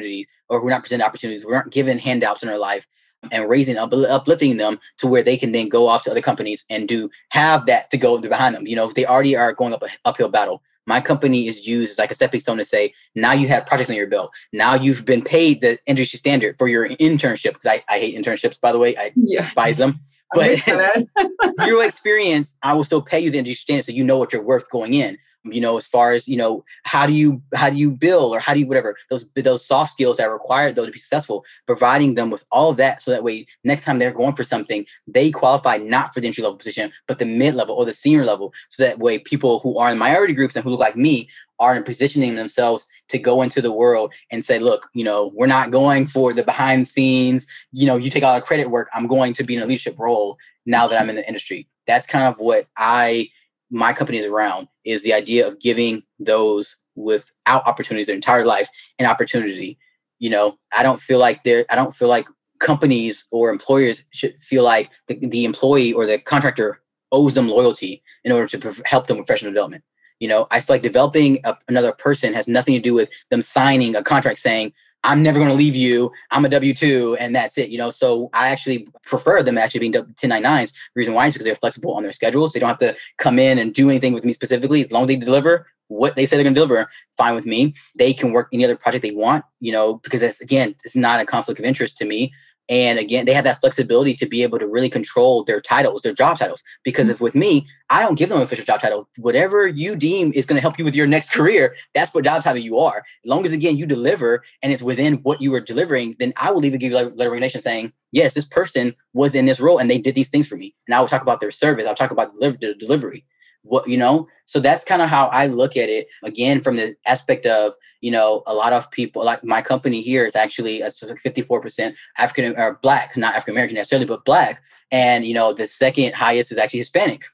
or 0.49 0.61
who 0.61 0.67
are 0.67 0.71
not 0.71 0.83
presented 0.83 1.05
opportunities, 1.05 1.45
we 1.45 1.55
aren't 1.55 1.73
given 1.73 1.99
handouts 1.99 2.43
in 2.43 2.49
their 2.49 2.59
life 2.59 2.87
and 3.33 3.49
raising 3.49 3.77
up, 3.77 3.93
uplifting 3.93 4.57
them 4.57 4.79
to 4.99 5.07
where 5.07 5.23
they 5.23 5.37
can 5.37 5.53
then 5.53 5.69
go 5.69 5.89
off 5.89 6.03
to 6.05 6.11
other 6.11 6.21
companies 6.21 6.65
and 6.71 6.89
do 6.89 7.11
have 7.31 7.67
that 7.67 7.91
to 7.91 7.97
go 7.97 8.21
behind 8.21 8.55
them. 8.55 8.67
You 8.67 8.77
know, 8.77 8.91
they 8.91 9.07
already 9.07 9.37
are 9.37 9.53
going 9.53 9.73
up 9.73 9.83
an 9.83 9.89
uphill 10.05 10.29
battle. 10.29 10.63
My 10.87 11.01
company 11.01 11.49
is 11.49 11.67
used 11.67 11.93
as 11.93 11.99
like 11.99 12.13
a 12.13 12.15
stepping 12.15 12.41
stone 12.41 12.59
to 12.59 12.65
say, 12.65 12.95
now 13.17 13.33
you 13.33 13.49
have 13.49 13.67
projects 13.67 13.91
on 13.91 13.97
your 13.97 14.07
belt. 14.07 14.31
Now 14.53 14.75
you've 14.75 15.05
been 15.05 15.23
paid 15.23 15.61
the 15.61 15.79
industry 15.87 16.19
standard 16.19 16.57
for 16.59 16.69
your 16.69 16.89
internship. 16.89 17.55
Because 17.55 17.67
I, 17.67 17.83
I 17.93 17.99
hate 17.99 18.17
internships, 18.17 18.61
by 18.61 18.71
the 18.71 18.79
way. 18.79 18.97
I 18.97 19.11
yeah. 19.17 19.39
despise 19.39 19.79
them. 19.79 20.01
But 20.35 20.59
through 21.61 21.83
experience, 21.83 22.57
I 22.65 22.75
will 22.75 22.83
still 22.83 23.01
pay 23.01 23.21
you 23.21 23.31
the 23.31 23.39
industry 23.39 23.55
standard 23.55 23.85
so 23.85 23.93
you 23.93 24.03
know 24.03 24.19
what 24.19 24.33
you're 24.33 24.43
worth 24.43 24.69
going 24.71 24.93
in 24.93 25.19
you 25.53 25.61
know 25.61 25.77
as 25.77 25.87
far 25.87 26.13
as 26.13 26.27
you 26.29 26.37
know 26.37 26.65
how 26.85 27.07
do 27.07 27.13
you 27.13 27.41
how 27.55 27.71
do 27.71 27.77
you 27.77 27.91
build 27.91 28.35
or 28.35 28.39
how 28.41 28.55
do 28.55 28.61
you 28.61 28.67
whatever 28.67 28.97
those 29.11 29.29
those 29.35 29.65
soft 29.65 29.91
skills 29.91 30.17
that 30.17 30.27
are 30.27 30.33
required 30.33 30.77
though 30.77 30.87
to 30.87 30.93
be 30.93 30.99
successful 30.99 31.45
providing 31.67 32.15
them 32.15 32.31
with 32.31 32.45
all 32.51 32.71
of 32.71 32.77
that 32.77 33.03
so 33.03 33.11
that 33.11 33.25
way 33.25 33.47
next 33.65 33.85
time 33.85 33.99
they're 33.99 34.13
going 34.13 34.35
for 34.35 34.45
something 34.45 34.85
they 35.07 35.31
qualify 35.31 35.77
not 35.77 36.13
for 36.13 36.21
the 36.21 36.27
entry 36.27 36.43
level 36.43 36.57
position 36.57 36.91
but 37.07 37.19
the 37.19 37.25
mid 37.25 37.55
level 37.55 37.75
or 37.75 37.85
the 37.85 37.95
senior 37.95 38.25
level 38.25 38.53
so 38.69 38.83
that 38.83 38.99
way 38.99 39.19
people 39.19 39.59
who 39.61 39.79
are 39.79 39.91
in 39.91 39.99
minority 39.99 40.33
groups 40.33 40.57
and 40.57 40.65
who 40.65 40.71
look 40.71 40.81
like 40.81 40.97
me 40.97 41.29
are 41.59 41.75
in 41.75 41.83
positioning 41.83 42.35
themselves 42.35 42.87
to 43.09 43.19
go 43.19 43.41
into 43.41 43.63
the 43.63 43.73
world 43.73 44.13
and 44.31 44.45
say 44.45 44.59
look 44.59 44.89
you 44.95 45.05
know 45.05 45.33
we're 45.35 45.47
not 45.47 45.71
going 45.71 46.07
for 46.07 46.33
the 46.33 46.43
behind 46.43 46.87
scenes 46.87 47.47
you 47.73 47.87
know 47.87 47.97
you 47.97 48.11
take 48.11 48.23
all 48.23 48.35
the 48.35 48.41
credit 48.41 48.71
work 48.71 48.89
i'm 48.95 49.07
going 49.07 49.33
to 49.33 49.45
be 49.45 49.57
in 49.57 49.63
a 49.63 49.67
leadership 49.67 49.99
role 49.99 50.37
now 50.67 50.87
that 50.87 51.01
i'm 51.01 51.09
in 51.09 51.17
the 51.17 51.27
industry. 51.27 51.69
That's 51.87 52.07
kind 52.07 52.27
of 52.27 52.35
what 52.39 52.67
i 52.77 53.29
my 53.77 53.93
company 53.93 54.19
is 54.19 54.27
around 54.27 54.69
is 54.85 55.03
the 55.03 55.13
idea 55.13 55.47
of 55.47 55.61
giving 55.61 56.03
those 56.19 56.77
without 56.95 57.67
opportunities 57.67 58.07
their 58.07 58.17
entire 58.17 58.45
life 58.45 58.69
an 58.99 59.07
opportunity. 59.07 59.79
You 60.19 60.31
know, 60.31 60.59
I 60.77 60.83
don't 60.83 61.01
feel 61.01 61.19
like 61.19 61.45
there. 61.45 61.67
I 61.71 61.77
don't 61.77 61.95
feel 61.95 62.09
like 62.09 62.27
companies 62.59 63.27
or 63.31 63.51
employers 63.51 64.07
should 64.11 64.35
feel 64.41 64.65
like 64.65 64.91
the, 65.09 65.15
the 65.15 65.45
employee 65.45 65.93
or 65.93 66.07
the 66.07 66.19
contractor 66.19 66.81
owes 67.13 67.35
them 67.35 67.49
loyalty 67.49 68.03
in 68.25 68.33
order 68.33 68.47
to 68.49 68.83
help 68.85 69.07
them 69.07 69.19
with 69.19 69.27
professional 69.27 69.53
development. 69.53 69.85
You 70.21 70.29
know, 70.29 70.47
I 70.51 70.61
feel 70.61 70.75
like 70.75 70.83
developing 70.83 71.41
a, 71.45 71.57
another 71.69 71.93
person 71.93 72.33
has 72.33 72.49
nothing 72.49 72.75
to 72.75 72.81
do 72.81 72.95
with 72.95 73.11
them 73.31 73.43
signing 73.43 73.95
a 73.95 74.03
contract 74.03 74.39
saying, 74.39 74.73
I'm 75.07 75.23
never 75.23 75.39
going 75.39 75.51
to 75.51 75.57
leave 75.57 75.77
you. 75.77 76.11
I'm 76.33 76.45
a 76.45 76.49
W 76.49 76.75
two, 76.75 77.17
and 77.21 77.35
that's 77.35 77.57
it. 77.57 77.71
You 77.71 77.79
know, 77.79 77.91
so 77.91 78.29
I 78.35 78.49
actually 78.49 78.89
prefer 79.05 79.43
them 79.43 79.57
actually 79.57 79.81
being 79.81 79.93
1099s. 79.93 80.73
The 80.73 80.79
reason 80.97 81.15
why 81.15 81.27
is 81.27 81.33
because 81.33 81.47
they're 81.47 81.55
flexible 81.55 81.95
on 81.95 82.03
their 82.03 82.13
schedules. 82.13 82.53
They 82.53 82.61
don't 82.61 82.69
have 82.69 82.79
to 82.81 82.97
come 83.17 83.39
in 83.39 83.59
and 83.59 83.73
do 83.73 83.89
anything 83.89 84.13
with 84.13 84.25
me 84.25 84.33
specifically. 84.33 84.85
As 84.85 84.91
long 84.91 85.05
as 85.05 85.09
they 85.09 85.17
deliver 85.17 85.69
what 85.89 86.17
they 86.17 86.27
say 86.27 86.37
they're 86.37 86.43
going 86.43 86.55
to 86.55 86.61
deliver, 86.61 86.91
fine 87.17 87.37
with 87.37 87.47
me. 87.47 87.75
They 87.97 88.13
can 88.13 88.33
work 88.33 88.49
any 88.53 88.65
other 88.65 88.77
project 88.77 89.03
they 89.03 89.13
want. 89.13 89.45
You 89.61 89.73
know, 89.73 89.95
because 89.95 90.41
again, 90.41 90.75
it's 90.85 90.97
not 90.97 91.21
a 91.21 91.25
conflict 91.25 91.61
of 91.61 91.65
interest 91.65 91.97
to 91.99 92.05
me. 92.05 92.33
And 92.69 92.99
again, 92.99 93.27
they 93.27 93.33
have 93.33 93.45
that 93.45 93.61
flexibility 93.61 94.15
to 94.15 94.27
be 94.27 94.43
able 94.43 94.59
to 94.59 94.67
really 94.67 94.89
control 94.89 95.45
their 95.45 95.61
titles, 95.61 96.03
their 96.03 96.13
job 96.13 96.39
titles. 96.39 96.63
Because 96.85 97.09
if 97.09 97.21
with 97.21 97.35
me, 97.35 97.67
I 97.91 98.03
don't 98.03 98.19
give 98.19 98.29
them 98.29 98.39
an 98.39 98.45
official 98.45 98.65
job 98.65 98.81
title. 98.81 99.09
Whatever 99.19 99.69
you 99.69 99.95
deem 99.95 100.33
is 100.35 100.47
going 100.47 100.57
to 100.57 100.63
help 100.63 100.79
you 100.79 100.85
with 100.85 100.97
your 100.97 101.07
next 101.07 101.31
career, 101.33 101.77
that's 101.95 102.13
what 102.13 102.25
job 102.25 102.43
title 102.43 102.61
you 102.61 102.79
are. 102.79 102.99
As 103.25 103.29
long 103.29 103.47
as 103.47 103.53
again 103.53 103.77
you 103.77 103.87
deliver 103.87 104.43
and 104.63 104.73
it's 104.73 104.83
within 104.83 105.15
what 105.19 105.41
you 105.41 105.53
were 105.53 105.61
delivering, 105.61 106.17
then 106.19 106.33
I 106.37 106.51
will 106.51 106.65
even 106.65 106.81
give 106.81 106.91
you 106.91 106.97
a 106.97 107.03
letter 107.03 107.09
of 107.11 107.19
recommendation 107.19 107.61
saying, 107.61 107.93
yes, 108.11 108.35
this 108.35 108.47
person 108.47 108.95
was 109.13 109.35
in 109.35 109.47
this 109.47 109.61
role 109.61 109.79
and 109.79 109.89
they 109.89 109.99
did 109.99 110.17
these 110.17 110.29
things 110.29 110.49
for 110.49 110.57
me. 110.57 110.75
And 110.89 110.95
I 110.95 111.01
will 111.01 111.09
talk 111.09 111.23
about 111.23 111.41
their 111.41 111.53
service. 111.53 111.87
I'll 111.87 111.95
talk 111.95 112.11
about 112.11 112.37
the 112.41 112.75
delivery 112.79 113.25
what 113.67 113.89
you 113.89 113.97
know 113.97 114.29
so 114.47 114.61
that's 114.61 114.85
kind 114.85 115.03
of 115.03 115.09
how 115.09 115.27
i 115.27 115.47
look 115.47 115.77
at 115.77 115.89
it 115.89 116.07
again 116.25 116.61
from 116.61 116.77
the 116.77 116.95
aspect 117.07 117.47
of 117.47 117.75
you 118.01 118.11
know 118.11 118.43
a 118.47 118.55
lot 118.55 118.73
of 118.73 118.91
people 118.91 119.25
like 119.25 119.43
my 119.45 119.61
company 119.61 120.01
here 120.01 120.25
is 120.25 120.37
actually 120.37 120.81
a 120.81 120.89
54% 120.89 121.95
african 122.19 122.57
or 122.57 122.79
black 122.83 123.17
not 123.17 123.35
african 123.35 123.55
american 123.55 123.77
necessarily 123.77 124.07
but 124.07 124.25
black 124.25 124.63
and 124.93 125.25
you 125.25 125.35
know 125.35 125.53
the 125.53 125.67
second 125.67 126.15
highest 126.15 126.53
is 126.53 126.59
actually 126.59 126.81
hispanic 126.81 127.25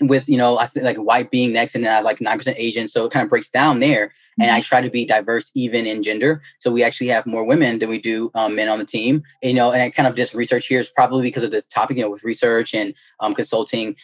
with 0.00 0.28
you 0.28 0.36
know 0.36 0.58
I 0.58 0.66
think 0.66 0.84
like 0.84 0.96
white 0.96 1.30
being 1.30 1.52
next 1.52 1.74
and 1.74 1.84
then 1.84 2.04
like 2.04 2.20
nine 2.20 2.38
percent 2.38 2.58
Asian, 2.58 2.88
so 2.88 3.04
it 3.04 3.12
kind 3.12 3.24
of 3.24 3.30
breaks 3.30 3.48
down 3.48 3.80
there. 3.80 4.12
And 4.40 4.50
I 4.50 4.58
mm-hmm. 4.58 4.62
try 4.62 4.80
to 4.80 4.90
be 4.90 5.04
diverse 5.04 5.50
even 5.54 5.86
in 5.86 6.02
gender, 6.02 6.42
so 6.58 6.72
we 6.72 6.82
actually 6.82 7.06
have 7.08 7.26
more 7.26 7.44
women 7.44 7.78
than 7.78 7.88
we 7.88 8.00
do 8.00 8.30
um, 8.34 8.56
men 8.56 8.68
on 8.68 8.78
the 8.78 8.84
team. 8.84 9.22
You 9.42 9.54
know, 9.54 9.72
and 9.72 9.82
I 9.82 9.90
kind 9.90 10.08
of 10.08 10.16
just 10.16 10.34
research 10.34 10.66
here 10.66 10.80
is 10.80 10.88
probably 10.88 11.22
because 11.22 11.44
of 11.44 11.50
this 11.50 11.64
topic, 11.64 11.96
you 11.96 12.02
know, 12.02 12.10
with 12.10 12.24
research 12.24 12.74
and 12.74 12.94
um, 13.20 13.34
consulting. 13.34 13.96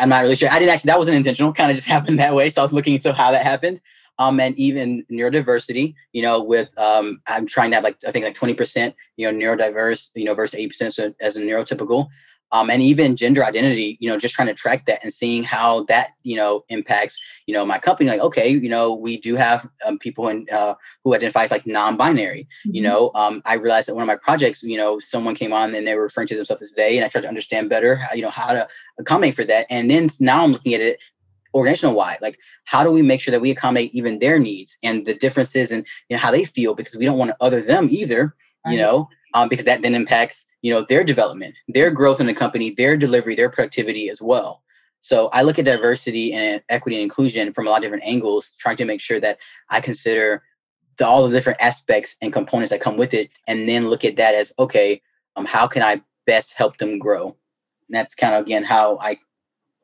I'm 0.00 0.08
not 0.08 0.22
really 0.22 0.36
sure. 0.36 0.48
I 0.50 0.58
didn't 0.58 0.74
actually, 0.74 0.90
that 0.90 0.98
wasn't 0.98 1.16
intentional, 1.16 1.52
kind 1.52 1.70
of 1.70 1.76
just 1.76 1.88
happened 1.96 2.18
that 2.18 2.34
way. 2.34 2.50
So 2.50 2.62
I 2.62 2.64
was 2.64 2.72
looking 2.72 2.94
into 2.94 3.12
how 3.12 3.30
that 3.32 3.44
happened. 3.44 3.80
Um, 4.18 4.38
and 4.38 4.56
even 4.58 5.04
neurodiversity, 5.10 5.94
you 6.12 6.22
know, 6.22 6.42
with, 6.42 6.78
um, 6.78 7.20
I'm 7.26 7.46
trying 7.46 7.70
to 7.70 7.76
have 7.76 7.84
like, 7.84 7.96
I 8.06 8.10
think 8.10 8.24
like 8.24 8.34
20%, 8.34 8.94
you 9.16 9.30
know, 9.30 9.36
neurodiverse, 9.36 10.10
you 10.14 10.24
know, 10.24 10.34
versus 10.34 10.60
8% 10.60 11.14
as 11.20 11.36
a 11.36 11.40
neurotypical 11.40 12.08
um, 12.52 12.70
and 12.70 12.82
even 12.82 13.16
gender 13.16 13.44
identity 13.44 13.96
you 14.00 14.08
know 14.08 14.18
just 14.18 14.34
trying 14.34 14.48
to 14.48 14.54
track 14.54 14.86
that 14.86 15.00
and 15.02 15.12
seeing 15.12 15.42
how 15.42 15.84
that 15.84 16.08
you 16.22 16.36
know 16.36 16.64
impacts 16.68 17.18
you 17.46 17.54
know 17.54 17.64
my 17.66 17.78
company. 17.78 18.08
Like 18.08 18.20
okay 18.20 18.48
you 18.48 18.68
know 18.68 18.92
we 18.94 19.16
do 19.18 19.34
have 19.36 19.68
um, 19.86 19.98
people 19.98 20.28
in 20.28 20.46
uh, 20.52 20.74
who 21.02 21.14
identify 21.14 21.44
as 21.44 21.50
like 21.50 21.66
non-binary 21.66 22.46
mm-hmm. 22.66 22.74
you 22.74 22.82
know? 22.82 23.10
Um, 23.14 23.42
i 23.46 23.54
realized 23.54 23.88
that 23.88 23.94
one 23.94 24.02
of 24.02 24.06
my 24.06 24.16
projects 24.16 24.62
you 24.62 24.76
know 24.76 24.98
someone 24.98 25.34
came 25.34 25.52
on 25.52 25.74
and 25.74 25.86
they 25.86 25.94
were 25.94 26.02
referring 26.02 26.28
to 26.28 26.36
themselves 26.36 26.62
as 26.62 26.72
they 26.74 26.96
and 26.96 27.04
i 27.04 27.08
tried 27.08 27.22
to 27.22 27.28
understand 27.28 27.68
better 27.68 27.96
how, 27.96 28.14
you 28.14 28.22
know 28.22 28.30
how 28.30 28.52
to 28.52 28.68
accommodate 28.98 29.34
for 29.34 29.44
that. 29.44 29.66
And 29.70 29.90
then 29.90 30.08
now 30.20 30.44
i'm 30.44 30.52
looking 30.52 30.74
at 30.74 30.80
it 30.80 30.98
organizational 31.54 31.94
wide 31.94 32.18
like 32.22 32.38
how 32.64 32.82
do 32.82 32.90
we 32.90 33.02
make 33.02 33.20
sure 33.20 33.32
that 33.32 33.40
we 33.40 33.50
accommodate 33.50 33.94
even 33.94 34.18
their 34.18 34.38
needs 34.38 34.78
and 34.82 35.04
the 35.06 35.14
differences 35.14 35.70
and 35.70 35.86
you 36.08 36.16
know 36.16 36.20
how 36.20 36.30
they 36.30 36.44
feel? 36.44 36.74
Because 36.74 36.96
we 36.96 37.04
don't 37.04 37.18
want 37.18 37.30
to 37.30 37.36
other 37.40 37.60
them 37.60 37.88
either 37.90 38.34
you 38.66 38.78
know? 38.78 39.08
Um, 39.34 39.48
because 39.48 39.64
that 39.64 39.82
then 39.82 39.94
impacts 39.94 40.46
you 40.62 40.72
know 40.72 40.84
their 40.88 41.04
development 41.04 41.54
their 41.68 41.90
growth 41.90 42.20
in 42.20 42.26
the 42.26 42.34
company 42.34 42.70
their 42.70 42.96
delivery 42.96 43.34
their 43.34 43.50
productivity 43.50 44.08
as 44.08 44.22
well. 44.22 44.62
So 45.00 45.28
i 45.32 45.42
look 45.42 45.58
at 45.58 45.64
diversity 45.64 46.32
and 46.32 46.62
equity 46.68 46.96
and 46.96 47.02
inclusion 47.02 47.52
from 47.52 47.66
a 47.66 47.70
lot 47.70 47.78
of 47.78 47.82
different 47.82 48.04
angles 48.04 48.54
trying 48.58 48.76
to 48.76 48.84
make 48.84 49.00
sure 49.00 49.20
that 49.20 49.38
i 49.70 49.80
consider 49.80 50.42
the, 50.98 51.06
all 51.06 51.26
the 51.26 51.34
different 51.34 51.60
aspects 51.60 52.16
and 52.22 52.32
components 52.32 52.70
that 52.70 52.80
come 52.80 52.96
with 52.96 53.14
it 53.14 53.30
and 53.48 53.68
then 53.68 53.88
look 53.88 54.04
at 54.04 54.16
that 54.16 54.34
as 54.34 54.52
okay 54.58 55.00
um, 55.36 55.44
how 55.44 55.66
can 55.66 55.82
i 55.82 56.00
best 56.26 56.54
help 56.56 56.78
them 56.78 56.98
grow? 56.98 57.36
And 57.88 57.96
that's 57.96 58.14
kind 58.14 58.34
of 58.34 58.42
again 58.42 58.64
how 58.64 58.98
i 59.00 59.18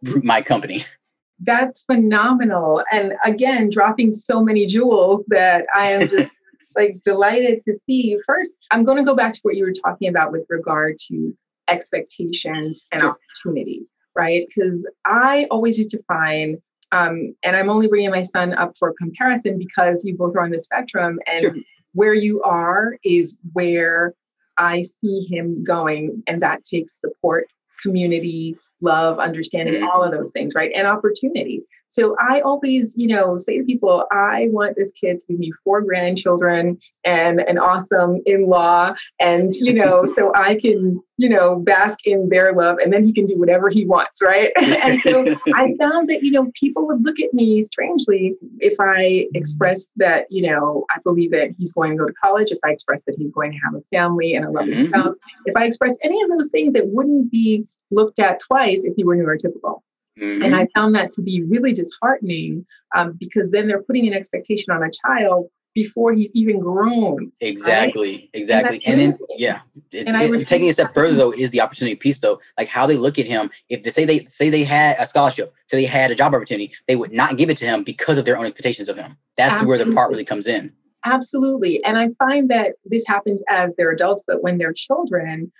root 0.02 0.24
my 0.24 0.42
company. 0.42 0.84
That's 1.40 1.82
phenomenal. 1.82 2.82
And 2.90 3.14
again 3.24 3.70
dropping 3.70 4.10
so 4.10 4.42
many 4.42 4.66
jewels 4.66 5.24
that 5.28 5.66
i 5.74 5.86
am 5.86 6.08
just 6.08 6.30
like 6.78 7.02
delighted 7.04 7.62
to 7.66 7.74
see. 7.84 8.08
you. 8.08 8.22
First, 8.24 8.52
I'm 8.70 8.84
going 8.84 8.98
to 8.98 9.04
go 9.04 9.14
back 9.14 9.32
to 9.34 9.40
what 9.42 9.56
you 9.56 9.64
were 9.64 9.72
talking 9.72 10.08
about 10.08 10.32
with 10.32 10.46
regard 10.48 10.96
to 11.08 11.36
expectations 11.68 12.80
and 12.92 13.02
opportunity, 13.02 13.86
right? 14.16 14.46
Because 14.46 14.88
I 15.04 15.46
always 15.50 15.76
used 15.76 15.90
to 15.90 16.02
find, 16.04 16.58
um, 16.92 17.34
and 17.42 17.56
I'm 17.56 17.68
only 17.68 17.88
bringing 17.88 18.10
my 18.10 18.22
son 18.22 18.54
up 18.54 18.74
for 18.78 18.94
comparison 18.94 19.58
because 19.58 20.04
you 20.04 20.16
both 20.16 20.36
are 20.36 20.42
on 20.42 20.50
the 20.50 20.60
spectrum, 20.60 21.18
and 21.26 21.38
sure. 21.38 21.54
where 21.92 22.14
you 22.14 22.42
are 22.42 22.96
is 23.04 23.36
where 23.52 24.14
I 24.56 24.84
see 25.00 25.26
him 25.28 25.64
going, 25.64 26.22
and 26.26 26.40
that 26.42 26.64
takes 26.64 27.00
support 27.00 27.48
community, 27.82 28.56
love, 28.80 29.18
understanding, 29.18 29.82
all 29.82 30.02
of 30.02 30.12
those 30.12 30.30
things, 30.30 30.54
right? 30.54 30.72
And 30.74 30.86
opportunity. 30.86 31.62
So 31.88 32.14
I 32.20 32.40
always, 32.40 32.94
you 32.96 33.08
know, 33.08 33.38
say 33.38 33.58
to 33.58 33.64
people, 33.64 34.04
I 34.12 34.48
want 34.50 34.76
this 34.76 34.92
kid 34.92 35.20
to 35.20 35.26
give 35.26 35.38
me 35.38 35.52
four 35.64 35.80
grandchildren 35.80 36.78
and 37.04 37.40
an 37.40 37.58
awesome 37.58 38.20
in-law, 38.26 38.94
and 39.20 39.52
you 39.54 39.72
know, 39.72 40.04
so 40.16 40.32
I 40.34 40.56
can, 40.56 41.00
you 41.16 41.28
know, 41.28 41.58
bask 41.58 41.98
in 42.04 42.28
their 42.28 42.52
love, 42.52 42.76
and 42.78 42.92
then 42.92 43.04
he 43.04 43.12
can 43.12 43.24
do 43.24 43.38
whatever 43.38 43.70
he 43.70 43.86
wants, 43.86 44.22
right? 44.22 44.52
and 44.56 45.00
so 45.00 45.24
I 45.54 45.74
found 45.78 46.10
that, 46.10 46.22
you 46.22 46.30
know, 46.30 46.50
people 46.54 46.86
would 46.86 47.04
look 47.04 47.18
at 47.20 47.32
me 47.32 47.62
strangely 47.62 48.34
if 48.60 48.74
I 48.78 49.26
expressed 49.34 49.90
that, 49.96 50.26
you 50.30 50.50
know, 50.50 50.84
I 50.90 50.98
believe 51.04 51.30
that 51.32 51.54
he's 51.58 51.72
going 51.72 51.92
to 51.92 51.96
go 51.96 52.06
to 52.06 52.14
college, 52.22 52.50
if 52.50 52.58
I 52.64 52.70
expressed 52.70 53.06
that 53.06 53.16
he's 53.16 53.30
going 53.30 53.52
to 53.52 53.58
have 53.64 53.74
a 53.74 53.82
family 53.90 54.34
and 54.34 54.44
a 54.44 54.50
loving 54.50 54.74
Mhm. 54.74 54.88
spouse, 54.88 55.16
if 55.46 55.56
I 55.56 55.64
expressed 55.64 55.98
any 56.02 56.20
of 56.22 56.28
those 56.28 56.48
things 56.48 56.74
that 56.74 56.88
wouldn't 56.88 57.30
be 57.30 57.66
looked 57.90 58.18
at 58.18 58.40
twice 58.40 58.84
if 58.84 58.94
he 58.96 59.04
were 59.04 59.16
neurotypical. 59.16 59.80
Mhm. 60.18 60.44
And 60.44 60.54
I 60.56 60.66
found 60.74 60.94
that 60.94 61.12
to 61.12 61.22
be 61.22 61.42
really 61.42 61.72
disheartening 61.72 62.66
um, 62.96 63.12
because 63.18 63.50
then 63.50 63.68
they're 63.68 63.82
putting 63.82 64.06
an 64.06 64.14
expectation 64.14 64.72
on 64.72 64.82
a 64.82 64.90
child 65.06 65.48
before 65.74 66.12
he's 66.12 66.32
even 66.34 66.58
grown. 66.58 67.30
Exactly, 67.40 68.28
exactly. 68.32 68.78
that's 68.78 68.88
And 68.88 69.00
then 69.00 69.18
yeah, 69.36 69.60
it's, 69.92 70.08
And 70.08 70.16
I 70.16 70.24
it- 70.24 70.30
refuse 70.30 70.48
taking 70.48 70.68
a 70.68 70.72
step 70.72 70.92
further 70.94 71.14
though 71.14 71.30
is 71.32 71.50
the 71.50 71.60
opportunity 71.60 71.94
piece 71.94 72.18
though. 72.18 72.40
Like 72.58 72.68
how 72.68 72.86
they 72.86 72.96
look 72.96 73.18
at 73.18 73.26
him. 73.26 73.50
If 73.68 73.82
they 73.84 73.90
say 73.90 74.04
they 74.04 74.20
say 74.20 74.50
they 74.50 74.64
had 74.64 74.96
a 74.98 75.06
scholarship, 75.06 75.54
say 75.68 75.76
they 75.82 75.86
had 75.86 76.10
a 76.10 76.14
job 76.16 76.34
opportunity, 76.34 76.72
they 76.88 76.96
would 76.96 77.12
not 77.12 77.36
give 77.36 77.48
it 77.50 77.56
to 77.58 77.64
him 77.64 77.84
because 77.84 78.18
of 78.18 78.24
their 78.24 78.36
own 78.36 78.46
expectations 78.46 78.88
of 78.88 78.96
him. 78.98 79.16
That's 79.36 79.62
where 79.62 79.78
the 79.78 79.92
part 79.92 80.10
really 80.10 80.24
comes 80.24 80.46
in. 80.46 80.72
Absolutely. 81.04 81.82
And 81.84 81.96
I 81.96 82.08
find 82.18 82.48
that 82.50 82.72
this 82.84 83.06
happens 83.06 83.42
as 83.48 83.72
they're 83.76 83.92
adults, 83.92 84.22
but 84.26 84.42
when 84.42 84.58
they're 84.58 84.72
children, 84.72 85.52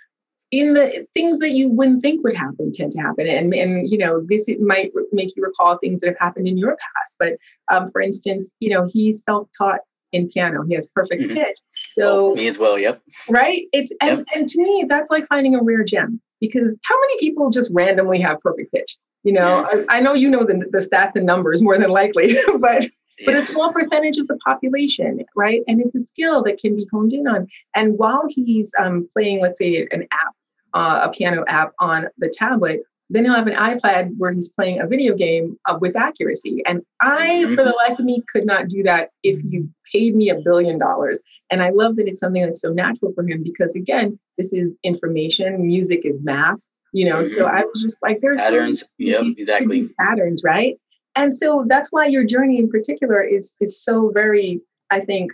in 0.51 0.73
the 0.73 1.05
things 1.13 1.39
that 1.39 1.51
you 1.51 1.69
wouldn't 1.69 2.01
think 2.01 2.23
would 2.23 2.35
happen 2.35 2.71
tend 2.71 2.91
to 2.93 2.99
happen. 3.01 3.27
And, 3.27 3.53
and 3.53 3.89
you 3.89 3.97
know, 3.97 4.23
this 4.27 4.49
might 4.59 4.91
make 5.11 5.35
you 5.35 5.43
recall 5.43 5.77
things 5.77 5.99
that 6.01 6.07
have 6.07 6.17
happened 6.19 6.47
in 6.47 6.57
your 6.57 6.71
past. 6.71 7.15
But 7.19 7.33
um, 7.71 7.91
for 7.91 8.01
instance, 8.01 8.51
you 8.59 8.69
know, 8.69 8.87
he's 8.91 9.23
self-taught 9.23 9.81
in 10.11 10.27
piano. 10.29 10.63
He 10.67 10.73
has 10.73 10.87
perfect 10.87 11.21
Mhm. 11.21 11.35
pitch. 11.35 11.57
Oh, 12.01 12.31
So 12.31 12.35
me 12.35 12.47
as 12.47 12.57
well. 12.57 12.79
Yep. 12.79 13.01
right? 13.29 13.61
It's 13.73 13.93
and, 14.01 14.27
and 14.35 14.47
to 14.49 14.61
me, 14.61 14.85
that's 14.89 15.11
like 15.11 15.27
finding 15.27 15.53
a 15.55 15.61
rare 15.61 15.83
gem 15.83 16.19
because 16.41 16.77
how 16.83 16.95
many 17.01 17.19
people 17.19 17.49
just 17.51 17.69
randomly 17.73 18.19
have 18.19 18.39
perfect 18.41 18.73
pitch? 18.73 18.97
You 19.23 19.33
know, 19.33 19.67
I, 19.89 19.97
I 19.97 19.99
know 19.99 20.13
you 20.13 20.29
know 20.29 20.43
the, 20.45 20.65
the 20.71 20.79
stats 20.79 21.11
and 21.15 21.25
numbers 21.25 21.61
more 21.61 21.77
than 21.77 21.89
likely, 21.91 22.35
but 22.59 22.87
but 23.25 23.33
Yeah. 23.33 23.39
a 23.39 23.41
small 23.41 23.71
percentage 23.73 24.17
of 24.17 24.27
the 24.27 24.37
population, 24.47 25.25
right? 25.35 25.61
And 25.67 25.81
it's 25.81 25.93
a 25.95 26.03
skill 26.05 26.41
that 26.43 26.57
can 26.57 26.75
be 26.77 26.87
honed 26.91 27.11
in 27.13 27.27
on. 27.27 27.47
And 27.75 27.97
while 27.97 28.23
he's 28.29 28.73
um, 28.79 29.09
playing, 29.13 29.41
let's 29.41 29.59
say, 29.59 29.85
an 29.91 30.03
app, 30.11 30.33
uh, 30.73 31.01
a 31.03 31.11
piano 31.11 31.43
app 31.47 31.71
on 31.79 32.07
the 32.17 32.29
tablet, 32.29 32.81
then 33.09 33.25
he'll 33.25 33.33
have 33.33 33.47
an 33.47 33.55
iPad 33.55 34.15
where 34.17 34.31
he's 34.31 34.49
playing 34.49 34.79
a 34.79 34.87
video 34.87 35.15
game 35.15 35.57
uh, 35.65 35.77
with 35.81 35.95
accuracy. 35.95 36.61
And 36.65 36.81
I, 37.01 37.45
for 37.55 37.63
the 37.63 37.75
life 37.87 37.97
of 37.97 38.05
me, 38.05 38.23
could 38.31 38.45
not 38.45 38.67
do 38.67 38.83
that 38.83 39.09
if 39.23 39.43
you 39.43 39.69
paid 39.91 40.15
me 40.15 40.29
a 40.29 40.35
billion 40.35 40.77
dollars. 40.77 41.19
And 41.49 41.63
I 41.63 41.71
love 41.71 41.95
that 41.95 42.07
it's 42.07 42.19
something 42.19 42.43
that's 42.43 42.61
so 42.61 42.71
natural 42.71 43.11
for 43.13 43.27
him 43.27 43.41
because, 43.43 43.75
again, 43.75 44.19
this 44.37 44.53
is 44.53 44.71
information, 44.83 45.65
music 45.65 46.01
is 46.03 46.21
math, 46.21 46.59
you 46.93 47.09
know. 47.09 47.23
So. 47.23 47.47
I 47.47 47.61
was 47.61 47.81
just 47.81 47.97
like, 48.03 48.19
there's 48.21 48.41
so 48.41 48.51
Patterns. 48.51 48.83
Yep. 48.99 49.23
Exactly. 49.37 49.89
patterns, 49.99 50.43
right? 50.45 50.77
And 51.15 51.33
so 51.33 51.65
that's 51.67 51.91
why 51.91 52.05
your 52.05 52.23
journey 52.23 52.59
in 52.59 52.69
particular 52.69 53.23
is 53.23 53.55
is 53.59 53.81
so 53.81 54.11
very, 54.13 54.61
I 54.91 54.99
think, 54.99 55.31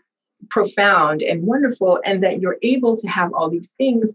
profound 0.50 1.22
and 1.22 1.44
wonderful, 1.44 2.00
and 2.06 2.24
that 2.24 2.40
you're 2.40 2.58
able 2.62 2.96
to 2.96 3.08
have 3.08 3.34
all 3.34 3.50
these 3.50 3.70
things 3.78 4.14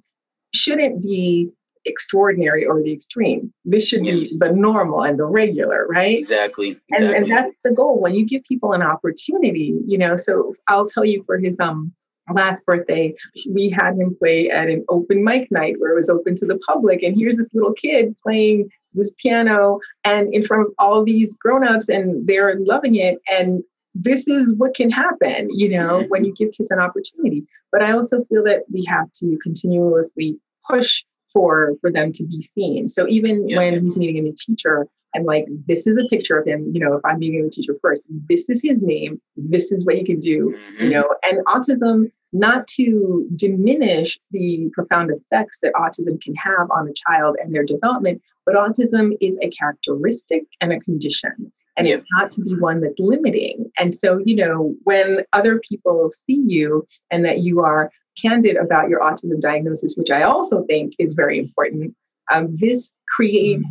shouldn't 0.53 1.03
be 1.03 1.51
extraordinary 1.87 2.67
or 2.67 2.83
the 2.83 2.93
extreme. 2.93 3.53
This 3.65 3.89
should 3.89 4.03
be 4.03 4.37
the 4.39 4.53
normal 4.53 5.03
and 5.03 5.19
the 5.19 5.25
regular, 5.25 5.87
right? 5.89 6.19
Exactly. 6.19 6.71
And, 6.91 7.05
Exactly. 7.05 7.17
and 7.17 7.31
that's 7.31 7.57
the 7.65 7.73
goal 7.73 8.01
when 8.01 8.15
you 8.15 8.27
give 8.27 8.43
people 8.45 8.73
an 8.73 8.83
opportunity, 8.83 9.75
you 9.87 9.97
know. 9.97 10.17
So 10.17 10.55
I'll 10.69 10.87
tell 10.87 11.05
you 11.05 11.23
for 11.25 11.39
his 11.39 11.59
um 11.59 11.93
last 12.33 12.65
birthday, 12.65 13.15
we 13.53 13.71
had 13.71 13.97
him 13.97 14.15
play 14.19 14.51
at 14.51 14.69
an 14.69 14.85
open 14.89 15.25
mic 15.25 15.51
night 15.51 15.77
where 15.79 15.93
it 15.93 15.97
was 15.97 16.09
open 16.09 16.37
to 16.37 16.47
the 16.47 16.59
public. 16.59 17.03
And 17.03 17.17
here's 17.19 17.37
this 17.37 17.49
little 17.53 17.73
kid 17.73 18.17
playing 18.23 18.71
this 18.93 19.11
piano 19.21 19.81
and 20.05 20.33
in 20.33 20.45
front 20.45 20.67
of 20.67 20.75
all 20.79 21.05
these 21.05 21.35
grown-ups 21.37 21.89
and 21.89 22.27
they're 22.27 22.59
loving 22.61 22.97
it. 22.97 23.19
And 23.31 23.63
this 23.95 24.27
is 24.29 24.55
what 24.55 24.75
can 24.75 24.91
happen, 24.91 25.49
you 25.51 25.69
know, 25.69 26.01
mm-hmm. 26.01 26.09
when 26.09 26.25
you 26.25 26.33
give 26.35 26.53
kids 26.53 26.71
an 26.71 26.79
opportunity. 26.79 27.45
But 27.73 27.83
I 27.83 27.93
also 27.93 28.25
feel 28.25 28.45
that 28.45 28.63
we 28.73 28.85
have 28.89 29.11
to 29.15 29.39
continuously 29.43 30.39
push 30.69 31.03
for 31.33 31.75
for 31.81 31.91
them 31.91 32.13
to 32.13 32.25
be 32.25 32.43
seen. 32.43 32.89
So 32.89 33.07
even 33.09 33.49
Yeah. 33.49 33.59
when 33.59 33.83
he's 33.83 33.99
meeting 33.99 34.19
a 34.19 34.23
new 34.23 34.35
teacher, 34.37 34.87
I'm 35.15 35.25
like, 35.25 35.47
this 35.67 35.87
is 35.87 35.97
a 35.99 36.09
picture 36.09 36.39
of 36.39 36.47
him. 36.47 36.71
You 36.73 36.81
know, 36.81 36.95
if 36.95 37.05
I'm 37.05 37.19
meeting 37.19 37.43
the 37.43 37.51
teacher 37.51 37.77
first, 37.83 38.05
this 38.29 38.49
is 38.49 38.61
his 38.63 38.83
name. 38.83 39.21
This 39.37 39.73
is 39.73 39.85
what 39.85 39.97
he 39.97 40.05
can 40.05 40.21
do. 40.21 40.29
You 40.29 40.57
mm-hmm. 40.79 40.89
know, 40.91 41.15
and 41.25 41.45
autism, 41.47 42.11
not 42.33 42.69
to 42.69 43.29
diminish 43.35 44.19
the 44.31 44.71
profound 44.73 45.11
effects 45.11 45.59
that 45.63 45.73
autism 45.75 46.21
can 46.23 46.35
have 46.37 46.71
on 46.71 46.89
a 46.89 46.93
child 46.95 47.37
and 47.43 47.53
their 47.53 47.65
development, 47.65 48.23
but 48.47 48.55
autism 48.55 49.17
is 49.21 49.37
a 49.43 49.51
characteristic 49.51 50.45
and 50.61 50.73
a 50.73 50.79
condition. 50.79 51.53
And 51.81 51.89
Yeah. 51.89 51.95
it's 51.97 52.07
not 52.15 52.31
to 52.33 52.43
be 52.43 52.55
one 52.57 52.83
that's 52.83 52.99
limiting. 52.99 53.73
And 53.79 53.95
so, 53.95 54.19
you 54.19 54.37
know, 54.37 54.75
when 54.85 55.25
other 55.33 55.61
people 55.67 56.11
see 56.11 56.43
you 56.47 56.87
and 57.11 57.25
that 57.25 57.39
you 57.39 57.61
are 57.61 57.91
candid 58.21 58.57
about 58.57 58.91
your 58.91 59.01
autism 59.01 59.41
diagnosis, 59.41 59.95
which 59.97 60.11
I 60.11 60.23
also 60.23 60.65
think 60.65 60.93
is 60.99 61.15
very 61.15 61.39
important, 61.39 61.95
um, 62.31 62.49
this 62.51 62.95
creates 63.09 63.67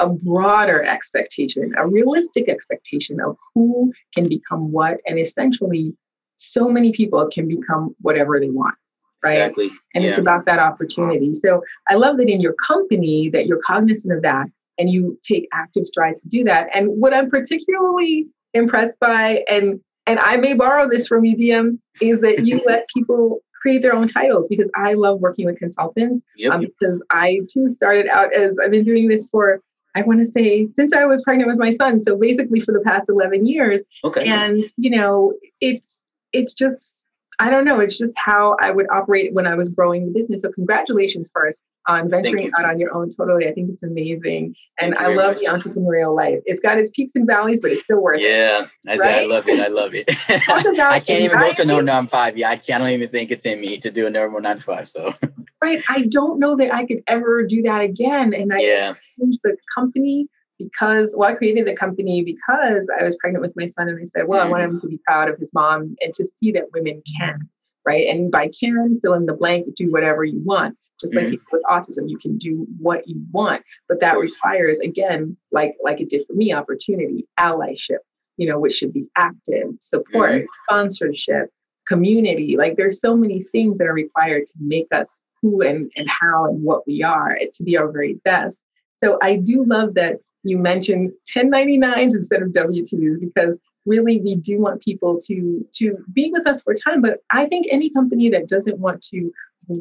a 0.00 0.08
broader 0.08 0.82
expectation, 0.82 1.74
a 1.76 1.86
realistic 1.86 2.48
expectation 2.48 3.20
of 3.20 3.36
who 3.54 3.92
can 4.14 4.26
become 4.26 4.72
what. 4.72 4.96
And 5.06 5.18
essentially, 5.18 5.94
so 6.36 6.70
many 6.70 6.90
people 6.90 7.28
can 7.30 7.46
become 7.46 7.94
whatever 8.00 8.40
they 8.40 8.48
want, 8.48 8.76
right? 9.22 9.34
Exactly. 9.34 9.68
And 9.94 10.02
yeah. 10.02 10.10
it's 10.10 10.18
about 10.18 10.46
that 10.46 10.58
opportunity. 10.58 11.34
So 11.34 11.62
I 11.86 11.96
love 11.96 12.16
that 12.16 12.30
in 12.30 12.40
your 12.40 12.54
company 12.54 13.28
that 13.28 13.44
you're 13.44 13.60
cognizant 13.60 14.10
of 14.14 14.22
that 14.22 14.46
and 14.82 14.90
you 14.90 15.16
take 15.22 15.46
active 15.52 15.86
strides 15.86 16.20
to 16.22 16.28
do 16.28 16.42
that. 16.44 16.66
And 16.74 16.88
what 16.88 17.14
I'm 17.14 17.30
particularly 17.30 18.26
impressed 18.52 18.98
by, 19.00 19.44
and 19.48 19.80
and 20.08 20.18
I 20.18 20.36
may 20.36 20.54
borrow 20.54 20.88
this 20.88 21.06
from 21.06 21.24
you, 21.24 21.36
Diem, 21.36 21.80
is 22.00 22.20
that 22.22 22.44
you 22.44 22.60
let 22.66 22.88
people 22.94 23.38
create 23.60 23.80
their 23.80 23.94
own 23.94 24.08
titles 24.08 24.48
because 24.48 24.68
I 24.74 24.94
love 24.94 25.20
working 25.20 25.46
with 25.46 25.56
consultants 25.60 26.20
Yep. 26.36 26.52
um, 26.52 26.60
because 26.62 27.00
I 27.10 27.38
too 27.48 27.68
started 27.68 28.08
out 28.08 28.34
as 28.34 28.58
I've 28.58 28.72
been 28.72 28.82
doing 28.82 29.06
this 29.08 29.28
for 29.28 29.60
I 29.94 30.02
want 30.02 30.18
to 30.20 30.26
say 30.26 30.68
since 30.74 30.92
I 30.92 31.04
was 31.04 31.22
pregnant 31.22 31.48
with 31.48 31.58
my 31.58 31.70
son, 31.70 32.00
so 32.00 32.16
basically 32.16 32.60
for 32.60 32.72
the 32.72 32.80
past 32.80 33.08
eleven 33.08 33.46
years. 33.46 33.84
okay. 34.04 34.26
And 34.26 34.58
you 34.76 34.90
know, 34.90 35.34
it's 35.60 36.02
it's 36.32 36.52
just 36.52 36.96
I 37.38 37.50
don't 37.50 37.64
know, 37.64 37.78
it's 37.80 37.96
just 37.96 38.14
how 38.16 38.56
I 38.60 38.72
would 38.72 38.86
operate 38.90 39.32
when 39.32 39.46
I 39.46 39.54
was 39.54 39.68
growing 39.70 40.06
the 40.06 40.12
business. 40.12 40.42
So 40.42 40.50
congratulations 40.50 41.30
first 41.32 41.58
on 41.86 42.10
venturing 42.10 42.50
out 42.56 42.64
on 42.64 42.78
your 42.78 42.94
own. 42.94 43.10
Totally, 43.10 43.48
I 43.48 43.52
think 43.52 43.70
it's 43.70 43.82
amazing, 43.82 44.54
and 44.80 44.94
I 44.96 45.14
love 45.14 45.36
much. 45.36 45.38
the 45.38 45.46
entrepreneurial 45.46 46.16
life. 46.16 46.40
It's 46.46 46.60
got 46.60 46.78
its 46.78 46.90
peaks 46.90 47.14
and 47.14 47.26
valleys, 47.26 47.60
but 47.60 47.70
it's 47.72 47.82
still 47.82 48.00
worth 48.00 48.20
it. 48.20 48.24
yeah, 48.24 48.66
I, 48.88 49.22
I 49.22 49.24
love 49.26 49.48
it. 49.48 49.60
I 49.60 49.68
love 49.68 49.92
it. 49.94 50.04
I 50.28 51.00
can't 51.00 51.22
even 51.22 51.38
go 51.38 51.52
to 51.52 51.64
no 51.64 51.80
nine 51.80 52.06
five. 52.06 52.36
Yeah, 52.36 52.50
I 52.50 52.56
can't 52.56 52.82
even 52.84 53.08
think 53.08 53.30
it's 53.30 53.46
in 53.46 53.60
me 53.60 53.78
to 53.78 53.90
do 53.90 54.06
a 54.06 54.10
normal 54.10 54.40
nine 54.40 54.60
five. 54.60 54.88
So 54.88 55.14
Right? 55.62 55.82
I 55.88 56.02
don't 56.02 56.40
know 56.40 56.56
that 56.56 56.74
I 56.74 56.84
could 56.84 57.04
ever 57.06 57.44
do 57.44 57.62
that 57.62 57.82
again, 57.82 58.34
and 58.34 58.52
I 58.52 58.58
yeah, 58.58 58.94
changed 59.18 59.38
the 59.44 59.56
company 59.72 60.28
because 60.58 61.14
well 61.16 61.30
i 61.30 61.34
created 61.34 61.66
the 61.66 61.74
company 61.74 62.22
because 62.22 62.88
i 63.00 63.02
was 63.02 63.16
pregnant 63.16 63.42
with 63.42 63.54
my 63.56 63.66
son 63.66 63.88
and 63.88 63.98
i 63.98 64.04
said 64.04 64.28
well 64.28 64.46
i 64.46 64.48
want 64.48 64.62
him 64.62 64.76
mm. 64.76 64.80
to 64.80 64.86
be 64.86 65.00
proud 65.06 65.28
of 65.28 65.38
his 65.38 65.52
mom 65.52 65.96
and 66.00 66.14
to 66.14 66.26
see 66.38 66.52
that 66.52 66.70
women 66.72 67.02
can 67.18 67.38
right 67.86 68.06
and 68.06 68.30
by 68.30 68.48
can 68.48 69.00
fill 69.00 69.14
in 69.14 69.26
the 69.26 69.32
blank 69.32 69.66
do 69.74 69.90
whatever 69.90 70.24
you 70.24 70.40
want 70.44 70.76
just 71.02 71.14
like 71.14 71.26
Mhm. 71.26 71.32
you 71.32 71.36
said 71.36 71.46
with 71.52 71.62
autism 71.64 72.08
you 72.08 72.16
can 72.16 72.38
do 72.38 72.66
what 72.78 73.06
you 73.06 73.20
want 73.32 73.62
but 73.88 74.00
that 74.00 74.18
requires 74.18 74.78
again 74.80 75.36
like 75.50 75.74
like 75.84 76.00
it 76.00 76.08
did 76.08 76.26
for 76.26 76.32
me 76.34 76.52
opportunity 76.52 77.26
allyship 77.38 77.98
you 78.38 78.48
know 78.48 78.58
which 78.58 78.72
should 78.72 78.92
be 78.92 79.06
active 79.16 79.68
support 79.80 80.30
Mhm. 80.30 80.46
sponsorship 80.64 81.50
community 81.86 82.56
like 82.56 82.76
there's 82.76 83.00
so 83.00 83.16
many 83.16 83.42
things 83.42 83.76
that 83.78 83.86
are 83.86 83.92
required 83.92 84.46
to 84.46 84.54
make 84.60 84.86
us 84.92 85.20
who 85.42 85.60
and, 85.60 85.90
and 85.96 86.08
how 86.08 86.44
and 86.46 86.62
what 86.62 86.86
we 86.86 87.02
are 87.02 87.36
to 87.52 87.62
be 87.64 87.76
our 87.76 87.90
very 87.90 88.14
best 88.24 88.62
so 89.02 89.18
I 89.20 89.36
do 89.36 89.64
love 89.64 89.94
that 89.94 90.18
you 90.44 90.58
mentioned 90.58 91.12
1099s 91.36 92.14
instead 92.14 92.42
of 92.42 92.50
W2s 92.50 93.18
because 93.20 93.58
really 93.84 94.20
we 94.20 94.36
do 94.36 94.60
want 94.60 94.80
people 94.80 95.18
to 95.26 95.66
to 95.74 95.96
be 96.12 96.30
with 96.30 96.46
us 96.46 96.62
for 96.62 96.74
time. 96.74 97.02
But 97.02 97.18
I 97.30 97.46
think 97.46 97.66
any 97.70 97.90
company 97.90 98.28
that 98.30 98.48
doesn't 98.48 98.78
want 98.78 99.00
to 99.12 99.32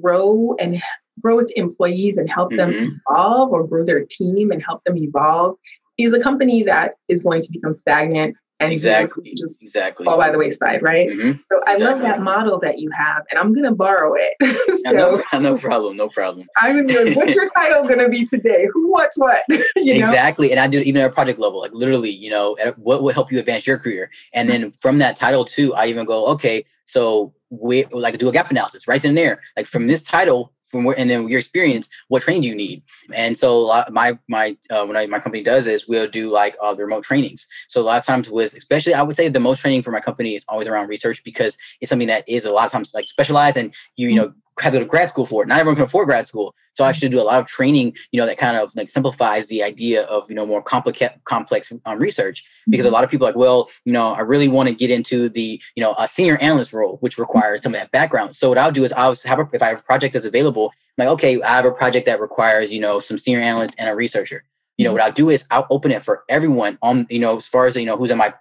grow 0.02 0.56
and 0.60 0.82
grow 1.20 1.40
its 1.40 1.52
employees 1.52 2.18
and 2.18 2.30
help 2.30 2.52
them 2.52 2.72
Mhm. 2.72 3.00
evolve 3.10 3.52
or 3.52 3.68
grow 3.68 3.84
their 3.86 4.06
team 4.06 4.52
and 4.52 4.64
help 4.64 4.84
them 4.86 4.98
evolve 4.98 5.58
is 5.98 6.14
a 6.14 6.20
company 6.20 6.64
that 6.64 6.96
is 7.10 7.22
going 7.24 7.42
to 7.42 7.52
become 7.52 7.74
stagnant 7.74 8.36
and 8.62 8.72
exactly 8.72 9.34
just 9.36 9.64
exactly 9.64 10.06
fall 10.06 10.18
by 10.18 10.32
the 10.32 10.38
wayside, 10.38 10.82
right? 10.84 11.10
Mm-hmm. 11.10 11.32
So 11.52 11.62
I 11.68 11.74
exactly. 11.74 11.86
love 11.86 12.02
that 12.02 12.22
model 12.22 12.60
that 12.60 12.80
you 12.80 12.92
have, 12.92 13.24
and 13.30 13.40
I'm 13.40 13.54
gonna 13.54 13.74
borrow 13.74 14.14
it. 14.16 14.34
so 14.86 14.92
no, 15.34 15.40
no, 15.40 15.58
problem, 15.58 15.98
no 15.98 16.08
problem. 16.08 16.48
I'm 16.58 16.76
gonna 16.76 16.88
be 16.88 17.06
like, 17.06 17.16
what's 17.16 17.36
your 17.36 17.48
title 17.58 17.88
gonna 17.88 18.10
be 18.10 18.26
today? 18.26 18.68
Who 18.72 18.92
wants 18.92 19.18
what? 19.18 19.44
you 19.76 20.00
know? 20.00 20.08
Exactly, 20.08 20.52
and 20.52 20.60
I 20.60 20.68
do 20.68 20.80
it 20.80 20.86
even 20.88 21.02
at 21.02 21.10
a 21.10 21.14
project 21.14 21.40
level, 21.40 21.60
like 21.60 21.74
literally, 21.74 22.12
you 22.12 22.30
know, 22.30 22.56
what 22.78 23.02
will 23.02 23.14
help 23.14 23.32
you 23.32 23.40
advance 23.40 23.66
your 23.66 23.80
career, 23.80 24.12
and 24.34 24.48
then 24.50 24.72
from 24.74 25.00
that 25.00 25.16
title 25.16 25.44
too, 25.44 25.74
I 25.74 25.88
even 25.88 26.06
go, 26.06 26.28
okay, 26.28 26.64
so 26.86 27.34
we 27.50 27.86
like 27.86 28.18
do 28.18 28.30
a 28.30 28.32
gap 28.32 28.52
analysis 28.52 28.88
right 28.88 29.02
then 29.02 29.10
and 29.10 29.18
there, 29.18 29.42
like 29.58 29.66
from 29.66 29.88
this 29.88 30.04
title 30.04 30.54
from 30.72 30.86
where, 30.86 30.98
and 30.98 31.10
then 31.10 31.28
your 31.28 31.40
experience, 31.40 31.90
what 32.08 32.24
training 32.24 32.44
do 32.44 32.48
you 32.48 32.56
need? 32.56 32.82
And 33.14 33.38
so 33.38 33.56
a 33.56 33.66
lot, 33.72 33.94
my 33.94 34.18
my 34.28 34.58
uh, 34.70 34.86
when 34.86 34.98
I, 34.98 35.06
my 35.08 35.20
company 35.20 35.44
does 35.44 35.68
is 35.68 35.88
we'll 35.88 36.10
do 36.10 36.32
like 36.32 36.56
uh, 36.62 36.74
the 36.74 36.84
remote 36.84 37.04
trainings. 37.04 37.46
So 37.68 37.82
a 37.82 37.84
lot 37.84 38.00
of 38.00 38.06
times 38.06 38.30
with 38.30 38.54
especially 38.54 38.94
I 38.94 39.02
would 39.02 39.18
say 39.18 39.28
the 39.28 39.40
most 39.40 39.60
training 39.60 39.84
for 39.84 39.92
my 39.92 40.00
company 40.00 40.36
is 40.36 40.46
always 40.48 40.68
around 40.68 40.88
research 40.88 41.24
because 41.24 41.58
it's 41.82 41.90
something 41.90 42.08
that 42.08 42.28
is 42.28 42.46
a 42.46 42.52
lot 42.52 42.66
of 42.66 42.72
times 42.72 42.94
like 42.94 43.08
specialized 43.08 43.58
and 43.58 43.74
you 43.98 44.10
you 44.10 44.16
know 44.16 44.34
have 44.62 44.74
to 44.74 44.80
go 44.80 44.84
to 44.84 44.90
grad 44.90 45.10
school 45.10 45.26
for 45.26 45.44
it. 45.44 45.48
Not 45.48 45.60
everyone 45.60 45.76
can 45.76 45.86
afford 45.86 46.08
grad 46.08 46.28
school. 46.28 46.56
So 46.74 46.86
I 46.86 46.90
actually 46.90 47.10
do 47.10 47.22
a 47.22 47.24
lot 47.24 47.40
of 47.40 47.48
training, 47.48 47.96
you 48.12 48.20
know, 48.20 48.26
that 48.26 48.38
kind 48.38 48.56
of 48.56 48.74
like 48.76 48.88
simplifies 48.88 49.48
the 49.48 49.62
idea 49.64 50.04
of, 50.04 50.30
you 50.30 50.36
know, 50.36 50.46
more 50.46 50.62
complex, 50.62 51.02
complex 51.26 51.72
um, 51.86 52.00
research 52.00 52.44
because 52.70 52.86
a 52.86 52.88
mm-hmm. 52.88 52.96
lot 52.96 53.04
of 53.04 53.10
people 53.10 53.28
are 53.28 53.32
like, 53.32 53.38
well, 53.38 53.70
you 53.86 53.92
know, 53.92 54.14
I 54.14 54.22
really 54.22 54.48
want 54.48 54.70
to 54.70 54.76
get 54.76 54.90
into 54.90 55.28
the, 55.28 55.62
you 55.76 55.82
know, 55.82 55.96
a 56.00 56.08
senior 56.08 56.38
analyst 56.38 56.74
role, 56.74 56.98
which 57.02 57.18
requires 57.18 57.62
some 57.62 57.74
of 57.74 57.80
that 57.80 57.92
background. 57.92 58.36
So 58.36 58.50
what 58.50 58.58
I'll 58.58 58.72
do 58.72 58.84
is 58.84 58.94
I'll 58.94 59.16
have, 59.26 59.40
a, 59.40 59.50
if 59.52 59.62
I 59.62 59.68
have 59.68 59.80
a 59.80 59.84
project 59.84 60.14
that's 60.14 60.26
available, 60.26 60.72
I'm 60.98 61.06
like, 61.06 61.14
okay, 61.14 61.42
I 61.42 61.56
have 61.56 61.66
a 61.66 61.72
project 61.72 62.06
that 62.06 62.22
requires, 62.22 62.72
you 62.72 62.80
know, 62.80 63.00
some 63.00 63.18
senior 63.18 63.42
analyst 63.42 63.76
and 63.78 63.90
a 63.90 63.96
researcher. 63.96 64.44
You 64.78 64.86
know, 64.86 64.92
mm-hmm. 64.92 65.00
what 65.00 65.04
I'll 65.04 65.12
do 65.12 65.30
is 65.30 65.46
I'll 65.52 65.68
open 65.70 65.92
it 65.92 66.04
for 66.04 66.24
everyone 66.30 66.78
on, 66.82 67.06
you 67.10 67.20
know, 67.20 67.38
as 67.38 67.48
far 67.48 67.66
as, 67.66 67.76
you 67.76 67.86
know, 67.86 67.98
who's 67.98 68.12
in 68.12 68.18
my 68.18 68.34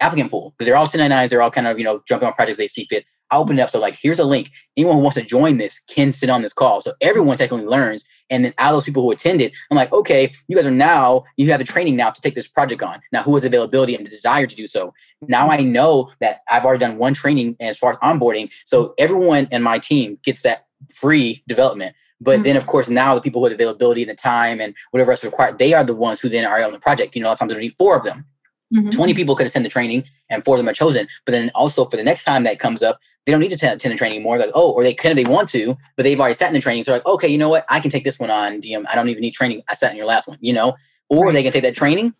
applicant 0.00 0.30
pool 0.30 0.54
because 0.56 0.66
they're 0.66 0.76
all 0.76 0.86
1099s. 0.86 1.28
They're 1.28 1.42
all 1.42 1.50
kind 1.50 1.66
of, 1.66 1.78
you 1.78 1.84
know, 1.84 2.02
jumping 2.06 2.26
on 2.26 2.34
projects 2.34 2.58
they 2.58 2.68
see 2.68 2.86
fit. 2.88 3.04
I 3.30 3.36
open 3.36 3.58
it 3.58 3.62
up. 3.62 3.70
So 3.70 3.80
like, 3.80 3.98
here's 4.00 4.18
a 4.18 4.24
link. 4.24 4.50
Anyone 4.76 4.96
who 4.96 5.02
wants 5.02 5.16
to 5.16 5.24
join 5.24 5.58
this 5.58 5.80
can 5.80 6.12
sit 6.12 6.30
on 6.30 6.42
this 6.42 6.52
call. 6.52 6.80
So 6.80 6.92
everyone 7.00 7.36
technically 7.36 7.66
learns. 7.66 8.04
And 8.30 8.44
then 8.44 8.54
out 8.58 8.70
of 8.70 8.76
those 8.76 8.84
people 8.84 9.02
who 9.02 9.10
attended, 9.10 9.52
I'm 9.70 9.76
like, 9.76 9.92
okay, 9.92 10.32
you 10.48 10.56
guys 10.56 10.66
are 10.66 10.70
now, 10.70 11.24
you 11.36 11.50
have 11.50 11.58
the 11.58 11.64
training 11.64 11.96
now 11.96 12.10
to 12.10 12.20
take 12.20 12.34
this 12.34 12.48
project 12.48 12.82
on. 12.82 13.00
Now, 13.12 13.22
who 13.22 13.34
has 13.34 13.44
availability 13.44 13.94
and 13.94 14.04
the 14.04 14.10
desire 14.10 14.46
to 14.46 14.56
do 14.56 14.66
so? 14.66 14.92
Now 15.26 15.50
I 15.50 15.58
know 15.58 16.10
that 16.20 16.40
I've 16.50 16.64
already 16.64 16.80
done 16.80 16.98
one 16.98 17.14
training 17.14 17.56
as 17.60 17.78
far 17.78 17.92
as 17.92 17.96
onboarding. 17.98 18.50
So 18.64 18.94
everyone 18.98 19.48
in 19.50 19.62
my 19.62 19.78
team 19.78 20.18
gets 20.22 20.42
that 20.42 20.66
free 20.94 21.42
development. 21.48 21.94
But 22.20 22.36
mm-hmm. 22.36 22.42
then, 22.44 22.56
of 22.56 22.66
course, 22.66 22.88
now 22.88 23.14
the 23.14 23.20
people 23.20 23.40
with 23.40 23.52
availability 23.52 24.02
and 24.02 24.10
the 24.10 24.16
time 24.16 24.60
and 24.60 24.74
whatever 24.90 25.12
else 25.12 25.22
required, 25.22 25.58
they 25.58 25.72
are 25.72 25.84
the 25.84 25.94
ones 25.94 26.20
who 26.20 26.28
then 26.28 26.44
are 26.44 26.62
on 26.64 26.72
the 26.72 26.78
project. 26.80 27.14
You 27.14 27.22
know, 27.22 27.34
sometimes 27.34 27.54
there 27.54 27.60
need 27.60 27.76
four 27.78 27.96
of 27.96 28.02
them. 28.02 28.26
Mm-hmm. 28.74 28.90
20 28.90 29.14
people 29.14 29.34
could 29.34 29.46
attend 29.46 29.64
the 29.64 29.70
training 29.70 30.04
and 30.28 30.44
four 30.44 30.56
of 30.56 30.58
them 30.58 30.68
are 30.68 30.74
chosen. 30.74 31.06
But 31.24 31.32
then 31.32 31.50
also 31.54 31.84
for 31.84 31.96
the 31.96 32.02
next 32.02 32.24
time 32.24 32.44
that 32.44 32.58
comes 32.58 32.82
up, 32.82 33.00
they 33.24 33.32
don't 33.32 33.40
need 33.40 33.48
to 33.50 33.54
attend, 33.54 33.80
the 33.80 33.94
training 33.94 34.16
anymore. 34.16 34.38
Like, 34.38 34.50
oh, 34.54 34.72
or 34.72 34.82
they 34.82 34.94
can 34.94 35.16
if 35.16 35.16
they 35.16 35.30
want 35.30 35.48
to, 35.50 35.76
but 35.96 36.02
they've 36.02 36.18
already 36.18 36.34
sat 36.34 36.48
in 36.48 36.54
the 36.54 36.60
training. 36.60 36.84
So 36.84 36.92
like, 36.92 37.06
okay, 37.06 37.28
you 37.28 37.38
know 37.38 37.48
what? 37.48 37.64
I 37.68 37.80
can 37.80 37.90
take 37.90 38.04
this 38.04 38.18
one 38.18 38.30
on 38.30 38.60
Diem. 38.60 38.86
I 38.90 38.94
don't 38.94 39.08
even 39.08 39.22
need 39.22 39.32
training. 39.32 39.62
I 39.68 39.74
sat 39.74 39.90
in 39.90 39.96
your 39.96 40.06
last 40.06 40.28
one, 40.28 40.38
you 40.40 40.52
know? 40.52 40.76
Or 41.08 41.26
right. 41.26 41.32
they 41.32 41.42
can 41.42 41.52
take 41.52 41.62
that 41.62 41.74
training, 41.74 42.12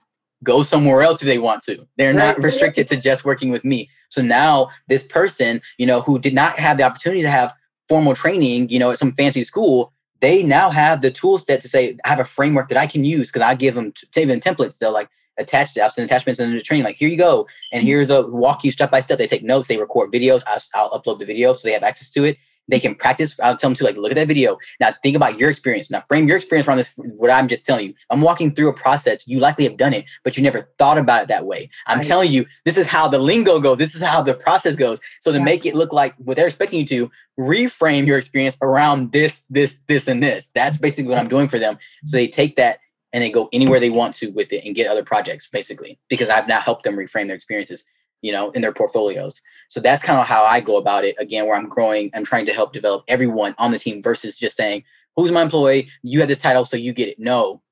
go 0.42 0.62
somewhere 0.62 1.02
else 1.02 1.22
if 1.22 1.28
they 1.28 1.38
want 1.38 1.62
to. 1.64 1.86
They're 1.96 2.14
right. 2.14 2.36
not 2.36 2.38
restricted 2.38 2.88
to 2.88 2.96
just 2.96 3.24
working 3.24 3.50
with 3.50 3.64
me. 3.64 3.90
So 4.08 4.22
now 4.22 4.68
this 4.88 5.02
person, 5.02 5.60
you 5.76 5.86
know, 5.86 6.00
who 6.00 6.18
did 6.18 6.34
not 6.34 6.58
have 6.58 6.78
the 6.78 6.84
opportunity 6.84 7.22
to 7.22 7.30
have 7.30 7.52
formal 7.88 8.14
training, 8.14 8.68
you 8.70 8.78
know, 8.78 8.90
at 8.90 8.98
some 8.98 9.12
fancy 9.12 9.44
school, 9.44 9.92
they 10.20 10.42
now 10.42 10.70
have 10.70 11.00
the 11.00 11.10
tool 11.10 11.38
set 11.38 11.62
to 11.62 11.68
say, 11.68 11.96
I 12.04 12.08
have 12.08 12.20
a 12.20 12.24
framework 12.24 12.68
that 12.68 12.78
I 12.78 12.86
can 12.86 13.04
use 13.04 13.30
because 13.30 13.42
I 13.42 13.54
give 13.54 13.74
them, 13.74 13.92
t- 13.92 14.24
them 14.24 14.40
templates. 14.40 14.78
They're 14.78 14.90
like, 14.90 15.08
attached 15.38 15.78
I'll 15.78 15.88
send 15.88 16.06
attachments 16.06 16.40
into 16.40 16.54
the 16.54 16.62
training. 16.62 16.84
Like, 16.84 16.96
here 16.96 17.08
you 17.08 17.16
go. 17.16 17.46
And 17.72 17.80
mm-hmm. 17.80 17.88
here's 17.88 18.10
a 18.10 18.26
walk 18.26 18.64
you 18.64 18.70
step 18.70 18.90
by 18.90 19.00
step. 19.00 19.18
They 19.18 19.26
take 19.26 19.44
notes, 19.44 19.68
they 19.68 19.78
record 19.78 20.12
videos. 20.12 20.42
I'll, 20.46 20.60
I'll, 20.74 20.98
upload 20.98 21.18
the 21.18 21.24
video 21.24 21.52
so 21.52 21.66
they 21.66 21.74
have 21.74 21.82
access 21.82 22.10
to 22.10 22.24
it. 22.24 22.38
They 22.68 22.78
can 22.78 22.94
practice. 22.94 23.38
I'll 23.40 23.56
tell 23.56 23.70
them 23.70 23.76
to 23.76 23.84
like, 23.84 23.96
look 23.96 24.10
at 24.10 24.16
that 24.16 24.28
video. 24.28 24.58
Now 24.78 24.90
think 25.02 25.16
about 25.16 25.38
your 25.38 25.48
experience. 25.48 25.90
Now 25.90 26.02
frame 26.06 26.28
your 26.28 26.36
experience 26.36 26.68
around 26.68 26.76
this, 26.76 26.98
what 27.16 27.30
I'm 27.30 27.48
just 27.48 27.64
telling 27.64 27.86
you. 27.86 27.94
I'm 28.10 28.20
walking 28.20 28.54
through 28.54 28.68
a 28.68 28.74
process. 28.74 29.26
You 29.26 29.40
likely 29.40 29.64
have 29.64 29.78
done 29.78 29.94
it, 29.94 30.04
but 30.22 30.36
you 30.36 30.42
never 30.42 30.68
thought 30.78 30.98
about 30.98 31.22
it 31.22 31.28
that 31.28 31.46
way. 31.46 31.70
I'm 31.86 31.98
right. 31.98 32.06
telling 32.06 32.30
you, 32.30 32.44
this 32.66 32.76
is 32.76 32.86
how 32.86 33.08
the 33.08 33.18
lingo 33.18 33.58
goes. 33.58 33.78
This 33.78 33.94
is 33.94 34.02
how 34.02 34.22
the 34.22 34.34
process 34.34 34.76
goes. 34.76 35.00
So 35.20 35.32
to 35.32 35.38
yeah. 35.38 35.44
make 35.44 35.64
it 35.64 35.74
look 35.74 35.92
like 35.92 36.14
what 36.18 36.36
they're 36.36 36.46
expecting 36.46 36.80
you 36.80 36.86
to, 36.86 37.10
reframe 37.38 38.06
your 38.06 38.18
experience 38.18 38.58
around 38.60 39.12
this, 39.12 39.44
this, 39.48 39.80
this, 39.86 40.06
and 40.06 40.22
this. 40.22 40.50
That's 40.54 40.76
basically 40.76 41.08
what 41.08 41.18
I'm 41.18 41.28
doing 41.28 41.48
for 41.48 41.58
them. 41.58 41.78
So 42.04 42.18
they 42.18 42.26
take 42.26 42.56
that 42.56 42.80
and 43.12 43.22
they 43.22 43.30
go 43.30 43.48
anywhere 43.52 43.80
they 43.80 43.90
want 43.90 44.14
to 44.16 44.28
with 44.30 44.52
it 44.52 44.64
and 44.64 44.74
get 44.74 44.86
other 44.86 45.02
projects 45.02 45.48
basically 45.48 45.98
because 46.08 46.28
I've 46.28 46.48
now 46.48 46.60
helped 46.60 46.84
them 46.84 46.96
reframe 46.96 47.26
their 47.26 47.36
experiences, 47.36 47.84
you 48.22 48.32
know, 48.32 48.50
in 48.50 48.62
their 48.62 48.72
portfolios. 48.72 49.40
So 49.68 49.80
that's 49.80 50.02
kind 50.02 50.18
of 50.18 50.26
how 50.26 50.44
I 50.44 50.60
go 50.60 50.76
about 50.76 51.04
it. 51.04 51.16
Again, 51.18 51.46
where 51.46 51.56
I'm 51.56 51.68
growing, 51.68 52.10
I'm 52.14 52.24
trying 52.24 52.46
to 52.46 52.52
help 52.52 52.72
develop 52.72 53.04
everyone 53.08 53.54
on 53.58 53.70
the 53.70 53.78
team 53.78 54.02
versus 54.02 54.38
just 54.38 54.56
saying, 54.56 54.84
"Who's 55.16 55.30
my 55.30 55.42
employee? 55.42 55.88
You 56.02 56.20
have 56.20 56.28
this 56.28 56.42
title, 56.42 56.64
so 56.64 56.76
you 56.76 56.92
get 56.92 57.08
it." 57.08 57.18
No, 57.18 57.62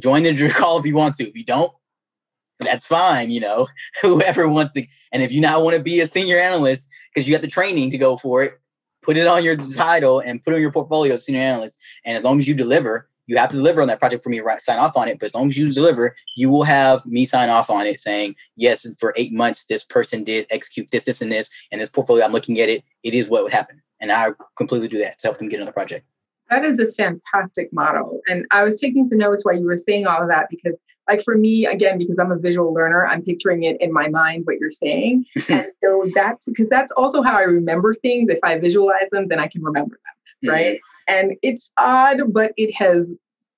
join 0.00 0.22
the 0.22 0.52
call 0.54 0.78
if 0.78 0.86
you 0.86 0.94
want 0.94 1.16
to. 1.16 1.28
If 1.28 1.36
you 1.36 1.44
don't, 1.44 1.72
that's 2.60 2.86
fine. 2.86 3.30
You 3.30 3.40
know, 3.40 3.68
whoever 4.02 4.48
wants 4.48 4.72
to. 4.74 4.86
And 5.12 5.22
if 5.22 5.32
you 5.32 5.40
now 5.40 5.62
want 5.62 5.76
to 5.76 5.82
be 5.82 6.00
a 6.00 6.06
senior 6.06 6.38
analyst 6.38 6.88
because 7.12 7.28
you 7.28 7.34
got 7.34 7.42
the 7.42 7.48
training 7.48 7.90
to 7.90 7.98
go 7.98 8.16
for 8.16 8.42
it, 8.42 8.60
put 9.02 9.16
it 9.16 9.26
on 9.26 9.44
your 9.44 9.56
title 9.56 10.20
and 10.20 10.42
put 10.42 10.52
it 10.52 10.56
on 10.56 10.62
your 10.62 10.72
portfolio, 10.72 11.16
senior 11.16 11.40
analyst. 11.40 11.78
And 12.04 12.16
as 12.16 12.24
long 12.24 12.38
as 12.38 12.48
you 12.48 12.54
deliver, 12.54 13.08
you 13.26 13.36
have 13.36 13.50
to 13.50 13.56
deliver 13.56 13.82
on 13.82 13.88
that 13.88 13.98
project 13.98 14.22
for 14.22 14.30
me 14.30 14.40
to 14.40 14.56
sign 14.58 14.78
off 14.78 14.96
on 14.96 15.08
it. 15.08 15.18
But 15.18 15.26
as 15.26 15.34
long 15.34 15.48
as 15.48 15.58
you 15.58 15.72
deliver, 15.72 16.16
you 16.36 16.48
will 16.50 16.64
have 16.64 17.04
me 17.06 17.24
sign 17.24 17.48
off 17.48 17.70
on 17.70 17.86
it 17.86 17.98
saying, 17.98 18.36
yes, 18.56 18.86
for 18.98 19.12
eight 19.16 19.32
months, 19.32 19.64
this 19.64 19.84
person 19.84 20.24
did 20.24 20.46
execute 20.50 20.90
this, 20.90 21.04
this, 21.04 21.20
and 21.20 21.30
this. 21.30 21.50
And 21.72 21.80
this 21.80 21.90
portfolio, 21.90 22.24
I'm 22.24 22.32
looking 22.32 22.60
at 22.60 22.68
it. 22.68 22.84
It 23.02 23.14
is 23.14 23.28
what 23.28 23.42
would 23.42 23.52
happen. 23.52 23.82
And 24.00 24.12
I 24.12 24.30
completely 24.56 24.88
do 24.88 24.98
that 24.98 25.18
to 25.18 25.28
help 25.28 25.38
them 25.38 25.48
get 25.48 25.60
on 25.60 25.66
the 25.66 25.72
project. 25.72 26.06
That 26.50 26.64
is 26.64 26.78
a 26.78 26.92
fantastic 26.92 27.72
model. 27.72 28.20
And 28.28 28.46
I 28.52 28.62
was 28.62 28.80
taking 28.80 29.08
to 29.08 29.16
notes 29.16 29.44
while 29.44 29.56
you 29.56 29.66
were 29.66 29.78
saying 29.78 30.06
all 30.06 30.22
of 30.22 30.28
that 30.28 30.48
because 30.48 30.74
like 31.08 31.22
for 31.24 31.36
me 31.36 31.66
again 31.66 31.98
because 31.98 32.18
i'm 32.18 32.32
a 32.32 32.38
visual 32.38 32.72
learner 32.72 33.06
i'm 33.06 33.22
picturing 33.22 33.62
it 33.62 33.80
in 33.80 33.92
my 33.92 34.08
mind 34.08 34.44
what 34.44 34.58
you're 34.58 34.70
saying 34.70 35.24
and 35.48 35.66
so 35.82 36.04
that's 36.14 36.46
because 36.46 36.68
that's 36.68 36.92
also 36.92 37.22
how 37.22 37.36
i 37.36 37.42
remember 37.42 37.94
things 37.94 38.28
if 38.28 38.38
i 38.42 38.58
visualize 38.58 39.08
them 39.12 39.28
then 39.28 39.38
i 39.38 39.46
can 39.46 39.62
remember 39.62 39.94
them 40.04 40.15
right? 40.44 40.76
Mm-hmm. 40.76 41.14
And 41.14 41.36
it's 41.42 41.70
odd, 41.76 42.32
but 42.32 42.52
it 42.56 42.74
has 42.76 43.06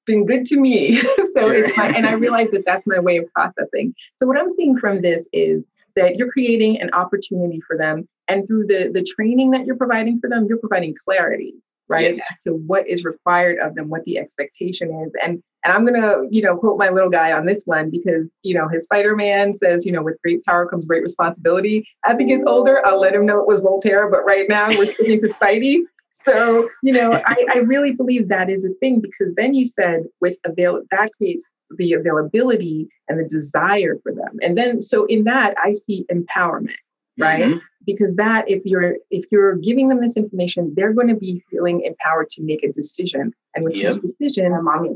been 0.06 0.26
good 0.26 0.46
to 0.46 0.58
me. 0.58 0.96
so 0.96 1.50
it's 1.50 1.76
my, 1.76 1.88
and 1.88 2.06
I 2.06 2.12
realize 2.12 2.48
that 2.52 2.64
that's 2.64 2.86
my 2.86 2.98
way 2.98 3.18
of 3.18 3.32
processing. 3.32 3.94
So 4.16 4.26
what 4.26 4.38
I'm 4.38 4.48
seeing 4.48 4.78
from 4.78 5.00
this 5.00 5.28
is 5.32 5.66
that 5.96 6.16
you're 6.16 6.30
creating 6.30 6.80
an 6.80 6.90
opportunity 6.92 7.60
for 7.66 7.76
them, 7.76 8.08
and 8.26 8.46
through 8.46 8.66
the 8.66 8.90
the 8.92 9.02
training 9.02 9.52
that 9.52 9.66
you're 9.66 9.76
providing 9.76 10.20
for 10.20 10.28
them, 10.28 10.46
you're 10.48 10.58
providing 10.58 10.94
clarity, 11.04 11.54
right, 11.88 12.02
yes. 12.02 12.20
as 12.30 12.38
to 12.44 12.52
what 12.52 12.88
is 12.88 13.04
required 13.04 13.58
of 13.58 13.74
them, 13.74 13.88
what 13.88 14.04
the 14.04 14.18
expectation 14.18 14.90
is, 15.04 15.12
and 15.24 15.42
and 15.64 15.72
I'm 15.72 15.84
gonna, 15.84 16.22
you 16.30 16.40
know, 16.40 16.56
quote 16.56 16.78
my 16.78 16.88
little 16.88 17.10
guy 17.10 17.32
on 17.32 17.44
this 17.44 17.64
one 17.64 17.90
because, 17.90 18.26
you 18.42 18.54
know, 18.54 18.68
his 18.68 18.84
Spider-Man 18.84 19.54
says, 19.54 19.84
you 19.84 19.92
know, 19.92 20.02
with 20.02 20.16
great 20.22 20.44
power 20.44 20.66
comes 20.66 20.86
great 20.86 21.02
responsibility. 21.02 21.86
As 22.06 22.18
he 22.18 22.26
gets 22.26 22.44
older, 22.44 22.80
I'll 22.86 23.00
let 23.00 23.14
him 23.14 23.26
know 23.26 23.40
it 23.40 23.46
was 23.46 23.60
Voltaire, 23.60 24.08
but 24.08 24.24
right 24.24 24.48
now 24.48 24.68
we're 24.68 24.86
sticking 24.86 25.20
to 25.20 25.28
Spidey. 25.28 25.82
So, 26.24 26.68
you 26.82 26.92
know, 26.92 27.12
I, 27.12 27.46
I 27.54 27.58
really 27.58 27.92
believe 27.92 28.28
that 28.28 28.50
is 28.50 28.64
a 28.64 28.70
thing 28.80 29.00
because 29.00 29.34
then 29.36 29.54
you 29.54 29.66
said 29.66 30.04
with 30.20 30.36
avail 30.44 30.82
that 30.90 31.10
creates 31.16 31.46
the 31.76 31.92
availability 31.92 32.88
and 33.08 33.18
the 33.18 33.28
desire 33.28 33.96
for 34.02 34.12
them. 34.12 34.38
And 34.42 34.56
then 34.56 34.80
so 34.80 35.04
in 35.06 35.24
that 35.24 35.54
I 35.62 35.74
see 35.74 36.06
empowerment, 36.10 36.76
right? 37.18 37.44
Mm-hmm. 37.44 37.58
Because 37.86 38.16
that 38.16 38.50
if 38.50 38.64
you're 38.64 38.96
if 39.10 39.24
you're 39.30 39.56
giving 39.56 39.88
them 39.88 40.00
this 40.02 40.16
information, 40.16 40.74
they're 40.76 40.92
going 40.92 41.08
to 41.08 41.16
be 41.16 41.42
feeling 41.50 41.82
empowered 41.82 42.28
to 42.30 42.42
make 42.42 42.62
a 42.62 42.72
decision. 42.72 43.32
And 43.54 43.64
with 43.64 43.76
yep. 43.76 43.94
this 43.94 44.12
decision, 44.18 44.52
a 44.52 44.62
mommy, 44.62 44.90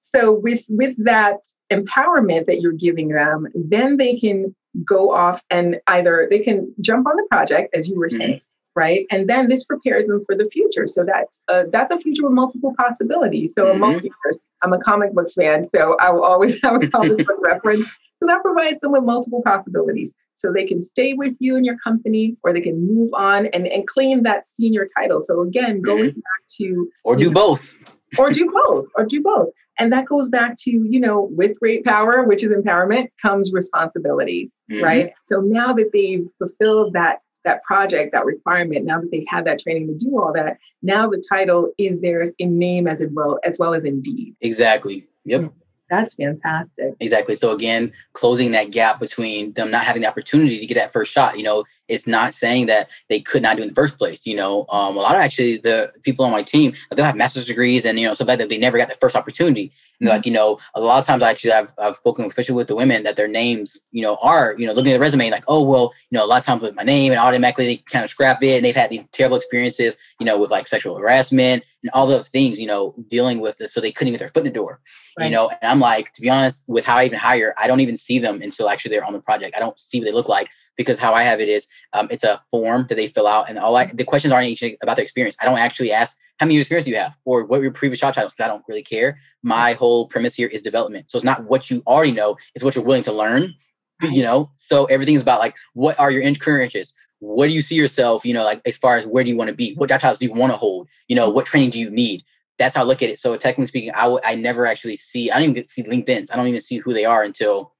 so 0.00 0.32
with 0.32 0.64
with 0.68 0.94
that 1.04 1.36
empowerment 1.70 2.46
that 2.46 2.60
you're 2.60 2.72
giving 2.72 3.08
them, 3.08 3.48
then 3.54 3.98
they 3.98 4.18
can 4.18 4.54
go 4.84 5.10
off 5.10 5.42
and 5.50 5.80
either 5.86 6.28
they 6.30 6.38
can 6.38 6.72
jump 6.80 7.06
on 7.06 7.16
the 7.16 7.26
project, 7.30 7.74
as 7.74 7.88
you 7.88 7.98
were 7.98 8.10
saying, 8.10 8.36
mm-hmm 8.36 8.55
right? 8.76 9.06
And 9.10 9.28
then 9.28 9.48
this 9.48 9.64
prepares 9.64 10.06
them 10.06 10.22
for 10.26 10.36
the 10.36 10.48
future. 10.52 10.86
So 10.86 11.04
that's 11.04 11.42
uh, 11.48 11.64
that's 11.72 11.92
a 11.92 11.98
future 11.98 12.22
with 12.22 12.32
multiple 12.32 12.74
possibilities. 12.78 13.54
So 13.54 13.64
mm-hmm. 13.64 13.82
a 13.82 13.86
multiverse. 13.86 14.38
I'm 14.62 14.72
a 14.72 14.78
comic 14.78 15.12
book 15.12 15.30
fan, 15.32 15.64
so 15.64 15.96
I 15.98 16.10
will 16.12 16.24
always 16.24 16.58
have 16.62 16.82
a 16.82 16.86
comic 16.86 17.18
book 17.26 17.38
reference. 17.42 17.84
So 18.18 18.26
that 18.26 18.42
provides 18.42 18.80
them 18.80 18.92
with 18.92 19.02
multiple 19.02 19.42
possibilities. 19.44 20.12
So 20.34 20.52
they 20.52 20.66
can 20.66 20.80
stay 20.80 21.14
with 21.14 21.34
you 21.38 21.56
in 21.56 21.64
your 21.64 21.76
company, 21.78 22.36
or 22.42 22.52
they 22.52 22.60
can 22.60 22.86
move 22.86 23.10
on 23.14 23.46
and, 23.46 23.66
and 23.66 23.86
claim 23.86 24.22
that 24.22 24.46
senior 24.46 24.86
title. 24.96 25.20
So 25.20 25.40
again, 25.40 25.80
going 25.80 26.10
mm-hmm. 26.10 26.20
back 26.20 26.42
to 26.58 26.90
or 27.04 27.16
do 27.16 27.30
both, 27.30 27.74
or 28.18 28.30
do 28.30 28.50
both, 28.50 28.86
or 28.94 29.04
do 29.04 29.22
both. 29.22 29.48
And 29.78 29.92
that 29.92 30.06
goes 30.06 30.28
back 30.28 30.56
to, 30.60 30.70
you 30.70 31.00
know, 31.00 31.28
with 31.32 31.58
great 31.58 31.84
power, 31.84 32.24
which 32.24 32.42
is 32.42 32.48
empowerment, 32.48 33.08
comes 33.20 33.52
responsibility, 33.52 34.50
mm-hmm. 34.70 34.82
right? 34.82 35.12
So 35.24 35.40
now 35.40 35.74
that 35.74 35.90
they've 35.92 36.26
fulfilled 36.38 36.94
that 36.94 37.18
that 37.46 37.64
project, 37.64 38.12
that 38.12 38.26
requirement, 38.26 38.84
now 38.84 39.00
that 39.00 39.10
they 39.10 39.24
have 39.28 39.46
that 39.46 39.58
training 39.58 39.86
to 39.86 39.94
do 39.94 40.18
all 40.18 40.32
that, 40.34 40.58
now 40.82 41.08
the 41.08 41.22
title 41.26 41.72
is 41.78 42.00
theirs 42.00 42.32
in 42.38 42.58
name 42.58 42.86
as 42.86 43.02
well 43.12 43.38
as 43.44 43.58
well 43.58 43.72
as 43.72 43.84
in 43.84 44.02
deed. 44.02 44.36
Exactly. 44.42 45.06
Yep. 45.24 45.40
Mm. 45.40 45.52
That's 45.88 46.14
fantastic. 46.14 46.94
Exactly. 46.98 47.34
So 47.36 47.54
again, 47.54 47.92
closing 48.12 48.52
that 48.52 48.72
gap 48.72 48.98
between 48.98 49.52
them 49.52 49.70
not 49.70 49.84
having 49.84 50.02
the 50.02 50.08
opportunity 50.08 50.58
to 50.58 50.66
get 50.66 50.74
that 50.74 50.92
first 50.92 51.12
shot. 51.12 51.36
You 51.36 51.44
know, 51.44 51.64
it's 51.88 52.06
not 52.06 52.34
saying 52.34 52.66
that 52.66 52.88
they 53.08 53.20
could 53.20 53.42
not 53.42 53.56
do 53.56 53.62
it 53.62 53.66
in 53.66 53.68
the 53.70 53.74
first 53.74 53.96
place. 53.96 54.26
You 54.26 54.36
know, 54.36 54.66
um, 54.70 54.96
a 54.96 55.00
lot 55.00 55.14
of 55.14 55.20
actually 55.20 55.58
the 55.58 55.92
people 56.02 56.24
on 56.24 56.32
my 56.32 56.42
team 56.42 56.72
they'll 56.90 57.06
have 57.06 57.16
master's 57.16 57.46
degrees 57.46 57.84
and 57.84 57.98
you 58.00 58.06
know 58.06 58.14
stuff 58.14 58.28
like 58.28 58.38
that. 58.38 58.48
They 58.48 58.58
never 58.58 58.78
got 58.78 58.88
the 58.88 58.94
first 58.94 59.14
opportunity. 59.14 59.72
And 60.00 60.08
like 60.08 60.26
you 60.26 60.32
know, 60.32 60.58
a 60.74 60.80
lot 60.80 60.98
of 60.98 61.06
times 61.06 61.22
I 61.22 61.30
actually 61.30 61.52
I've, 61.52 61.72
I've 61.78 61.94
spoken 61.94 62.24
especially 62.24 62.56
with 62.56 62.66
the 62.66 62.76
women 62.76 63.04
that 63.04 63.16
their 63.16 63.28
names 63.28 63.86
you 63.92 64.02
know 64.02 64.16
are 64.20 64.56
you 64.58 64.66
know 64.66 64.72
looking 64.72 64.92
at 64.92 64.96
the 64.96 65.00
resume 65.00 65.30
like 65.30 65.44
oh 65.46 65.62
well 65.62 65.92
you 66.10 66.18
know 66.18 66.24
a 66.24 66.26
lot 66.26 66.40
of 66.40 66.46
times 66.46 66.62
with 66.62 66.74
my 66.74 66.82
name 66.82 67.12
and 67.12 67.20
automatically 67.20 67.66
they 67.66 67.76
kind 67.76 68.04
of 68.04 68.10
scrap 68.10 68.42
it 68.42 68.56
and 68.56 68.64
they've 68.64 68.76
had 68.76 68.90
these 68.90 69.04
terrible 69.12 69.36
experiences 69.36 69.96
you 70.18 70.26
know 70.26 70.38
with 70.38 70.50
like 70.50 70.66
sexual 70.66 70.96
harassment 70.96 71.62
and 71.86 71.94
all 71.94 72.06
the 72.06 72.22
things 72.24 72.58
you 72.58 72.66
know 72.66 72.94
dealing 73.08 73.40
with 73.40 73.58
this 73.58 73.72
so 73.72 73.80
they 73.80 73.92
couldn't 73.92 74.12
get 74.12 74.18
their 74.18 74.28
foot 74.28 74.40
in 74.40 74.44
the 74.44 74.50
door. 74.50 74.80
Right. 75.18 75.26
You 75.26 75.30
know, 75.30 75.48
and 75.48 75.70
I'm 75.70 75.80
like 75.80 76.12
to 76.12 76.20
be 76.20 76.28
honest 76.28 76.64
with 76.66 76.84
how 76.84 76.96
I 76.96 77.04
even 77.04 77.18
hire 77.18 77.54
I 77.56 77.66
don't 77.66 77.80
even 77.80 77.96
see 77.96 78.18
them 78.18 78.42
until 78.42 78.68
actually 78.68 78.90
they're 78.90 79.04
on 79.04 79.12
the 79.12 79.20
project. 79.20 79.56
I 79.56 79.60
don't 79.60 79.78
see 79.78 80.00
what 80.00 80.06
they 80.06 80.12
look 80.12 80.28
like 80.28 80.48
because 80.76 80.98
how 80.98 81.14
I 81.14 81.22
have 81.22 81.40
it 81.40 81.48
is 81.48 81.66
um, 81.92 82.08
it's 82.10 82.24
a 82.24 82.42
form 82.50 82.86
that 82.88 82.94
they 82.94 83.06
fill 83.06 83.26
out, 83.26 83.48
and 83.48 83.58
all 83.58 83.76
I, 83.76 83.86
the 83.86 84.04
questions 84.04 84.32
aren't 84.32 84.50
actually 84.50 84.76
about 84.82 84.96
their 84.96 85.02
experience. 85.02 85.36
I 85.40 85.44
don't 85.44 85.58
actually 85.58 85.92
ask 85.92 86.18
how 86.38 86.46
many 86.46 86.54
years 86.54 86.66
experience 86.66 86.84
do 86.84 86.90
you 86.90 86.98
have 86.98 87.16
or 87.24 87.44
what 87.44 87.62
your 87.62 87.70
previous 87.70 88.00
job 88.00 88.14
titles. 88.14 88.34
I 88.38 88.48
don't 88.48 88.64
really 88.68 88.82
care. 88.82 89.18
My 89.42 89.72
whole 89.72 90.06
premise 90.08 90.34
here 90.34 90.48
is 90.48 90.62
development, 90.62 91.10
so 91.10 91.16
it's 91.16 91.24
not 91.24 91.44
what 91.44 91.70
you 91.70 91.82
already 91.86 92.12
know; 92.12 92.36
it's 92.54 92.64
what 92.64 92.74
you're 92.74 92.84
willing 92.84 93.04
to 93.04 93.12
learn. 93.12 93.54
Right. 94.02 94.12
You 94.12 94.22
know, 94.22 94.50
so 94.56 94.84
everything 94.86 95.14
is 95.14 95.22
about 95.22 95.40
like 95.40 95.56
what 95.72 95.98
are 95.98 96.10
your 96.10 96.22
current 96.34 96.64
interests. 96.64 96.94
What 97.20 97.48
do 97.48 97.52
you 97.52 97.62
see 97.62 97.74
yourself? 97.74 98.24
You 98.24 98.34
know, 98.34 98.44
like 98.44 98.60
as 98.66 98.76
far 98.76 98.96
as 98.96 99.06
where 99.06 99.24
do 99.24 99.30
you 99.30 99.36
want 99.36 99.50
to 99.50 99.56
be? 99.56 99.74
What 99.74 99.88
job 99.88 100.00
titles 100.00 100.18
do 100.18 100.26
you 100.26 100.32
want 100.32 100.52
to 100.52 100.56
hold? 100.56 100.88
You 101.08 101.16
know, 101.16 101.28
what 101.28 101.46
training 101.46 101.70
do 101.70 101.78
you 101.78 101.90
need? 101.90 102.22
That's 102.58 102.74
how 102.74 102.82
I 102.82 102.84
look 102.84 103.02
at 103.02 103.10
it. 103.10 103.18
So 103.18 103.36
technically 103.36 103.66
speaking, 103.66 103.90
I, 103.94 104.02
w- 104.02 104.20
I 104.24 104.34
never 104.34 104.66
actually 104.66 104.96
see. 104.96 105.30
I 105.30 105.38
don't 105.38 105.50
even 105.50 105.68
see 105.68 105.82
LinkedIn's. 105.82 106.30
I 106.30 106.36
don't 106.36 106.46
even 106.46 106.60
see 106.60 106.78
who 106.78 106.94
they 106.94 107.04
are 107.04 107.22
until 107.22 107.72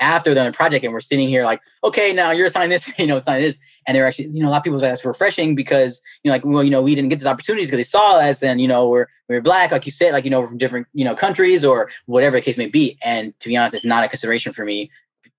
after 0.00 0.34
the 0.34 0.52
project 0.52 0.84
and 0.84 0.92
we're 0.92 1.00
sitting 1.00 1.28
here 1.28 1.44
like, 1.44 1.60
okay, 1.82 2.12
now 2.12 2.30
you're 2.30 2.46
assigning 2.46 2.70
this, 2.70 2.92
you 2.98 3.06
know, 3.06 3.16
assigning 3.16 3.42
this. 3.42 3.58
And 3.86 3.94
they're 3.94 4.06
actually, 4.06 4.28
you 4.28 4.42
know, 4.42 4.48
a 4.48 4.50
lot 4.50 4.58
of 4.58 4.64
people 4.64 4.78
say 4.80 4.88
that's 4.88 5.04
refreshing 5.04 5.54
because, 5.54 6.00
you 6.22 6.28
know, 6.28 6.34
like, 6.34 6.44
well, 6.44 6.64
you 6.64 6.70
know, 6.70 6.82
we 6.82 6.94
didn't 6.94 7.10
get 7.10 7.18
these 7.18 7.26
opportunities 7.26 7.68
because 7.68 7.78
they 7.78 7.84
saw 7.84 8.16
us 8.16 8.42
and, 8.42 8.60
you 8.60 8.68
know, 8.68 8.88
we're, 8.88 9.06
we're 9.28 9.40
black, 9.40 9.72
like 9.72 9.86
you 9.86 9.92
said, 9.92 10.12
like, 10.12 10.24
you 10.24 10.30
know, 10.30 10.44
from 10.44 10.58
different, 10.58 10.86
you 10.94 11.04
know, 11.04 11.14
countries 11.14 11.64
or 11.64 11.90
whatever 12.06 12.36
the 12.36 12.42
case 12.42 12.58
may 12.58 12.66
be. 12.66 12.98
And 13.04 13.38
to 13.40 13.48
be 13.48 13.56
honest, 13.56 13.74
it's 13.74 13.84
not 13.84 14.04
a 14.04 14.08
consideration 14.08 14.52
for 14.52 14.64
me 14.64 14.90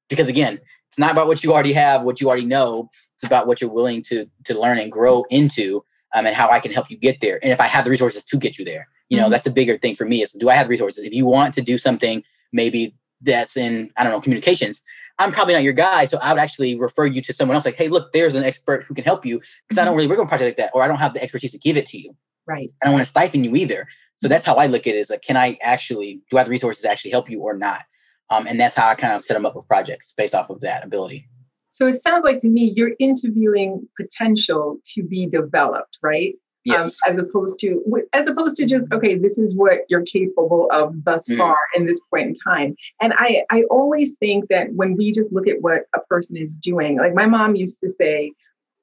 because 0.10 0.28
again, 0.28 0.60
it's 0.88 1.00
not 1.00 1.12
about 1.12 1.28
what 1.28 1.44
you 1.44 1.54
already 1.54 1.74
have, 1.74 2.04
what 2.04 2.22
you 2.22 2.28
already 2.28 2.46
know. 2.46 2.90
It's 3.16 3.24
about 3.24 3.48
what 3.48 3.62
you're 3.62 3.74
willing 3.74 4.02
to, 4.04 4.30
to 4.46 4.60
learn 4.60 4.78
and 4.78 4.92
grow 4.92 5.26
into 5.30 5.84
um, 6.14 6.26
and 6.26 6.36
how 6.36 6.50
I 6.50 6.60
can 6.60 6.72
help 6.72 6.90
you 6.90 6.98
get 6.98 7.22
there. 7.22 7.40
And 7.44 7.52
if 7.52 7.60
I 7.60 7.68
have 7.68 7.84
the 7.84 7.92
resources 7.92 8.24
to 8.26 8.38
get 8.38 8.58
you 8.60 8.66
there, 8.66 8.88
you 9.10 9.18
know, 9.18 9.24
mm-hmm. 9.24 9.32
that's 9.32 9.48
a 9.48 9.52
bigger 9.52 9.78
thing 9.78 9.96
for 9.96 10.06
me 10.06 10.22
is 10.22 10.32
do 10.34 10.50
I 10.50 10.56
have 10.56 10.68
the 10.68 10.72
resources? 10.72 11.06
If 11.06 11.14
you 11.14 11.26
want 11.26 11.54
to 11.56 11.62
do 11.62 11.78
something, 11.78 12.24
maybe 12.52 12.96
that's 13.22 13.56
in, 13.58 13.92
I 13.98 14.04
don't 14.04 14.12
know, 14.12 14.22
communications, 14.22 14.84
I'm 15.18 15.32
probably 15.32 15.54
not 15.54 15.64
your 15.64 15.74
guy. 15.74 16.06
So 16.06 16.18
I 16.22 16.34
would 16.34 16.42
actually 16.42 16.78
refer 16.78 17.06
you 17.06 17.22
to 17.22 17.34
someone 17.34 17.56
else 17.56 17.66
like, 17.66 17.76
hey, 17.76 17.88
look, 17.88 18.12
there's 18.12 18.36
an 18.36 18.44
expert 18.44 18.84
who 18.84 18.94
can 18.94 19.06
help 19.06 19.26
you 19.26 19.40
because 19.68 19.78
I 19.78 19.86
don't 19.86 19.92
mm-hmm. 19.92 19.98
really 19.98 20.08
work 20.08 20.20
on 20.20 20.26
a 20.26 20.30
project 20.30 20.48
like 20.48 20.58
that, 20.58 20.72
or 20.74 20.84
I 20.84 20.88
don't 20.88 21.00
have 21.00 21.14
the 21.14 21.24
expertise 21.24 21.52
to 21.52 21.60
give 21.60 21.78
it 21.78 21.86
to 21.88 21.98
you. 21.98 22.16
Right. 22.48 22.72
I 22.82 22.86
don't 22.86 22.94
want 22.94 23.04
to 23.04 23.10
stifle 23.10 23.40
you 23.40 23.56
either. 23.56 23.88
So 24.18 24.28
that's 24.28 24.46
how 24.46 24.56
I 24.56 24.68
look 24.68 24.88
at 24.88 24.96
it 24.96 24.98
is 24.98 25.10
like, 25.10 25.22
can 25.22 25.38
I 25.38 25.58
actually, 25.64 26.22
do 26.30 26.38
I 26.38 26.42
have 26.42 26.48
the 26.48 26.52
resources 26.52 26.84
to 26.84 26.90
actually 26.90 27.12
help 27.12 27.30
you 27.30 27.42
or 27.42 27.58
not? 27.58 27.82
Um, 28.30 28.48
and 28.48 28.60
that's 28.60 28.76
how 28.76 28.88
I 28.90 28.96
kind 28.96 29.14
of 29.14 29.22
set 29.22 29.36
them 29.36 29.46
up 29.46 29.56
with 29.56 29.68
projects 29.68 30.14
based 30.18 30.34
off 30.34 30.50
of 30.50 30.62
that 30.62 30.86
ability. 30.86 31.28
So 31.76 31.88
it 31.88 32.02
sounds 32.02 32.24
like 32.24 32.40
to 32.40 32.48
me 32.48 32.72
you're 32.74 32.94
interviewing 33.00 33.86
potential 34.00 34.78
to 34.94 35.04
be 35.04 35.28
developed, 35.28 36.00
right? 36.02 36.34
Um, 36.70 36.74
yes. 36.78 36.98
Um, 37.06 37.12
as 37.12 37.20
opposed 37.20 37.60
to 37.60 37.84
as 38.14 38.30
opposed 38.30 38.56
to 38.56 38.66
just 38.66 38.92
okay, 38.94 39.16
this 39.16 39.38
is 39.38 39.58
what 39.58 39.82
you're 39.90 40.06
capable 40.06 40.70
of 40.72 40.94
thus 41.04 41.28
mm. 41.28 41.38
far 41.38 41.58
in 41.76 41.86
this 41.86 42.00
point 42.10 42.28
in 42.28 42.36
time. 42.36 42.76
And 43.02 43.14
I 43.18 43.44
I 43.52 43.64
always 43.64 44.14
think 44.22 44.48
that 44.48 44.72
when 44.74 44.96
we 44.96 45.12
just 45.12 45.34
look 45.34 45.50
at 45.50 45.62
what 45.62 45.82
a 45.94 46.00
person 46.10 46.38
is 46.38 46.54
doing, 46.54 46.98
like 46.98 47.14
my 47.14 47.28
mom 47.28 47.58
used 47.58 47.78
to 47.84 47.90
say, 47.90 48.32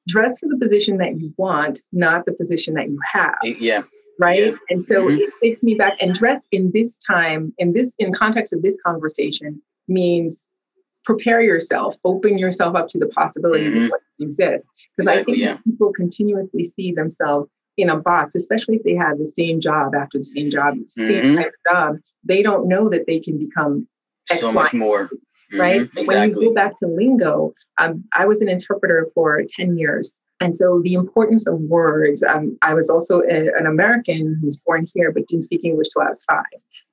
dress 0.07 0.39
for 0.39 0.51
the 0.51 0.59
position 0.59 0.99
that 0.99 1.19
you 1.19 1.33
want, 1.39 1.81
not 1.93 2.27
the 2.27 2.33
position 2.33 2.75
that 2.75 2.91
you 2.91 2.99
have. 3.11 3.39
Yeah. 3.43 3.85
Right. 4.21 4.45
Yeah. 4.45 4.57
And 4.69 4.85
so 4.85 5.07
mm-hmm. 5.07 5.17
it 5.17 5.33
takes 5.43 5.63
me 5.63 5.77
back 5.77 5.97
and 5.99 6.15
dress 6.15 6.47
in 6.53 6.71
this 6.75 6.95
time, 6.97 7.55
in 7.57 7.73
this 7.73 7.95
in 7.99 8.13
context 8.13 8.53
of 8.53 8.61
this 8.61 8.77
conversation 8.85 9.63
means 9.89 10.47
prepare 11.05 11.43
yourself, 11.43 11.97
open 12.05 12.39
yourself 12.39 12.77
up 12.77 12.89
to 12.89 12.99
the 12.99 13.09
possibilities 13.09 13.75
mm-hmm. 13.75 13.85
of 13.85 13.91
what 13.91 14.01
exists. 14.21 14.69
Because 14.97 15.11
exactly, 15.11 15.21
I 15.21 15.25
think 15.25 15.39
yeah. 15.39 15.57
people 15.65 15.93
continuously 15.93 16.65
see 16.77 16.93
themselves 16.93 17.49
in 17.77 17.89
a 17.89 17.97
box, 17.97 18.35
especially 18.35 18.77
if 18.77 18.83
they 18.83 18.95
have 18.95 19.19
the 19.19 19.27
same 19.27 19.61
job 19.61 19.95
after 19.95 20.19
the 20.19 20.25
same 20.25 20.51
job, 20.51 20.75
same 20.89 21.25
mm-hmm. 21.25 21.37
type 21.37 21.47
of 21.47 21.75
job, 21.75 21.97
they 22.25 22.43
don't 22.43 22.69
know 22.69 22.89
that 22.91 23.07
they 23.07 23.19
can 23.19 23.39
become 23.39 23.87
X, 24.31 24.41
so 24.41 24.53
much 24.53 24.75
more. 24.75 25.09
Right. 25.55 25.83
Mm-hmm. 25.83 25.99
Exactly. 25.99 26.07
When 26.07 26.29
you 26.29 26.49
go 26.49 26.55
back 26.55 26.79
to 26.79 26.87
lingo, 26.87 27.55
um, 27.79 28.05
I 28.15 28.27
was 28.27 28.43
an 28.43 28.49
interpreter 28.49 29.09
for 29.15 29.43
10 29.57 29.79
years. 29.79 30.15
And 30.41 30.57
so 30.57 30.81
the 30.83 30.95
importance 30.95 31.47
of 31.47 31.61
words, 31.61 32.23
um, 32.23 32.59
I 32.63 32.75
was 32.75 32.91
also 32.91 33.21
a, 33.21 33.53
an 33.57 33.67
American 33.67 34.39
who 34.41 34.47
was 34.47 34.59
born 34.59 34.87
here 34.93 35.13
but 35.13 35.29
didn't 35.29 35.45
speak 35.45 35.65
English 35.65 35.89
till 35.91 36.03
I 36.03 36.11
was 36.11 36.25
five. 36.25 36.45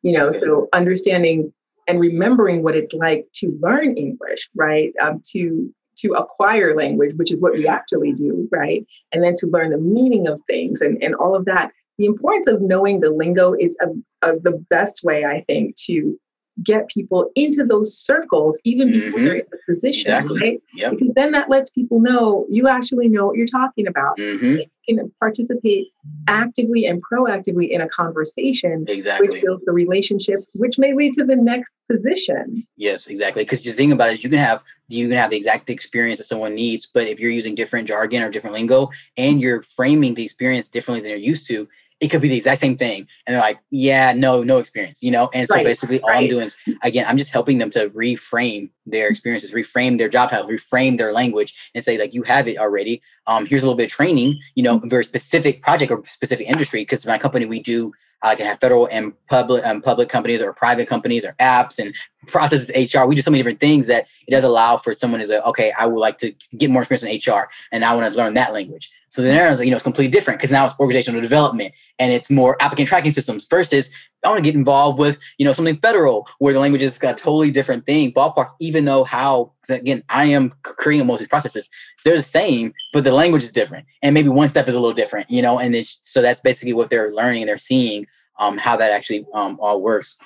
You 0.04 0.14
know, 0.14 0.28
okay. 0.28 0.38
so 0.38 0.70
understanding 0.72 1.52
and 1.90 2.00
remembering 2.00 2.62
what 2.62 2.76
it's 2.76 2.94
like 2.94 3.28
to 3.34 3.58
learn 3.62 3.98
English, 3.98 4.48
right? 4.56 4.94
Um, 5.02 5.20
to 5.32 5.74
to 5.98 6.14
acquire 6.14 6.76
language, 6.76 7.14
which 7.18 7.32
is 7.32 7.42
what 7.42 7.54
we 7.54 7.68
actually 7.68 8.14
do, 8.14 8.48
right? 8.52 8.86
And 9.12 9.22
then 9.22 9.34
to 9.40 9.48
learn 9.48 9.72
the 9.72 9.78
meaning 9.78 10.28
of 10.28 10.40
things 10.48 10.80
and, 10.80 11.02
and 11.04 11.14
all 11.16 11.36
of 11.36 11.44
that. 11.46 11.72
The 11.98 12.06
importance 12.06 12.48
of 12.48 12.62
knowing 12.62 13.02
the 13.02 13.10
lingo 13.10 13.54
is 13.54 13.76
a, 13.82 13.88
a, 14.26 14.40
the 14.40 14.64
best 14.70 15.04
way, 15.04 15.26
I 15.26 15.44
think, 15.48 15.76
to 15.88 16.18
get 16.64 16.90
people 16.90 17.32
into 17.36 17.66
those 17.66 17.98
circles 17.98 18.60
even 18.64 18.92
before 18.92 19.20
mm-hmm. 19.20 19.26
they're 19.26 19.36
in 19.36 19.46
the 19.52 19.60
position, 19.68 20.02
exactly. 20.02 20.40
right? 20.42 20.64
Yep. 20.74 20.92
Because 20.92 21.14
then 21.16 21.32
that 21.32 21.50
lets 21.50 21.70
people 21.70 22.00
know 22.00 22.46
you 22.50 22.68
actually 22.68 23.08
know 23.08 23.28
what 23.28 23.38
you're 23.38 23.48
talking 23.48 23.88
about. 23.88 24.18
Mm-hmm. 24.18 24.58
You 24.88 24.96
can 24.98 25.12
participate 25.20 25.88
actively 26.28 26.86
and 26.86 27.02
proactively 27.04 27.70
in 27.70 27.82
a 27.82 27.88
conversation, 27.90 28.86
exactly. 28.88 29.30
which 29.30 29.42
builds 29.42 29.66
the 29.66 29.72
relationships, 29.72 30.50
which 30.54 30.80
may 30.80 30.94
lead 30.94 31.14
to 31.14 31.24
the 31.24 31.36
next 31.36 31.72
position. 31.90 32.66
Yes, 32.76 33.08
exactly. 33.08 33.44
Because 33.44 33.64
the 33.64 33.72
thing 33.72 33.92
about 33.92 34.10
it 34.10 34.14
is 34.14 34.24
you 34.24 34.30
can 34.30 34.40
have 34.40 34.64
you 34.88 35.08
can 35.08 35.18
have 35.18 35.30
the 35.30 35.38
exact 35.38 35.70
experience 35.70 36.18
that 36.18 36.26
someone 36.26 36.56
needs, 36.56 36.88
but 36.88 37.08
if 37.08 37.20
you're 37.20 37.32
using 37.32 37.56
different 37.56 37.88
jargon 37.88 38.24
or 38.24 38.30
different 38.30 38.56
lingo 38.56 38.90
and 39.18 39.40
you're 39.40 39.64
framing 39.64 40.16
the 40.16 40.26
experience 40.26 40.70
differently 40.70 41.02
than 41.02 41.12
you're 41.12 41.30
used 41.30 41.48
to, 41.48 41.68
it 42.00 42.08
could 42.08 42.22
be 42.22 42.30
the 42.30 42.38
exact 42.38 42.62
same 42.62 42.78
thing. 42.78 43.08
And 43.28 43.36
they're 43.36 43.42
like, 43.42 43.60
yeah, 43.72 44.14
no, 44.14 44.44
no 44.44 44.58
experience, 44.58 45.00
you 45.02 45.12
know? 45.12 45.30
And 45.34 45.48
so 45.48 45.56
right. 45.56 45.66
basically 45.66 46.00
all 46.02 46.10
right. 46.10 46.24
I'm 46.24 46.30
doing 46.30 46.48
is, 46.48 46.58
again, 46.84 47.06
I'm 47.08 47.18
just 47.18 47.32
helping 47.32 47.58
them 47.58 47.70
to 47.72 47.90
reframe 47.90 48.70
their 48.86 49.10
experiences, 49.10 49.52
reframe 49.52 49.98
their 49.98 50.10
job 50.10 50.30
title, 50.30 50.48
reframe 50.48 50.98
their 50.98 51.12
language 51.12 51.72
and 51.76 51.84
say 51.84 51.98
like, 51.98 52.14
you 52.14 52.24
have 52.24 52.48
it 52.48 52.58
already. 52.58 53.02
Um, 53.28 53.46
here's 53.46 53.64
a 53.64 53.66
little 53.66 53.78
bit 53.78 53.86
of 53.86 53.92
training, 53.92 54.40
you 54.56 54.64
know, 54.64 54.80
very 54.86 55.04
specific 55.04 55.62
project 55.62 55.92
or 55.92 56.02
specific 56.06 56.48
industry. 56.48 56.84
Cause 56.86 57.06
my 57.06 57.18
company, 57.18 57.46
we 57.46 57.62
do 57.62 57.92
I 58.22 58.36
can 58.36 58.46
have 58.46 58.60
federal 58.60 58.88
and 58.92 59.14
public 59.28 59.66
um, 59.66 59.82
public 59.82 60.10
companies 60.10 60.42
or 60.42 60.52
private 60.54 60.88
companies 60.88 61.24
or 61.24 61.34
apps 61.40 61.80
and 61.80 61.96
processes 62.28 62.94
HR. 62.94 63.06
We 63.06 63.16
do 63.16 63.22
so 63.22 63.32
many 63.32 63.42
different 63.42 63.62
things 63.62 63.88
that 63.88 64.08
it 64.28 64.32
does 64.32 64.44
allow 64.44 64.76
for 64.78 64.94
someone 64.94 65.22
to 65.22 65.26
say, 65.26 65.40
okay, 65.40 65.72
I 65.80 65.86
would 65.86 66.00
like 66.00 66.18
to 66.20 66.34
get 66.58 66.70
more 66.70 66.82
experience 66.82 67.26
in 67.28 67.34
HR 67.34 67.50
and 67.72 67.86
I 67.86 67.96
want 67.96 68.12
to 68.12 68.18
learn 68.18 68.34
that 68.34 68.54
language. 68.54 68.92
So 69.10 69.22
then 69.22 69.34
there's, 69.34 69.60
you 69.60 69.72
know, 69.72 69.76
it's 69.76 69.84
completely 69.84 70.12
different 70.12 70.40
because 70.40 70.52
now 70.52 70.66
it's 70.66 70.80
organizational 70.80 71.22
development 71.22 71.74
and 71.98 72.14
it's 72.14 72.30
more 72.30 72.56
applicant 72.62 72.88
tracking 72.88 73.12
systems 73.12 73.46
versus 73.50 73.90
I 74.24 74.30
want 74.30 74.44
to 74.44 74.44
get 74.44 74.56
involved 74.56 75.00
with, 75.00 75.20
you 75.38 75.46
know, 75.46 75.52
something 75.52 75.78
federal 75.78 76.28
where 76.40 76.54
the 76.54 76.60
language 76.60 76.82
is 76.82 76.98
a 76.98 77.14
totally 77.14 77.52
different 77.52 77.86
thing. 77.86 78.12
Ballpark, 78.12 78.52
even 78.60 78.86
though 78.86 79.04
how, 79.04 79.54
again, 79.70 80.04
I 80.10 80.26
am 80.26 80.54
creating 80.64 81.08
most 81.08 81.20
of 81.20 81.22
these 81.22 81.30
processes, 81.30 81.70
they're 82.06 82.18
the 82.18 82.22
same, 82.22 82.74
but 82.94 83.04
the 83.04 83.14
language 83.14 83.44
is 83.44 83.52
different. 83.52 83.86
And 84.04 84.14
maybe 84.14 84.30
one 84.30 84.48
step 84.48 84.68
is 84.68 84.76
a 84.76 84.80
little 84.80 84.96
different, 84.96 85.30
you 85.30 85.42
know, 85.42 85.60
and 85.60 85.76
so 85.84 86.22
that's 86.22 86.40
basically 86.40 86.74
what 86.74 86.90
they're 86.90 87.14
learning 87.14 87.44
and 87.44 87.50
they're 87.50 87.58
seeing 87.58 88.06
um, 88.40 88.58
how 88.58 88.78
that 88.78 88.92
actually 88.92 89.26
um, 89.34 89.58
all 89.60 89.82
works 89.82 90.18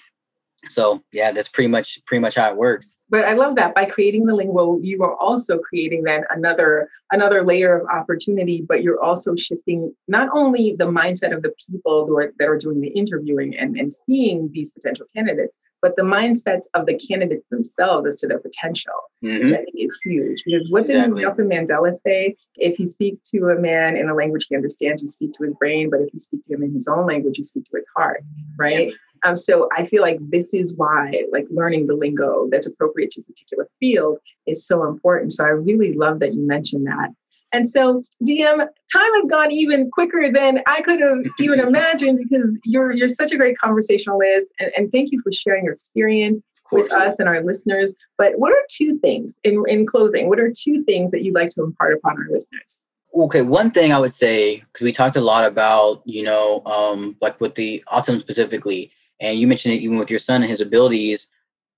so 0.67 1.03
yeah 1.11 1.31
that's 1.31 1.47
pretty 1.47 1.67
much 1.67 2.03
pretty 2.05 2.21
much 2.21 2.35
how 2.35 2.49
it 2.49 2.57
works. 2.57 2.99
But 3.09 3.25
i 3.25 3.33
love 3.33 3.55
that 3.55 3.75
by 3.75 3.85
creating 3.85 4.25
the 4.25 4.33
lingo 4.33 4.79
you 4.81 5.03
are 5.03 5.15
also 5.15 5.59
creating 5.59 6.03
then 6.03 6.23
another 6.29 6.89
another 7.11 7.43
layer 7.43 7.77
of 7.77 7.87
opportunity 7.89 8.65
but 8.67 8.81
you're 8.81 9.01
also 9.01 9.35
shifting 9.35 9.93
not 10.07 10.29
only 10.33 10.75
the 10.75 10.85
mindset 10.85 11.35
of 11.35 11.43
the 11.43 11.53
people 11.69 12.07
who 12.07 12.17
are, 12.17 12.33
that 12.39 12.47
are 12.47 12.57
doing 12.57 12.81
the 12.81 12.87
interviewing 12.87 13.55
and, 13.55 13.77
and 13.77 13.93
seeing 13.93 14.49
these 14.51 14.71
potential 14.71 15.05
candidates 15.15 15.57
but 15.81 15.95
the 15.95 16.01
mindsets 16.01 16.63
of 16.73 16.85
the 16.85 16.97
candidates 16.97 17.45
themselves 17.51 18.07
as 18.07 18.15
to 18.15 18.27
their 18.27 18.39
potential. 18.39 18.93
Mm-hmm. 19.23 19.53
i 19.53 19.57
think 19.57 19.75
is 19.75 19.99
huge 20.03 20.43
because 20.45 20.69
what 20.71 20.85
did 20.85 20.95
exactly. 20.95 21.21
nelson 21.21 21.49
mandela 21.49 21.93
say? 21.93 22.35
If 22.57 22.77
you 22.77 22.85
speak 22.85 23.21
to 23.33 23.49
a 23.49 23.59
man 23.59 23.95
in 23.95 24.09
a 24.09 24.15
language 24.15 24.47
he 24.49 24.55
understands 24.55 25.01
you 25.01 25.07
speak 25.07 25.33
to 25.33 25.43
his 25.43 25.53
brain 25.53 25.89
but 25.89 26.01
if 26.01 26.13
you 26.13 26.19
speak 26.19 26.41
to 26.43 26.53
him 26.53 26.63
in 26.63 26.73
his 26.73 26.87
own 26.87 27.05
language 27.05 27.37
you 27.37 27.43
speak 27.43 27.65
to 27.65 27.77
his 27.77 27.85
heart 27.95 28.23
right? 28.57 28.89
yeah 28.89 28.93
um, 29.23 29.37
so 29.37 29.69
I 29.75 29.85
feel 29.85 30.01
like 30.01 30.17
this 30.21 30.53
is 30.53 30.73
why 30.75 31.23
like 31.31 31.45
learning 31.49 31.87
the 31.87 31.95
lingo 31.95 32.47
that's 32.51 32.67
appropriate 32.67 33.11
to 33.11 33.21
a 33.21 33.23
particular 33.23 33.69
field 33.79 34.19
is 34.47 34.65
so 34.65 34.83
important. 34.83 35.33
So 35.33 35.45
I 35.45 35.49
really 35.49 35.93
love 35.93 36.19
that 36.19 36.33
you 36.33 36.45
mentioned 36.45 36.85
that. 36.87 37.09
And 37.53 37.69
so, 37.69 38.03
Diem, 38.23 38.57
time 38.57 39.13
has 39.13 39.25
gone 39.29 39.51
even 39.51 39.91
quicker 39.91 40.31
than 40.31 40.61
I 40.65 40.81
could 40.81 40.99
have 40.99 41.19
even 41.39 41.59
imagined 41.59 42.17
because 42.17 42.59
you're 42.65 42.91
you're 42.91 43.07
such 43.07 43.31
a 43.31 43.37
great 43.37 43.57
conversationalist, 43.57 44.47
and, 44.59 44.71
and 44.75 44.91
thank 44.91 45.11
you 45.11 45.21
for 45.21 45.31
sharing 45.31 45.65
your 45.65 45.73
experience 45.73 46.41
with 46.71 46.91
us 46.91 47.19
and 47.19 47.29
our 47.29 47.43
listeners. 47.43 47.93
But 48.17 48.39
what 48.39 48.51
are 48.51 48.63
two 48.69 48.97
things 48.99 49.35
in, 49.43 49.63
in 49.67 49.85
closing? 49.85 50.27
What 50.29 50.39
are 50.39 50.51
two 50.51 50.83
things 50.83 51.11
that 51.11 51.23
you'd 51.23 51.35
like 51.35 51.51
to 51.51 51.63
impart 51.63 51.93
upon 51.93 52.17
our 52.17 52.27
listeners? 52.31 52.81
Okay, 53.15 53.43
one 53.43 53.69
thing 53.69 53.93
I 53.93 53.99
would 53.99 54.15
say 54.15 54.63
because 54.73 54.83
we 54.83 54.91
talked 54.91 55.15
a 55.15 55.21
lot 55.21 55.45
about 55.45 56.01
you 56.05 56.23
know 56.23 56.63
um, 56.65 57.15
like 57.21 57.39
with 57.39 57.53
the 57.53 57.83
autism 57.87 58.19
specifically, 58.19 58.91
and 59.19 59.37
you 59.37 59.47
mentioned 59.47 59.75
it 59.75 59.81
even 59.81 59.97
with 59.97 60.09
your 60.09 60.19
son 60.19 60.41
and 60.41 60.49
his 60.49 60.61
abilities. 60.61 61.27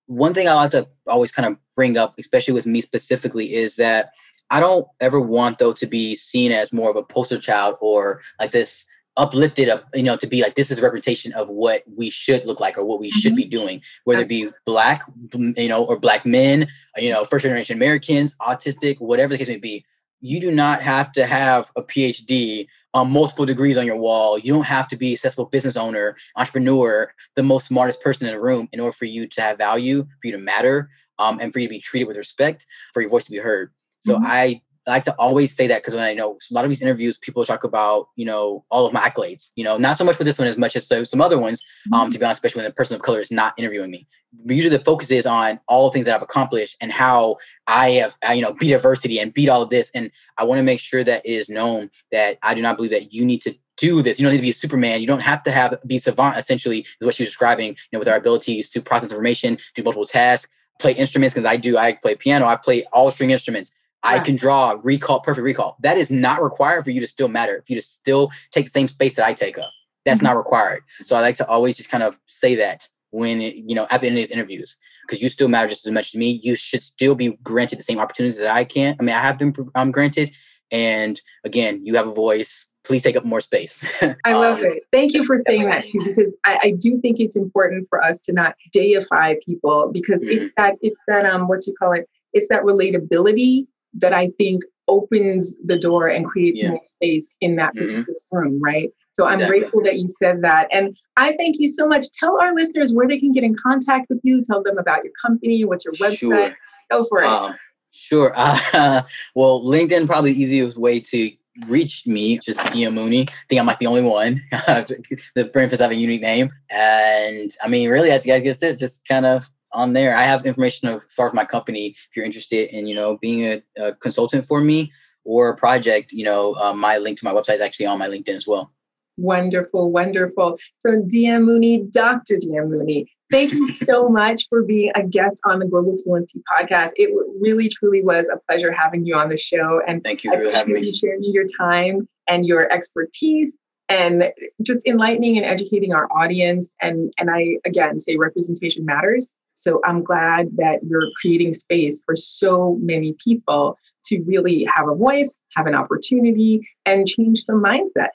One 0.07 0.33
thing 0.33 0.47
I 0.47 0.53
like 0.53 0.71
to 0.71 0.87
always 1.07 1.31
kind 1.31 1.47
of 1.47 1.57
bring 1.75 1.97
up, 1.97 2.15
especially 2.19 2.53
with 2.53 2.65
me 2.65 2.81
specifically, 2.81 3.53
is 3.53 3.75
that 3.77 4.11
I 4.51 4.59
don't 4.59 4.87
ever 5.01 5.19
want 5.19 5.57
though 5.57 5.73
to 5.73 5.87
be 5.87 6.15
seen 6.15 6.51
as 6.51 6.71
more 6.71 6.89
of 6.89 6.95
a 6.95 7.03
poster 7.03 7.39
child 7.39 7.75
or 7.81 8.21
like 8.39 8.51
this 8.51 8.85
uplifted 9.17 9.69
up, 9.69 9.85
you 9.93 10.03
know, 10.03 10.17
to 10.17 10.27
be 10.27 10.41
like 10.41 10.55
this 10.55 10.69
is 10.69 10.79
a 10.79 10.81
representation 10.81 11.33
of 11.33 11.49
what 11.49 11.81
we 11.95 12.09
should 12.09 12.45
look 12.45 12.59
like 12.59 12.77
or 12.77 12.85
what 12.85 12.99
we 12.99 13.09
mm-hmm. 13.09 13.19
should 13.19 13.35
be 13.35 13.45
doing, 13.45 13.81
whether 14.03 14.21
it 14.21 14.29
be 14.29 14.49
black, 14.65 15.03
you 15.33 15.69
know, 15.69 15.83
or 15.85 15.97
black 15.97 16.25
men, 16.25 16.67
you 16.97 17.09
know, 17.09 17.23
first 17.23 17.43
generation 17.43 17.77
Americans, 17.77 18.35
autistic, 18.37 18.99
whatever 18.99 19.33
the 19.33 19.37
case 19.37 19.47
may 19.47 19.57
be. 19.57 19.85
You 20.25 20.39
do 20.39 20.51
not 20.51 20.81
have 20.81 21.11
to 21.13 21.25
have 21.27 21.71
a 21.75 21.83
PhD 21.83 22.67
on 22.95 23.11
multiple 23.11 23.45
degrees 23.45 23.77
on 23.77 23.85
your 23.85 23.99
wall. 23.99 24.39
You 24.39 24.53
don't 24.53 24.65
have 24.65 24.87
to 24.87 24.97
be 24.97 25.13
a 25.13 25.17
successful 25.17 25.45
business 25.45 25.77
owner, 25.77 26.17
entrepreneur, 26.35 27.13
the 27.35 27.43
most 27.43 27.67
smartest 27.67 28.01
person 28.01 28.27
in 28.27 28.35
the 28.35 28.43
room 28.43 28.67
in 28.71 28.79
order 28.79 28.91
for 28.91 29.05
you 29.05 29.27
to 29.27 29.41
have 29.41 29.57
value, 29.57 30.03
for 30.03 30.27
you 30.27 30.31
to 30.31 30.39
matter, 30.39 30.89
um, 31.19 31.37
and 31.39 31.53
for 31.53 31.59
you 31.59 31.67
to 31.67 31.73
be 31.73 31.79
treated 31.79 32.07
with 32.07 32.17
respect, 32.17 32.65
for 32.91 33.01
your 33.01 33.11
voice 33.11 33.25
to 33.25 33.31
be 33.31 33.37
heard. 33.37 33.71
So 33.99 34.15
mm-hmm. 34.15 34.25
I 34.25 34.61
like 34.87 35.03
to 35.03 35.15
always 35.17 35.55
say 35.55 35.67
that 35.67 35.81
because 35.81 35.95
when 35.95 36.03
I 36.03 36.13
know 36.13 36.33
a 36.33 36.53
lot 36.53 36.65
of 36.65 36.71
these 36.71 36.81
interviews, 36.81 37.17
people 37.17 37.43
talk 37.45 37.63
about, 37.63 38.09
you 38.15 38.25
know, 38.25 38.63
all 38.69 38.85
of 38.85 38.93
my 38.93 38.99
accolades, 38.99 39.49
you 39.55 39.63
know, 39.63 39.77
not 39.77 39.97
so 39.97 40.03
much 40.03 40.15
for 40.15 40.23
this 40.23 40.37
one 40.37 40.47
as 40.47 40.57
much 40.57 40.75
as 40.75 40.87
so, 40.87 41.03
some 41.03 41.21
other 41.21 41.39
ones, 41.39 41.61
um, 41.93 42.01
mm-hmm. 42.01 42.11
to 42.11 42.19
be 42.19 42.25
honest, 42.25 42.39
especially 42.39 42.61
when 42.61 42.71
a 42.71 42.73
person 42.73 42.95
of 42.95 43.01
color 43.01 43.19
is 43.19 43.31
not 43.31 43.53
interviewing 43.57 43.91
me. 43.91 44.07
But 44.43 44.55
usually 44.55 44.75
the 44.75 44.83
focus 44.83 45.11
is 45.11 45.25
on 45.25 45.59
all 45.67 45.89
the 45.89 45.93
things 45.93 46.05
that 46.05 46.15
I've 46.15 46.21
accomplished 46.21 46.77
and 46.81 46.91
how 46.91 47.37
I 47.67 47.91
have, 47.91 48.17
you 48.33 48.41
know, 48.41 48.53
beat 48.53 48.73
adversity 48.73 49.17
and 49.17 49.33
beat 49.33 49.49
all 49.49 49.61
of 49.61 49.69
this. 49.69 49.91
And 49.95 50.11
I 50.37 50.43
want 50.43 50.59
to 50.59 50.63
make 50.63 50.79
sure 50.79 51.03
that 51.03 51.25
it 51.25 51.31
is 51.31 51.49
known 51.49 51.89
that 52.11 52.37
I 52.43 52.53
do 52.53 52.61
not 52.61 52.75
believe 52.75 52.91
that 52.91 53.13
you 53.13 53.25
need 53.25 53.41
to 53.43 53.55
do 53.77 54.01
this. 54.01 54.19
You 54.19 54.25
don't 54.25 54.33
need 54.33 54.39
to 54.39 54.43
be 54.43 54.49
a 54.51 54.53
Superman. 54.53 55.01
You 55.01 55.07
don't 55.07 55.21
have 55.21 55.43
to 55.43 55.51
have 55.51 55.77
be 55.87 55.97
savant, 55.97 56.37
essentially, 56.37 56.79
is 56.79 57.05
what 57.05 57.15
she's 57.15 57.27
describing, 57.27 57.69
you 57.69 57.75
know, 57.93 57.99
with 57.99 58.07
our 58.07 58.17
abilities 58.17 58.69
to 58.69 58.81
process 58.81 59.11
information, 59.11 59.57
do 59.73 59.83
multiple 59.83 60.05
tasks, 60.05 60.49
play 60.79 60.93
instruments, 60.93 61.33
because 61.33 61.45
I 61.45 61.57
do, 61.57 61.77
I 61.77 61.93
play 61.93 62.15
piano, 62.15 62.45
I 62.45 62.55
play 62.55 62.83
all 62.93 63.11
string 63.11 63.31
instruments 63.31 63.73
I 64.05 64.19
can 64.19 64.35
draw 64.35 64.77
recall, 64.83 65.19
perfect 65.19 65.43
recall. 65.43 65.77
That 65.81 65.97
is 65.97 66.11
not 66.11 66.43
required 66.43 66.83
for 66.83 66.91
you 66.91 67.01
to 67.01 67.07
still 67.07 67.27
matter, 67.27 67.57
If 67.57 67.69
you 67.69 67.75
to 67.75 67.81
still 67.81 68.29
take 68.51 68.65
the 68.65 68.71
same 68.71 68.87
space 68.87 69.15
that 69.15 69.25
I 69.25 69.33
take 69.33 69.57
up. 69.57 69.71
That's 70.05 70.19
mm-hmm. 70.19 70.27
not 70.27 70.37
required. 70.37 70.81
So 71.03 71.15
I 71.15 71.21
like 71.21 71.37
to 71.37 71.47
always 71.47 71.77
just 71.77 71.89
kind 71.89 72.03
of 72.03 72.19
say 72.27 72.55
that 72.55 72.87
when, 73.09 73.41
it, 73.41 73.55
you 73.55 73.75
know, 73.75 73.87
at 73.89 74.01
the 74.01 74.07
end 74.07 74.17
of 74.17 74.21
these 74.21 74.31
interviews, 74.31 74.77
because 75.05 75.21
you 75.21 75.29
still 75.29 75.47
matter 75.47 75.67
just 75.67 75.85
as 75.85 75.91
much 75.91 76.11
to 76.11 76.17
me. 76.17 76.39
You 76.43 76.55
should 76.55 76.81
still 76.81 77.15
be 77.15 77.37
granted 77.43 77.79
the 77.79 77.83
same 77.83 77.99
opportunities 77.99 78.39
that 78.39 78.51
I 78.51 78.63
can. 78.63 78.95
I 78.99 79.03
mean, 79.03 79.15
I 79.15 79.19
have 79.19 79.37
been 79.37 79.53
um, 79.75 79.91
granted. 79.91 80.31
And 80.71 81.21
again, 81.43 81.85
you 81.85 81.95
have 81.95 82.07
a 82.07 82.13
voice. 82.13 82.65
Please 82.83 83.01
take 83.01 83.15
up 83.15 83.25
more 83.25 83.41
space. 83.41 83.83
I 84.25 84.33
love 84.33 84.59
um, 84.59 84.65
it. 84.65 84.83
Thank 84.91 85.13
you 85.13 85.23
for 85.25 85.37
saying 85.37 85.65
that 85.65 85.87
too, 85.87 85.99
because 86.03 86.31
I, 86.43 86.59
I, 86.63 86.71
do 86.71 86.99
think 87.01 87.19
it's 87.19 87.35
important 87.35 87.87
for 87.89 88.03
us 88.03 88.19
to 88.21 88.33
not 88.33 88.55
deify 88.71 89.35
people 89.43 89.89
because 89.91 90.23
mm-hmm. 90.23 90.45
it's 90.45 90.53
that 90.57 90.75
it's 90.81 91.01
that 91.07 91.25
um 91.25 91.47
what 91.47 91.65
you 91.65 91.73
call 91.79 91.93
it 91.93 92.07
it's 92.33 92.47
that 92.49 92.61
relatability 92.61 93.65
that 93.99 94.13
I 94.13 94.27
think 94.37 94.63
opens 94.87 95.55
the 95.65 95.79
door 95.79 96.07
and 96.07 96.25
creates 96.25 96.61
yeah. 96.61 96.69
more 96.69 96.81
space 96.83 97.35
in 97.41 97.55
that 97.55 97.75
mm-hmm. 97.75 97.85
particular 97.85 98.03
mm-hmm. 98.05 98.37
room, 98.37 98.61
right? 98.61 98.89
So 99.13 99.25
I'm 99.25 99.35
exactly. 99.35 99.59
grateful 99.59 99.83
that 99.83 99.97
you 99.97 100.07
said 100.21 100.41
that. 100.41 100.67
And 100.71 100.97
I 101.15 101.35
thank 101.37 101.55
you 101.57 101.69
so 101.69 101.87
much. 101.87 102.07
Tell 102.19 102.39
our 102.41 102.53
listeners 102.53 102.93
where 102.93 103.07
they 103.07 103.17
can 103.17 103.31
get 103.31 103.43
in 103.43 103.55
contact 103.55 104.07
with 104.09 104.19
you. 104.23 104.43
Tell 104.43 104.61
them 104.61 104.77
about 104.77 105.03
your 105.03 105.13
company. 105.25 105.63
What's 105.63 105.85
your 105.85 105.93
website? 105.93 106.17
Sure. 106.17 106.53
Go 106.91 107.05
for 107.05 107.21
it. 107.21 107.27
Um, 107.27 107.53
sure. 107.91 108.33
Uh, 108.35 109.03
well, 109.35 109.61
LinkedIn 109.61 110.05
probably 110.05 110.33
the 110.33 110.41
easiest 110.41 110.77
way 110.77 110.99
to 110.99 111.31
reach 111.67 112.05
me, 112.05 112.39
just 112.39 112.73
Diem 112.73 112.93
Mooney. 112.93 113.21
I 113.21 113.33
think 113.47 113.61
I'm 113.61 113.67
like 113.67 113.79
the 113.79 113.87
only 113.87 114.01
one. 114.01 114.43
the 114.51 115.49
Brentford's 115.51 115.81
have 115.81 115.91
a 115.91 115.95
unique 115.95 116.21
name. 116.21 116.51
And 116.69 117.51
I 117.63 117.69
mean, 117.69 117.89
really, 117.89 118.11
I 118.11 118.19
guess 118.19 118.61
it 118.61 118.77
just 118.77 119.07
kind 119.07 119.25
of 119.25 119.49
on 119.75 119.93
there. 119.93 120.15
I 120.15 120.23
have 120.23 120.45
information 120.45 120.87
of 120.87 120.95
as 120.95 121.13
far 121.13 121.27
as 121.27 121.33
my 121.33 121.45
company. 121.45 121.87
If 121.87 122.09
you're 122.15 122.25
interested 122.25 122.69
in, 122.75 122.87
you 122.87 122.95
know, 122.95 123.17
being 123.17 123.43
a, 123.77 123.87
a 123.87 123.93
consultant 123.93 124.45
for 124.45 124.61
me 124.61 124.91
or 125.23 125.49
a 125.49 125.55
project, 125.55 126.11
you 126.11 126.25
know, 126.25 126.53
uh, 126.55 126.73
my 126.73 126.97
link 126.97 127.19
to 127.19 127.25
my 127.25 127.31
website 127.33 127.55
is 127.55 127.61
actually 127.61 127.87
on 127.87 127.99
my 127.99 128.07
LinkedIn 128.07 128.35
as 128.35 128.47
well. 128.47 128.71
Wonderful, 129.17 129.91
wonderful. 129.91 130.57
So, 130.79 131.01
Diem 131.07 131.45
Mooney, 131.45 131.83
Dr. 131.89 132.37
Diem 132.37 132.69
Mooney, 132.69 133.09
thank 133.31 133.53
you 133.53 133.69
so 133.83 134.09
much 134.09 134.43
for 134.49 134.63
being 134.63 134.91
a 134.95 135.03
guest 135.03 135.39
on 135.45 135.59
the 135.59 135.65
Global 135.65 135.97
Fluency 136.03 136.41
podcast. 136.51 136.91
It 136.95 137.11
really, 137.39 137.69
truly 137.69 138.03
was 138.03 138.29
a 138.29 138.37
pleasure 138.47 138.71
having 138.71 139.05
you 139.05 139.15
on 139.15 139.29
the 139.29 139.37
show. 139.37 139.81
And 139.87 140.03
thank 140.03 140.23
you 140.23 140.33
for 140.33 140.51
having 140.51 140.73
me. 140.73 140.93
Sharing 140.93 141.23
your 141.23 141.45
time 141.57 142.07
and 142.27 142.45
your 142.45 142.71
expertise 142.71 143.55
and 143.87 144.31
just 144.61 144.85
enlightening 144.85 145.37
and 145.37 145.45
educating 145.45 145.93
our 145.93 146.07
audience. 146.11 146.75
And 146.81 147.13
and 147.17 147.29
I 147.29 147.57
again 147.65 147.97
say 147.97 148.17
representation 148.17 148.85
matters. 148.85 149.31
So 149.55 149.81
I'm 149.83 150.03
glad 150.03 150.49
that 150.57 150.81
you're 150.87 151.09
creating 151.19 151.53
space 151.53 152.01
for 152.05 152.15
so 152.15 152.77
many 152.81 153.15
people 153.23 153.77
to 154.05 154.21
really 154.23 154.67
have 154.73 154.87
a 154.87 154.95
voice, 154.95 155.37
have 155.55 155.65
an 155.65 155.73
opportunity, 155.73 156.67
and 156.85 157.07
change 157.07 157.45
the 157.45 157.53
mindset. 157.53 158.09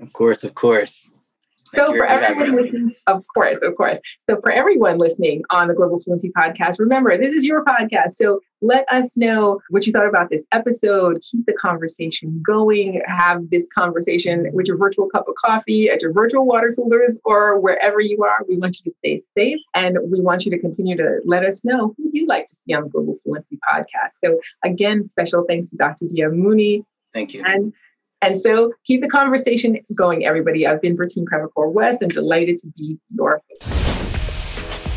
Of 0.00 0.12
course, 0.12 0.44
of 0.44 0.54
course. 0.54 1.15
So 1.70 1.86
for 1.94 2.06
everyone 2.06 2.62
listening, 2.62 2.94
of 3.06 3.22
course, 3.34 3.62
of 3.62 3.76
course. 3.76 4.00
So 4.28 4.40
for 4.40 4.50
everyone 4.50 4.98
listening 4.98 5.42
on 5.50 5.68
the 5.68 5.74
Global 5.74 6.00
Fluency 6.00 6.30
Podcast, 6.30 6.78
remember 6.78 7.16
this 7.16 7.34
is 7.34 7.44
your 7.44 7.64
podcast. 7.64 8.12
So 8.12 8.40
let 8.62 8.90
us 8.90 9.16
know 9.16 9.60
what 9.70 9.86
you 9.86 9.92
thought 9.92 10.08
about 10.08 10.30
this 10.30 10.42
episode. 10.52 11.20
Keep 11.30 11.46
the 11.46 11.52
conversation 11.52 12.42
going. 12.46 13.02
Have 13.06 13.50
this 13.50 13.66
conversation 13.74 14.48
with 14.52 14.66
your 14.66 14.76
virtual 14.76 15.08
cup 15.08 15.28
of 15.28 15.34
coffee 15.34 15.90
at 15.90 16.00
your 16.00 16.12
virtual 16.12 16.46
water 16.46 16.74
coolers 16.74 17.20
or 17.24 17.60
wherever 17.60 18.00
you 18.00 18.22
are. 18.22 18.44
We 18.48 18.56
want 18.56 18.78
you 18.78 18.90
to 18.90 18.96
stay 18.98 19.22
safe 19.36 19.60
and 19.74 19.98
we 20.10 20.20
want 20.20 20.44
you 20.44 20.50
to 20.52 20.58
continue 20.58 20.96
to 20.96 21.20
let 21.24 21.44
us 21.44 21.64
know 21.64 21.94
who 21.96 22.10
you 22.12 22.26
like 22.26 22.46
to 22.46 22.54
see 22.54 22.74
on 22.74 22.84
the 22.84 22.88
Global 22.88 23.16
Fluency 23.16 23.58
Podcast. 23.68 24.14
So 24.24 24.40
again, 24.64 25.08
special 25.08 25.44
thanks 25.46 25.66
to 25.68 25.76
Dr. 25.76 26.06
Diem 26.06 26.38
Mooney. 26.38 26.84
Thank 27.12 27.32
you. 27.34 27.42
And 27.46 27.72
and 28.22 28.40
so 28.40 28.72
keep 28.84 29.02
the 29.02 29.08
conversation 29.08 29.78
going, 29.94 30.24
everybody. 30.24 30.66
I've 30.66 30.80
been 30.80 30.96
Bertine 30.96 31.24
Crevecoeur 31.24 31.72
West 31.72 32.02
and 32.02 32.10
delighted 32.10 32.58
to 32.60 32.68
be 32.76 32.98
your 33.14 33.42
host. 33.50 33.72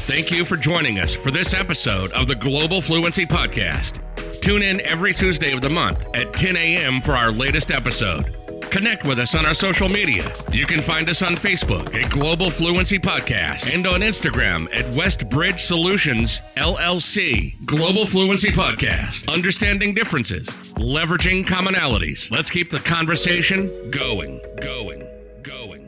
Thank 0.07 0.31
you 0.31 0.43
for 0.43 0.57
joining 0.57 0.99
us 0.99 1.15
for 1.15 1.29
this 1.29 1.53
episode 1.53 2.11
of 2.13 2.27
the 2.27 2.35
Global 2.35 2.81
Fluency 2.81 3.25
Podcast. 3.25 4.01
Tune 4.41 4.63
in 4.63 4.81
every 4.81 5.13
Tuesday 5.13 5.51
of 5.51 5.61
the 5.61 5.69
month 5.69 6.03
at 6.15 6.33
10 6.33 6.55
a.m. 6.55 7.01
for 7.01 7.11
our 7.11 7.31
latest 7.31 7.71
episode. 7.71 8.33
Connect 8.71 9.03
with 9.05 9.19
us 9.19 9.33
on 9.33 9.45
our 9.45 9.53
social 9.53 9.89
media. 9.89 10.23
You 10.51 10.65
can 10.65 10.79
find 10.79 11.09
us 11.09 11.21
on 11.23 11.33
Facebook 11.33 11.95
at 11.95 12.11
Global 12.11 12.51
Fluency 12.51 12.99
Podcast 12.99 13.73
and 13.73 13.87
on 13.87 14.01
Instagram 14.01 14.67
at 14.71 14.85
Westbridge 14.93 15.59
Solutions 15.59 16.39
LLC. 16.55 17.65
Global 17.65 18.05
Fluency 18.05 18.51
Podcast. 18.51 19.31
Understanding 19.33 19.93
differences, 19.93 20.47
leveraging 20.75 21.45
commonalities. 21.45 22.29
Let's 22.29 22.49
keep 22.51 22.69
the 22.69 22.79
conversation 22.79 23.89
going, 23.89 24.39
going, 24.61 25.07
going. 25.41 25.78